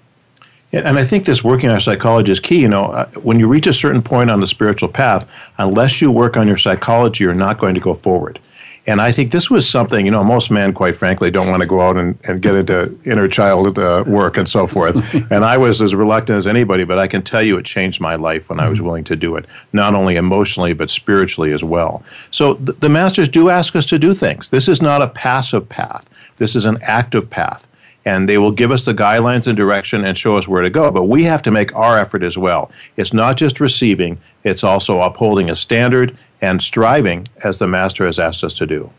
And 0.73 0.99
I 0.99 1.05
think 1.05 1.25
this 1.25 1.43
working 1.43 1.71
on 1.71 1.75
our 1.75 1.81
psychology 1.81 2.31
is 2.31 2.41
key. 2.41 2.61
You 2.61 2.69
know, 2.69 2.87
uh, 2.87 3.07
when 3.23 3.41
you 3.41 3.49
reach 3.49 3.67
a 3.67 3.73
certain 3.73 4.03
point 4.03 4.31
on 4.31 4.41
the 4.41 4.47
spiritual 4.47 4.89
path, 4.89 5.27
unless 5.57 6.03
you 6.03 6.11
work 6.11 6.37
on 6.37 6.47
your 6.47 6.59
psychology, 6.59 7.25
you're 7.25 7.35
not 7.35 7.59
going 7.59 7.75
to 7.75 7.81
go 7.81 7.95
forward. 7.95 8.39
And 8.87 9.03
I 9.03 9.13
think 9.13 9.33
this 9.33 9.51
was 9.51 9.69
something, 9.69 10.07
you 10.07 10.11
know, 10.11 10.25
most 10.25 10.51
men, 10.51 10.73
quite 10.73 10.97
frankly, 10.97 11.31
don't 11.31 11.49
want 11.49 11.61
to 11.61 11.67
go 11.67 11.83
out 11.83 11.99
and, 11.99 12.19
and 12.25 12.41
get 12.41 12.55
into 12.55 12.99
inner 13.05 13.29
child 13.29 13.79
uh, 13.79 14.03
work 14.07 14.39
and 14.39 14.49
so 14.49 14.67
forth. 14.67 14.97
and 15.31 15.45
I 15.45 15.59
was 15.59 15.83
as 15.83 15.95
reluctant 15.95 16.39
as 16.39 16.47
anybody, 16.47 16.85
but 16.85 16.99
I 16.99 17.07
can 17.07 17.21
tell 17.21 17.43
you 17.43 17.59
it 17.59 17.67
changed 17.67 18.01
my 18.01 18.15
life 18.15 18.49
when 18.49 18.61
I 18.61 18.69
was 18.71 18.81
willing 18.81 19.05
to 19.05 19.15
do 19.15 19.37
it, 19.37 19.45
not 19.75 19.95
only 19.95 20.17
emotionally, 20.17 20.73
but 20.73 20.89
spiritually 20.89 21.53
as 21.53 21.63
well. 21.63 22.03
So 22.31 22.55
th- 22.55 22.79
the 22.81 22.89
masters 22.89 23.29
do 23.29 23.51
ask 23.51 23.77
us 23.77 23.85
to 23.87 23.99
do 23.99 24.15
things. 24.15 24.49
This 24.49 24.69
is 24.69 24.81
not 24.81 25.03
a 25.03 25.09
passive 25.09 25.69
path, 25.69 26.09
this 26.39 26.57
is 26.57 26.65
an 26.65 26.79
active 26.81 27.29
path 27.29 27.68
and 28.05 28.29
they 28.29 28.39
will 28.39 28.53
give 28.53 28.71
us 28.71 28.85
the 28.85 28.95
guidelines 28.95 29.47
and 29.47 29.57
direction 29.57 30.05
and 30.05 30.17
show 30.17 30.37
us 30.37 30.49
where 30.49 30.63
to 30.63 30.71
go. 30.71 30.91
But 30.91 31.05
we 31.05 31.25
have 31.25 31.43
to 31.43 31.51
make 31.51 31.75
our 31.75 31.99
effort 31.99 32.23
as 32.23 32.39
well. 32.39 32.71
It's 32.97 33.13
not 33.13 33.37
just 33.37 33.61
receiving, 33.61 34.19
it's 34.45 34.65
also 34.65 35.01
upholding 35.01 35.51
a 35.51 35.57
standard 35.57 36.17
and 36.41 36.63
striving 36.63 37.27
as 37.45 37.59
the 37.59 37.67
Master 37.67 38.07
has 38.07 38.19
asked 38.19 38.45
us 38.45 38.55
to 38.55 38.67
do. 38.67 38.91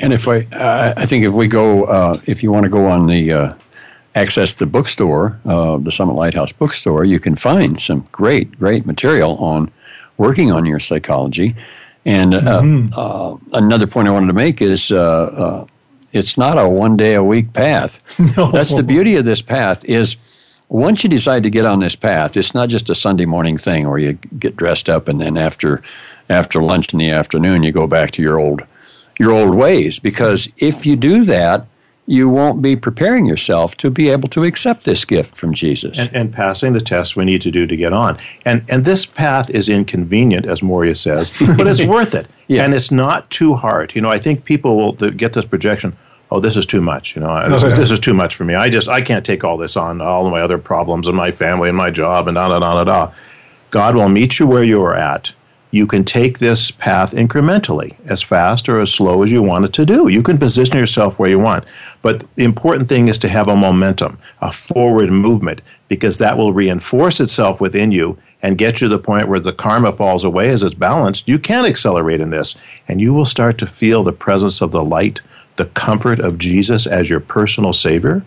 And 0.00 0.12
if 0.12 0.28
I, 0.28 0.46
uh, 0.52 0.94
I 0.96 1.06
think 1.06 1.24
if 1.24 1.32
we 1.32 1.48
go, 1.48 1.84
uh, 1.84 2.20
if 2.26 2.42
you 2.42 2.52
want 2.52 2.64
to 2.64 2.70
go 2.70 2.86
on 2.86 3.06
the 3.06 3.32
uh, 3.32 3.54
access 4.14 4.52
the 4.52 4.66
bookstore, 4.66 5.40
uh, 5.44 5.78
the 5.78 5.90
Summit 5.90 6.14
Lighthouse 6.14 6.52
bookstore, 6.52 7.04
you 7.04 7.18
can 7.20 7.36
find 7.36 7.80
some 7.80 8.06
great, 8.12 8.58
great 8.58 8.86
material 8.86 9.36
on 9.38 9.70
working 10.16 10.52
on 10.52 10.66
your 10.66 10.78
psychology. 10.78 11.56
And 12.04 12.34
uh, 12.34 12.62
mm-hmm. 12.62 12.94
Uh, 12.96 13.58
another 13.58 13.86
point 13.86 14.08
I 14.08 14.12
wanted 14.12 14.28
to 14.28 14.32
make 14.32 14.62
is 14.62 14.90
it's 16.12 16.36
not 16.38 16.58
a 16.58 16.68
one 16.68 16.96
day 16.96 17.14
a 17.14 17.24
week 17.24 17.52
path. 17.52 18.02
No. 18.36 18.50
That's 18.50 18.74
the 18.74 18.82
beauty 18.82 19.16
of 19.16 19.24
this 19.24 19.42
path 19.42 19.84
is 19.84 20.16
once 20.68 21.02
you 21.02 21.10
decide 21.10 21.42
to 21.44 21.50
get 21.50 21.64
on 21.64 21.80
this 21.80 21.96
path, 21.96 22.36
it's 22.36 22.54
not 22.54 22.68
just 22.68 22.90
a 22.90 22.94
Sunday 22.94 23.24
morning 23.24 23.56
thing 23.56 23.88
where 23.88 23.98
you 23.98 24.12
get 24.12 24.56
dressed 24.56 24.88
up 24.88 25.08
and 25.08 25.20
then 25.20 25.36
after 25.36 25.82
after 26.28 26.62
lunch 26.62 26.92
in 26.92 26.98
the 26.98 27.10
afternoon 27.10 27.62
you 27.62 27.72
go 27.72 27.86
back 27.86 28.10
to 28.12 28.22
your 28.22 28.38
old 28.38 28.62
your 29.18 29.32
old 29.32 29.54
ways 29.54 29.98
because 29.98 30.48
if 30.58 30.84
you 30.84 30.94
do 30.94 31.24
that 31.24 31.66
you 32.08 32.26
won't 32.26 32.62
be 32.62 32.74
preparing 32.74 33.26
yourself 33.26 33.76
to 33.76 33.90
be 33.90 34.08
able 34.08 34.30
to 34.30 34.42
accept 34.42 34.84
this 34.84 35.04
gift 35.04 35.36
from 35.36 35.52
Jesus. 35.52 35.98
And, 35.98 36.16
and, 36.16 36.32
passing 36.32 36.72
the 36.72 36.80
tests 36.80 37.14
we 37.14 37.26
need 37.26 37.42
to 37.42 37.50
do 37.50 37.66
to 37.66 37.76
get 37.76 37.92
on. 37.92 38.16
And, 38.46 38.64
and 38.70 38.86
this 38.86 39.04
path 39.04 39.50
is 39.50 39.68
inconvenient, 39.68 40.46
as 40.46 40.62
Morya 40.62 40.94
says, 40.94 41.30
but 41.58 41.66
it's 41.66 41.82
worth 41.84 42.14
it. 42.14 42.26
Yeah. 42.46 42.64
And 42.64 42.72
it's 42.72 42.90
not 42.90 43.30
too 43.30 43.56
hard. 43.56 43.94
You 43.94 44.00
know, 44.00 44.08
I 44.08 44.18
think 44.18 44.46
people 44.46 44.78
will 44.78 44.92
get 44.92 45.34
this 45.34 45.44
projection 45.44 45.98
oh, 46.30 46.40
this 46.40 46.56
is 46.56 46.66
too 46.66 46.82
much. 46.82 47.16
You 47.16 47.22
know, 47.22 47.30
oh, 47.30 47.48
this, 47.48 47.62
is, 47.62 47.78
this, 47.78 47.90
is, 47.90 48.00
too 48.00 48.12
much 48.12 48.36
for 48.36 48.44
me. 48.44 48.54
I 48.54 48.68
just 48.68 48.86
I 48.86 49.00
can't 49.00 49.24
take 49.24 49.44
all 49.44 49.56
this 49.56 49.78
on, 49.78 50.02
all 50.02 50.26
of 50.26 50.32
my 50.32 50.42
other 50.42 50.58
problems 50.58 51.08
and 51.08 51.16
my 51.16 51.30
family 51.30 51.70
and 51.70 51.78
my 51.78 51.90
job 51.90 52.28
and 52.28 52.34
da 52.34 52.48
da 52.48 52.58
da 52.58 52.74
da 52.74 52.84
da. 52.84 53.12
God 53.70 53.94
will 53.94 54.10
meet 54.10 54.38
you 54.38 54.46
where 54.46 54.64
you 54.64 54.82
are 54.82 54.94
at. 54.94 55.32
You 55.70 55.86
can 55.86 56.04
take 56.04 56.38
this 56.38 56.70
path 56.70 57.12
incrementally, 57.12 57.94
as 58.06 58.22
fast 58.22 58.68
or 58.68 58.80
as 58.80 58.92
slow 58.92 59.22
as 59.22 59.30
you 59.30 59.42
want 59.42 59.66
it 59.66 59.72
to 59.74 59.84
do. 59.84 60.08
You 60.08 60.22
can 60.22 60.38
position 60.38 60.78
yourself 60.78 61.18
where 61.18 61.28
you 61.28 61.38
want. 61.38 61.64
But 62.00 62.24
the 62.36 62.44
important 62.44 62.88
thing 62.88 63.08
is 63.08 63.18
to 63.18 63.28
have 63.28 63.48
a 63.48 63.56
momentum, 63.56 64.18
a 64.40 64.50
forward 64.50 65.10
movement, 65.10 65.60
because 65.88 66.18
that 66.18 66.38
will 66.38 66.52
reinforce 66.52 67.20
itself 67.20 67.60
within 67.60 67.92
you 67.92 68.16
and 68.40 68.56
get 68.56 68.80
you 68.80 68.88
to 68.88 68.96
the 68.96 69.02
point 69.02 69.28
where 69.28 69.40
the 69.40 69.52
karma 69.52 69.92
falls 69.92 70.24
away 70.24 70.48
as 70.48 70.62
it's 70.62 70.74
balanced. 70.74 71.28
You 71.28 71.38
can 71.38 71.66
accelerate 71.66 72.20
in 72.20 72.30
this, 72.30 72.54
and 72.86 73.00
you 73.00 73.12
will 73.12 73.26
start 73.26 73.58
to 73.58 73.66
feel 73.66 74.02
the 74.02 74.12
presence 74.12 74.60
of 74.60 74.72
the 74.72 74.84
light 74.84 75.20
the 75.58 75.66
comfort 75.66 76.20
of 76.20 76.38
Jesus 76.38 76.86
as 76.86 77.10
your 77.10 77.20
personal 77.20 77.72
savior 77.74 78.24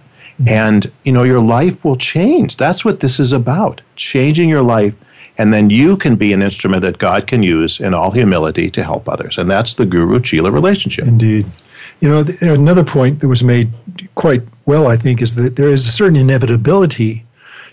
and 0.48 0.92
you 1.04 1.12
know 1.12 1.24
your 1.24 1.42
life 1.42 1.84
will 1.84 1.96
change. 1.96 2.58
That's 2.58 2.84
what 2.86 3.00
this 3.00 3.20
is 3.20 3.32
about 3.32 3.82
changing 3.96 4.50
your 4.50 4.64
life. 4.64 4.96
And 5.38 5.54
then 5.54 5.70
you 5.70 5.98
can 5.98 6.18
be 6.18 6.34
an 6.34 6.42
instrument 6.42 6.82
that 6.82 6.98
God 6.98 7.26
can 7.26 7.42
use 7.42 7.80
in 7.80 7.94
all 7.94 8.12
humility 8.12 8.70
to 8.72 8.84
help 8.84 9.08
others. 9.08 9.38
And 9.38 9.50
that's 9.50 9.74
the 9.74 9.86
guru 9.86 10.20
chela 10.20 10.52
relationship. 10.52 11.08
Indeed. 11.08 11.46
You 12.00 12.10
know 12.10 12.26
another 12.42 12.84
point 12.84 13.20
that 13.22 13.28
was 13.28 13.44
made 13.44 13.70
quite 14.16 14.42
well 14.66 14.88
i 14.88 14.98
think 14.98 15.22
is 15.22 15.36
that 15.36 15.56
there 15.56 15.70
is 15.70 15.88
a 15.88 15.92
certain 15.92 16.16
inevitability 16.16 17.26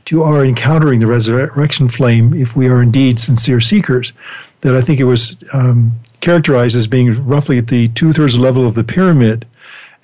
to 0.05 0.23
our 0.23 0.45
encountering 0.45 1.01
the 1.01 1.07
resurrection 1.07 1.89
flame 1.89 2.35
if 2.35 2.55
we 2.55 2.69
are 2.69 2.83
indeed 2.83 3.19
sincere 3.19 3.61
seekers 3.61 4.12
that 4.61 4.75
i 4.75 4.83
think 4.83 5.01
it 5.01 5.05
was 5.05 5.37
um, 5.55 5.93
characterized 6.21 6.77
as 6.77 6.89
being 6.89 7.12
roughly 7.27 7.59
at 7.59 7.69
the 7.69 7.89
two 7.89 8.12
thirds 8.12 8.39
level 8.39 8.66
of 8.66 8.75
the 8.75 8.85
pyramid. 8.85 9.47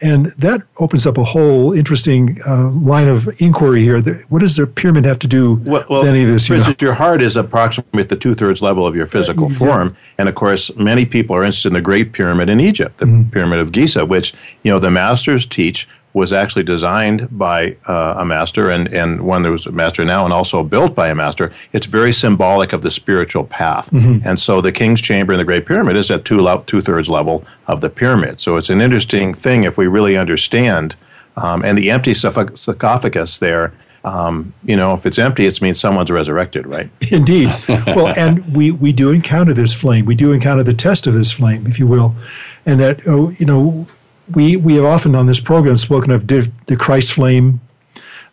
And 0.05 0.27
that 0.27 0.61
opens 0.79 1.07
up 1.07 1.17
a 1.17 1.25
whole 1.25 1.73
interesting 1.73 2.39
uh, 2.47 2.71
line 2.71 3.09
of 3.09 3.27
inquiry 3.41 3.83
here. 3.83 4.03
What 4.29 4.41
does 4.41 4.57
the 4.57 4.67
pyramid 4.67 5.07
have 5.07 5.19
to 5.21 5.27
do 5.27 5.55
well, 5.55 5.85
well, 5.89 6.01
with 6.01 6.11
any 6.11 6.23
of 6.23 6.29
this? 6.29 6.49
You 6.49 6.59
know? 6.59 6.75
Your 6.79 6.93
heart 6.93 7.23
is 7.23 7.37
approximately 7.37 8.03
at 8.03 8.11
the 8.11 8.17
two 8.17 8.35
thirds 8.35 8.61
level 8.61 8.87
of 8.87 8.95
your 8.95 9.07
physical 9.07 9.47
uh, 9.47 9.51
form. 9.51 9.97
And 10.19 10.29
of 10.29 10.35
course, 10.35 10.75
many 10.77 11.07
people 11.07 11.35
are 11.35 11.43
interested 11.43 11.69
in 11.69 11.75
the 11.75 11.81
Great 11.81 12.13
Pyramid 12.13 12.51
in 12.51 12.61
Egypt, 12.61 12.99
the 12.99 13.07
mm-hmm. 13.07 13.31
Pyramid 13.31 13.61
of 13.61 13.73
Giza, 13.73 14.05
which 14.05 14.35
you 14.63 14.71
know 14.71 14.79
the 14.79 14.91
masters 14.91 15.47
teach 15.47 15.89
was 16.15 16.33
actually 16.33 16.63
designed 16.63 17.29
by 17.37 17.77
uh, 17.87 18.15
a 18.17 18.25
master 18.25 18.71
and, 18.71 18.87
and 18.95 19.21
one 19.21 19.43
that 19.43 19.51
was 19.51 19.67
a 19.67 19.73
master 19.73 20.05
now 20.05 20.25
and 20.25 20.33
also 20.33 20.63
built 20.63 20.95
by 20.95 21.09
a 21.09 21.15
master. 21.15 21.53
It's 21.73 21.87
very 21.87 22.13
symbolic 22.13 22.73
of 22.73 22.83
the 22.83 22.91
spiritual 22.93 23.45
path. 23.45 23.91
Mm-hmm. 23.91 24.27
And 24.27 24.39
so 24.39 24.61
the 24.61 24.71
King's 24.71 25.03
Chamber 25.03 25.33
in 25.33 25.39
the 25.39 25.45
Great 25.45 25.67
Pyramid 25.67 25.97
is 25.97 26.13
at 26.13 26.25
two, 26.25 26.41
le- 26.41 26.63
two 26.67 26.81
thirds 26.81 27.11
level 27.11 27.45
of 27.67 27.81
the 27.81 27.91
pyramid. 27.91 28.41
So 28.41 28.57
it's 28.57 28.71
an 28.71 28.81
interesting 28.81 29.35
thing 29.35 29.65
if 29.65 29.77
we 29.77 29.89
really 29.89 30.17
understand. 30.17 30.95
Um, 31.37 31.65
and 31.65 31.77
the 31.77 31.91
empty 31.91 32.15
sarcophagus 32.15 33.39
there, 33.39 33.73
um, 34.05 34.53
you 34.63 34.77
know, 34.77 34.95
if 34.95 35.07
it's 35.07 35.19
empty, 35.19 35.47
it 35.47 35.61
means 35.61 35.81
someone's 35.81 36.13
resurrected, 36.13 36.65
right? 36.65 36.91
Indeed. 37.11 37.53
well, 37.69 38.15
and 38.17 38.55
we, 38.55 38.71
we 38.71 38.93
do 38.93 39.11
encounter 39.11 39.53
this 39.53 39.75
flame. 39.75 40.05
We 40.05 40.15
do 40.15 40.31
encounter 40.31 40.63
the 40.63 40.75
test 40.75 41.09
of 41.09 41.15
this 41.15 41.33
flame, 41.33 41.67
if 41.67 41.81
you 41.81 41.89
will. 41.89 42.15
And 42.67 42.79
that, 42.79 43.01
oh, 43.09 43.31
you 43.31 43.47
know, 43.47 43.89
we 44.33 44.57
we 44.57 44.75
have 44.75 44.85
often 44.85 45.15
on 45.15 45.27
this 45.27 45.41
program 45.41 45.77
spoken 45.77 46.11
of 46.11 46.27
div, 46.27 46.51
the 46.67 46.77
Christ 46.77 47.13
flame, 47.13 47.61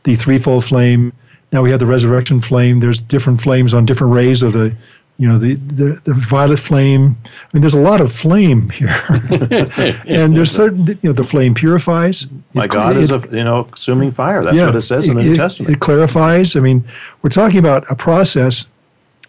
the 0.03 0.15
threefold 0.15 0.65
flame. 0.65 1.13
Now 1.51 1.61
we 1.61 1.71
have 1.71 1.79
the 1.79 1.85
resurrection 1.85 2.39
flame. 2.41 2.79
There's 2.79 3.01
different 3.01 3.41
flames 3.41 3.73
on 3.73 3.85
different 3.85 4.13
rays 4.13 4.41
of 4.41 4.53
the, 4.53 4.75
you 5.17 5.27
know, 5.27 5.37
the 5.37 5.55
the, 5.55 6.01
the 6.05 6.13
violet 6.13 6.59
flame. 6.59 7.17
I 7.25 7.47
mean, 7.53 7.61
there's 7.61 7.73
a 7.73 7.81
lot 7.81 7.99
of 7.99 8.11
flame 8.13 8.69
here, 8.69 8.95
and 10.07 10.35
there's 10.35 10.51
certain, 10.51 10.87
you 10.87 10.97
know, 11.03 11.11
the 11.11 11.25
flame 11.25 11.53
purifies. 11.53 12.27
My 12.53 12.65
it, 12.65 12.71
God 12.71 12.95
it, 12.95 13.03
is 13.03 13.11
a 13.11 13.21
you 13.31 13.43
know 13.43 13.65
consuming 13.65 14.11
fire. 14.11 14.41
That's 14.41 14.55
yeah, 14.55 14.67
what 14.67 14.75
it 14.75 14.81
says 14.83 15.07
in 15.07 15.17
the 15.17 15.23
New 15.23 15.35
Testament. 15.35 15.75
It 15.75 15.79
clarifies. 15.79 16.55
I 16.55 16.61
mean, 16.61 16.85
we're 17.21 17.29
talking 17.29 17.59
about 17.59 17.89
a 17.91 17.95
process 17.95 18.67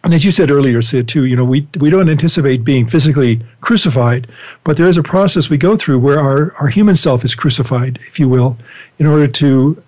and 0.04 0.12
as 0.12 0.24
you 0.24 0.32
said 0.32 0.50
earlier, 0.50 0.82
Sid, 0.82 1.08
too, 1.08 1.24
you 1.24 1.36
know, 1.36 1.44
we, 1.44 1.66
we 1.78 1.88
don't 1.88 2.08
anticipate 2.08 2.64
being 2.64 2.86
physically 2.86 3.40
crucified, 3.60 4.26
but 4.64 4.76
there 4.76 4.88
is 4.88 4.98
a 4.98 5.02
process 5.02 5.48
we 5.48 5.58
go 5.58 5.76
through 5.76 6.00
where 6.00 6.18
our, 6.18 6.52
our 6.54 6.68
human 6.68 6.96
self 6.96 7.24
is 7.24 7.36
crucified, 7.36 7.98
if 7.98 8.18
you 8.18 8.28
will, 8.28 8.58
in 8.98 9.06
order 9.06 9.28
to 9.28 9.80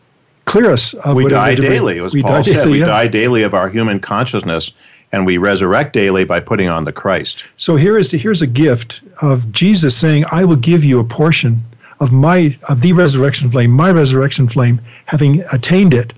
clear 0.45 0.71
us 0.71 0.95
of 0.95 1.17
We 1.17 1.29
die 1.29 1.57
daily, 1.57 1.99
as 1.99 2.15
we 2.15 2.23
Paul 2.23 2.31
die 2.31 2.43
said. 2.43 2.55
Daily, 2.55 2.71
we 2.71 2.81
yeah. 2.81 2.87
die 2.87 3.09
daily 3.09 3.43
of 3.43 3.55
our 3.55 3.69
human 3.69 3.99
consciousness, 3.99 4.71
and 5.11 5.27
we 5.27 5.37
resurrect 5.37 5.93
daily 5.93 6.25
by 6.25 6.39
putting 6.39 6.69
on 6.69 6.85
the 6.85 6.93
Christ. 6.93 7.45
So 7.57 7.75
here 7.75 7.99
is 7.99 8.13
the, 8.13 8.19
here's 8.19 8.43
a 8.43 8.47
gift 8.47 9.01
of 9.21 9.51
Jesus 9.51 9.97
saying, 9.97 10.27
I 10.31 10.45
will 10.45 10.57
give 10.57 10.85
you 10.85 11.01
a 11.01 11.05
portion 11.05 11.65
of 11.99 12.13
my 12.13 12.57
of 12.69 12.83
the 12.83 12.93
resurrection 12.93 13.51
flame, 13.51 13.71
my 13.73 13.91
resurrection 13.91 14.47
flame, 14.49 14.81
having 15.07 15.41
attained 15.53 15.95
it. 15.95 16.13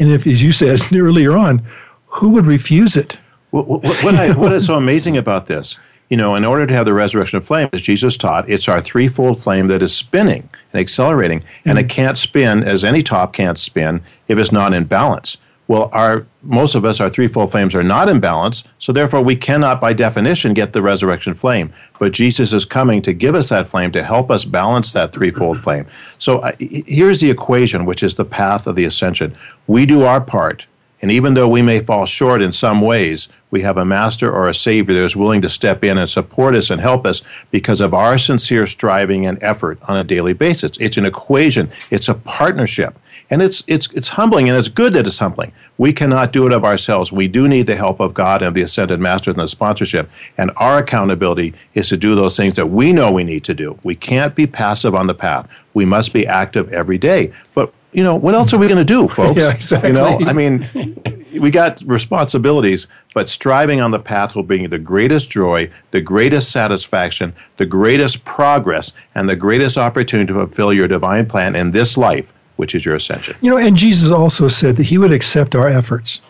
And 0.00 0.10
if, 0.10 0.26
as 0.26 0.42
you 0.42 0.50
said 0.50 0.80
earlier 0.92 1.36
on, 1.36 1.64
who 2.06 2.30
would 2.30 2.46
refuse 2.46 2.96
it? 2.96 3.16
What, 3.50 3.66
what, 3.66 3.82
what, 3.82 4.14
I, 4.14 4.32
what 4.38 4.52
is 4.52 4.66
so 4.66 4.74
amazing 4.74 5.16
about 5.16 5.46
this? 5.46 5.76
You 6.08 6.16
know, 6.16 6.34
in 6.34 6.44
order 6.44 6.66
to 6.66 6.74
have 6.74 6.86
the 6.86 6.94
resurrection 6.94 7.36
of 7.38 7.46
flame, 7.46 7.68
as 7.72 7.82
Jesus 7.82 8.16
taught, 8.16 8.48
it's 8.48 8.68
our 8.68 8.80
threefold 8.80 9.42
flame 9.42 9.68
that 9.68 9.82
is 9.82 9.94
spinning 9.94 10.48
and 10.72 10.80
accelerating, 10.80 11.40
mm-hmm. 11.40 11.68
and 11.68 11.78
it 11.78 11.88
can't 11.88 12.16
spin 12.16 12.62
as 12.64 12.82
any 12.82 13.02
top 13.02 13.32
can't 13.32 13.58
spin 13.58 14.02
if 14.26 14.38
it's 14.38 14.52
not 14.52 14.72
in 14.72 14.84
balance. 14.84 15.36
Well, 15.66 15.90
our 15.92 16.26
most 16.42 16.74
of 16.74 16.86
us, 16.86 16.98
our 16.98 17.10
threefold 17.10 17.50
flames 17.50 17.74
are 17.74 17.82
not 17.82 18.08
in 18.08 18.20
balance, 18.20 18.64
so 18.78 18.90
therefore 18.90 19.20
we 19.20 19.36
cannot, 19.36 19.82
by 19.82 19.92
definition, 19.92 20.54
get 20.54 20.72
the 20.72 20.80
resurrection 20.80 21.34
flame. 21.34 21.74
But 21.98 22.12
Jesus 22.12 22.54
is 22.54 22.64
coming 22.64 23.02
to 23.02 23.12
give 23.12 23.34
us 23.34 23.50
that 23.50 23.68
flame 23.68 23.92
to 23.92 24.02
help 24.02 24.30
us 24.30 24.46
balance 24.46 24.94
that 24.94 25.12
threefold 25.12 25.58
flame. 25.58 25.86
So 26.18 26.38
uh, 26.38 26.52
here's 26.58 27.20
the 27.20 27.30
equation, 27.30 27.84
which 27.84 28.02
is 28.02 28.14
the 28.14 28.24
path 28.24 28.66
of 28.66 28.76
the 28.76 28.84
ascension. 28.84 29.36
We 29.66 29.84
do 29.84 30.04
our 30.04 30.22
part 30.22 30.64
And 31.00 31.10
even 31.10 31.34
though 31.34 31.48
we 31.48 31.62
may 31.62 31.80
fall 31.80 32.06
short 32.06 32.42
in 32.42 32.52
some 32.52 32.80
ways, 32.80 33.28
we 33.50 33.62
have 33.62 33.78
a 33.78 33.84
master 33.84 34.30
or 34.30 34.48
a 34.48 34.54
savior 34.54 34.94
that 34.94 35.04
is 35.04 35.16
willing 35.16 35.40
to 35.42 35.48
step 35.48 35.84
in 35.84 35.96
and 35.96 36.10
support 36.10 36.54
us 36.54 36.70
and 36.70 36.80
help 36.80 37.06
us 37.06 37.22
because 37.50 37.80
of 37.80 37.94
our 37.94 38.18
sincere 38.18 38.66
striving 38.66 39.24
and 39.24 39.42
effort 39.42 39.78
on 39.88 39.96
a 39.96 40.04
daily 40.04 40.32
basis. 40.32 40.72
It's 40.78 40.96
an 40.96 41.06
equation, 41.06 41.70
it's 41.90 42.08
a 42.08 42.14
partnership. 42.14 42.98
And 43.30 43.42
it's, 43.42 43.62
it's, 43.66 43.92
it's 43.92 44.08
humbling, 44.08 44.48
and 44.48 44.56
it's 44.56 44.70
good 44.70 44.94
that 44.94 45.06
it's 45.06 45.18
humbling. 45.18 45.52
We 45.76 45.92
cannot 45.92 46.32
do 46.32 46.46
it 46.46 46.52
of 46.52 46.64
ourselves. 46.64 47.12
We 47.12 47.28
do 47.28 47.46
need 47.46 47.66
the 47.66 47.76
help 47.76 48.00
of 48.00 48.14
God 48.14 48.40
and 48.40 48.56
the 48.56 48.62
ascended 48.62 49.00
masters 49.00 49.34
and 49.34 49.42
the 49.42 49.48
sponsorship. 49.48 50.08
And 50.38 50.50
our 50.56 50.78
accountability 50.78 51.52
is 51.74 51.90
to 51.90 51.98
do 51.98 52.14
those 52.14 52.38
things 52.38 52.56
that 52.56 52.68
we 52.68 52.92
know 52.92 53.12
we 53.12 53.24
need 53.24 53.44
to 53.44 53.54
do. 53.54 53.78
We 53.82 53.94
can't 53.94 54.34
be 54.34 54.46
passive 54.46 54.94
on 54.94 55.08
the 55.08 55.14
path. 55.14 55.46
We 55.74 55.84
must 55.84 56.14
be 56.14 56.26
active 56.26 56.72
every 56.72 56.96
day. 56.96 57.32
But 57.52 57.72
you 57.92 58.04
know, 58.04 58.14
what 58.14 58.34
else 58.34 58.52
are 58.52 58.58
we 58.58 58.66
going 58.66 58.78
to 58.78 58.84
do, 58.84 59.08
folks? 59.20 59.40
yeah, 59.40 59.52
exactly. 59.52 59.90
You 59.90 59.94
know, 59.94 60.18
I 60.26 60.32
mean, 60.32 61.00
we 61.40 61.50
got 61.50 61.80
responsibilities, 61.82 62.86
but 63.14 63.28
striving 63.28 63.80
on 63.80 63.90
the 63.90 63.98
path 63.98 64.34
will 64.34 64.42
bring 64.42 64.62
you 64.62 64.68
the 64.68 64.78
greatest 64.78 65.30
joy, 65.30 65.70
the 65.90 66.00
greatest 66.00 66.50
satisfaction, 66.50 67.34
the 67.56 67.66
greatest 67.66 68.24
progress, 68.24 68.92
and 69.14 69.28
the 69.28 69.36
greatest 69.36 69.78
opportunity 69.78 70.28
to 70.28 70.34
fulfill 70.34 70.72
your 70.72 70.88
divine 70.88 71.26
plan 71.26 71.54
in 71.54 71.70
this 71.70 71.96
life, 71.96 72.32
which 72.56 72.74
is 72.74 72.84
your 72.84 72.94
ascension. 72.94 73.36
You 73.40 73.50
know, 73.50 73.58
and 73.58 73.76
Jesus 73.76 74.10
also 74.10 74.48
said 74.48 74.76
that 74.76 74.84
he 74.84 74.98
would 74.98 75.12
accept 75.12 75.54
our 75.54 75.68
efforts, 75.68 76.20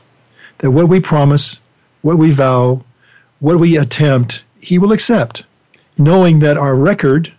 that 0.59 0.71
what 0.71 0.89
we 0.89 1.01
promise, 1.01 1.61
what 2.03 2.19
we 2.19 2.31
vow, 2.31 2.85
what 3.41 3.59
we 3.59 3.77
attempt, 3.77 4.45
he 4.61 4.79
will 4.79 4.93
accept, 4.93 5.45
knowing 5.97 6.39
that 6.41 6.57
our 6.57 6.75
record 6.75 7.35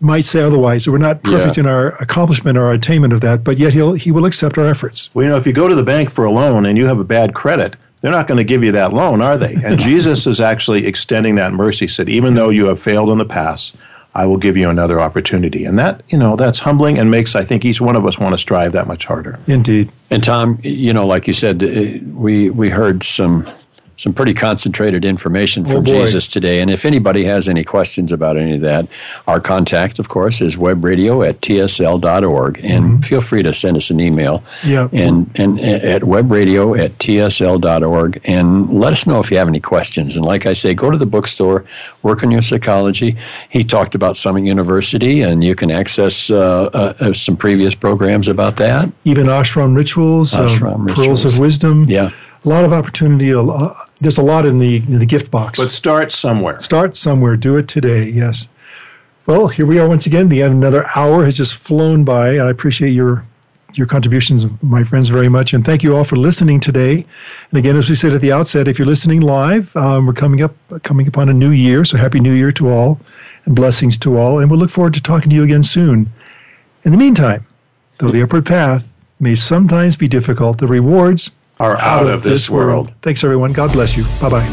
might 0.00 0.24
say 0.24 0.40
otherwise. 0.40 0.88
We're 0.88 0.98
not 0.98 1.22
perfect 1.22 1.56
Yeah. 1.56 1.62
in 1.64 1.66
our 1.68 1.88
accomplishment 2.02 2.56
or 2.56 2.66
our 2.66 2.72
attainment 2.72 3.12
of 3.12 3.20
that, 3.22 3.42
but 3.44 3.58
yet 3.58 3.72
he'll, 3.72 3.94
he 3.94 4.10
will 4.12 4.24
accept 4.26 4.56
our 4.58 4.66
efforts. 4.66 5.10
Well, 5.14 5.24
you 5.24 5.30
know, 5.30 5.36
if 5.36 5.46
you 5.46 5.52
go 5.52 5.68
to 5.68 5.74
the 5.74 5.82
bank 5.82 6.10
for 6.10 6.24
a 6.24 6.30
loan 6.30 6.66
and 6.66 6.78
you 6.78 6.86
have 6.86 6.98
a 6.98 7.04
bad 7.04 7.34
credit, 7.34 7.76
they're 8.00 8.12
not 8.12 8.28
going 8.28 8.38
to 8.38 8.44
give 8.44 8.62
you 8.62 8.70
that 8.72 8.92
loan, 8.92 9.20
are 9.20 9.36
they? 9.36 9.54
And 9.64 9.78
Jesus 9.90 10.26
is 10.26 10.40
actually 10.40 10.86
extending 10.86 11.34
that 11.34 11.52
mercy. 11.52 11.86
He 11.86 11.88
said, 11.88 12.08
even 12.08 12.34
though 12.34 12.48
you 12.50 12.66
have 12.66 12.78
failed 12.80 13.08
in 13.10 13.18
the 13.18 13.24
past, 13.24 13.74
I 14.14 14.24
will 14.26 14.36
give 14.36 14.56
you 14.56 14.68
another 14.70 15.00
opportunity. 15.00 15.64
And 15.64 15.78
that, 15.78 16.02
you 16.08 16.18
know, 16.18 16.36
that's 16.36 16.60
humbling 16.60 16.98
and 16.98 17.10
makes, 17.10 17.34
I 17.36 17.44
think, 17.44 17.64
each 17.64 17.80
one 17.80 17.96
of 17.96 18.06
us 18.06 18.18
want 18.18 18.34
to 18.34 18.38
strive 18.38 18.72
that 18.72 18.86
much 18.86 19.04
harder. 19.06 19.38
Indeed. 19.46 19.90
And 20.10 20.22
Tom, 20.24 20.58
you 20.62 20.92
know, 20.92 21.06
like 21.06 21.26
you 21.26 21.34
said, 21.34 21.62
uh, 21.62 22.04
we 22.14 22.50
we 22.50 22.70
heard 22.70 23.02
some 23.02 23.46
some 23.98 24.12
pretty 24.12 24.32
concentrated 24.32 25.04
information 25.04 25.64
from 25.64 25.78
Oh. 25.78 25.82
Jesus 25.82 26.26
today. 26.28 26.60
And 26.60 26.70
if 26.70 26.84
anybody 26.84 27.24
has 27.24 27.48
any 27.48 27.64
questions 27.64 28.12
about 28.12 28.36
any 28.36 28.54
of 28.54 28.60
that, 28.60 28.86
our 29.26 29.40
contact, 29.40 29.98
of 29.98 30.08
course, 30.08 30.40
is 30.40 30.56
webradio 30.56 31.28
at 31.28 31.40
tsl.org. 31.40 32.60
And 32.64 33.04
feel 33.04 33.20
free 33.20 33.42
to 33.42 33.52
send 33.52 33.76
us 33.76 33.90
an 33.90 33.98
email. 33.98 34.38
Mm-hmm. 34.62 34.70
Yeah. 34.70 34.88
And, 34.92 35.30
and 35.34 35.60
at 35.60 36.02
webradio 36.02 36.78
at 36.78 36.92
tsl.org. 36.98 38.20
And 38.24 38.72
let 38.72 38.92
us 38.92 39.04
know 39.06 39.18
if 39.18 39.32
you 39.32 39.36
have 39.38 39.48
any 39.48 39.60
questions. 39.60 40.14
And 40.16 40.24
like 40.24 40.46
I 40.46 40.52
say, 40.52 40.74
go 40.74 40.90
to 40.90 40.96
the 40.96 41.04
bookstore, 41.06 41.64
work 42.02 42.22
on 42.22 42.30
your 42.30 42.42
psychology. 42.42 43.16
He 43.50 43.64
talked 43.64 43.96
about 43.96 44.16
Summit 44.16 44.44
University, 44.44 45.22
and 45.22 45.42
you 45.42 45.56
can 45.56 45.72
access 45.72 46.30
uh, 46.30 46.70
uh, 46.72 46.94
uh, 47.00 47.12
some 47.12 47.36
previous 47.36 47.74
programs 47.74 48.28
about 48.28 48.56
that. 48.58 48.92
Even 49.02 49.26
ashram 49.26 49.76
rituals, 49.76 50.34
um, 50.34 50.46
Ashram 50.48 50.94
pearls 50.94 51.24
of 51.24 51.38
wisdom. 51.40 51.82
Yeah. 51.88 52.12
A 52.48 52.56
lot 52.58 52.64
of 52.64 52.72
opportunity. 52.72 53.28
A 53.28 53.42
lo- 53.42 53.74
there's 54.00 54.16
a 54.16 54.22
lot 54.22 54.46
in 54.46 54.56
the, 54.56 54.76
in 54.76 55.00
the 55.00 55.04
gift 55.04 55.30
box. 55.30 55.58
But 55.58 55.70
start 55.70 56.10
somewhere. 56.10 56.58
Start 56.60 56.96
somewhere. 56.96 57.36
Do 57.36 57.58
it 57.58 57.68
today. 57.68 58.08
Yes. 58.08 58.48
Well, 59.26 59.48
here 59.48 59.66
we 59.66 59.78
are 59.78 59.86
once 59.86 60.06
again. 60.06 60.30
The 60.30 60.40
another 60.40 60.86
hour 60.96 61.26
has 61.26 61.36
just 61.36 61.56
flown 61.56 62.04
by. 62.04 62.38
I 62.38 62.48
appreciate 62.48 62.92
your 62.92 63.26
your 63.74 63.86
contributions, 63.86 64.46
my 64.62 64.82
friends, 64.82 65.10
very 65.10 65.28
much, 65.28 65.52
and 65.52 65.62
thank 65.62 65.82
you 65.82 65.94
all 65.94 66.04
for 66.04 66.16
listening 66.16 66.58
today. 66.58 67.04
And 67.50 67.58
again, 67.58 67.76
as 67.76 67.90
we 67.90 67.94
said 67.94 68.14
at 68.14 68.22
the 68.22 68.32
outset, 68.32 68.66
if 68.66 68.78
you're 68.78 68.86
listening 68.86 69.20
live, 69.20 69.76
um, 69.76 70.06
we're 70.06 70.14
coming 70.14 70.40
up 70.40 70.54
coming 70.82 71.06
upon 71.06 71.28
a 71.28 71.34
new 71.34 71.50
year. 71.50 71.84
So 71.84 71.98
happy 71.98 72.18
New 72.18 72.32
Year 72.32 72.50
to 72.52 72.70
all, 72.70 72.98
and 73.44 73.54
blessings 73.54 73.98
to 73.98 74.16
all. 74.16 74.38
And 74.38 74.50
we'll 74.50 74.58
look 74.58 74.70
forward 74.70 74.94
to 74.94 75.02
talking 75.02 75.28
to 75.28 75.36
you 75.36 75.44
again 75.44 75.64
soon. 75.64 76.10
In 76.82 76.92
the 76.92 76.98
meantime, 76.98 77.44
though 77.98 78.10
the 78.10 78.22
upward 78.22 78.46
path 78.46 78.90
may 79.20 79.34
sometimes 79.34 79.98
be 79.98 80.08
difficult, 80.08 80.56
the 80.56 80.66
rewards 80.66 81.32
Are 81.60 81.76
out 81.78 82.06
of 82.06 82.22
this 82.22 82.48
world. 82.48 82.92
Thanks, 83.02 83.24
everyone. 83.24 83.52
God 83.52 83.72
bless 83.72 83.96
you. 83.96 84.04
Bye 84.20 84.30
bye. 84.30 84.46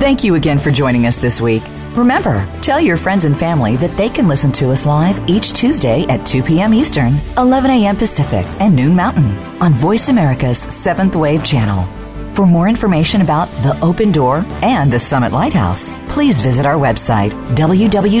Thank 0.00 0.24
you 0.24 0.34
again 0.34 0.58
for 0.58 0.70
joining 0.70 1.06
us 1.06 1.16
this 1.16 1.40
week. 1.40 1.62
Remember, 1.94 2.46
tell 2.62 2.80
your 2.80 2.96
friends 2.96 3.24
and 3.24 3.38
family 3.38 3.76
that 3.76 3.90
they 3.96 4.08
can 4.08 4.28
listen 4.28 4.52
to 4.52 4.70
us 4.70 4.86
live 4.86 5.28
each 5.28 5.52
Tuesday 5.52 6.04
at 6.08 6.24
2 6.26 6.42
p.m. 6.42 6.72
Eastern, 6.74 7.12
11 7.36 7.70
a.m. 7.70 7.96
Pacific, 7.96 8.46
and 8.60 8.74
noon 8.74 8.94
Mountain 8.94 9.30
on 9.62 9.72
Voice 9.72 10.08
America's 10.08 10.58
Seventh 10.58 11.16
Wave 11.16 11.44
channel. 11.44 11.84
For 12.30 12.46
more 12.46 12.68
information 12.68 13.22
about 13.22 13.48
the 13.62 13.78
Open 13.82 14.12
Door 14.12 14.44
and 14.62 14.90
the 14.90 14.98
Summit 14.98 15.32
Lighthouse, 15.32 15.92
please 16.08 16.40
visit 16.40 16.64
our 16.64 16.76
website, 16.76 17.32
www.tsl.org. 17.54 18.20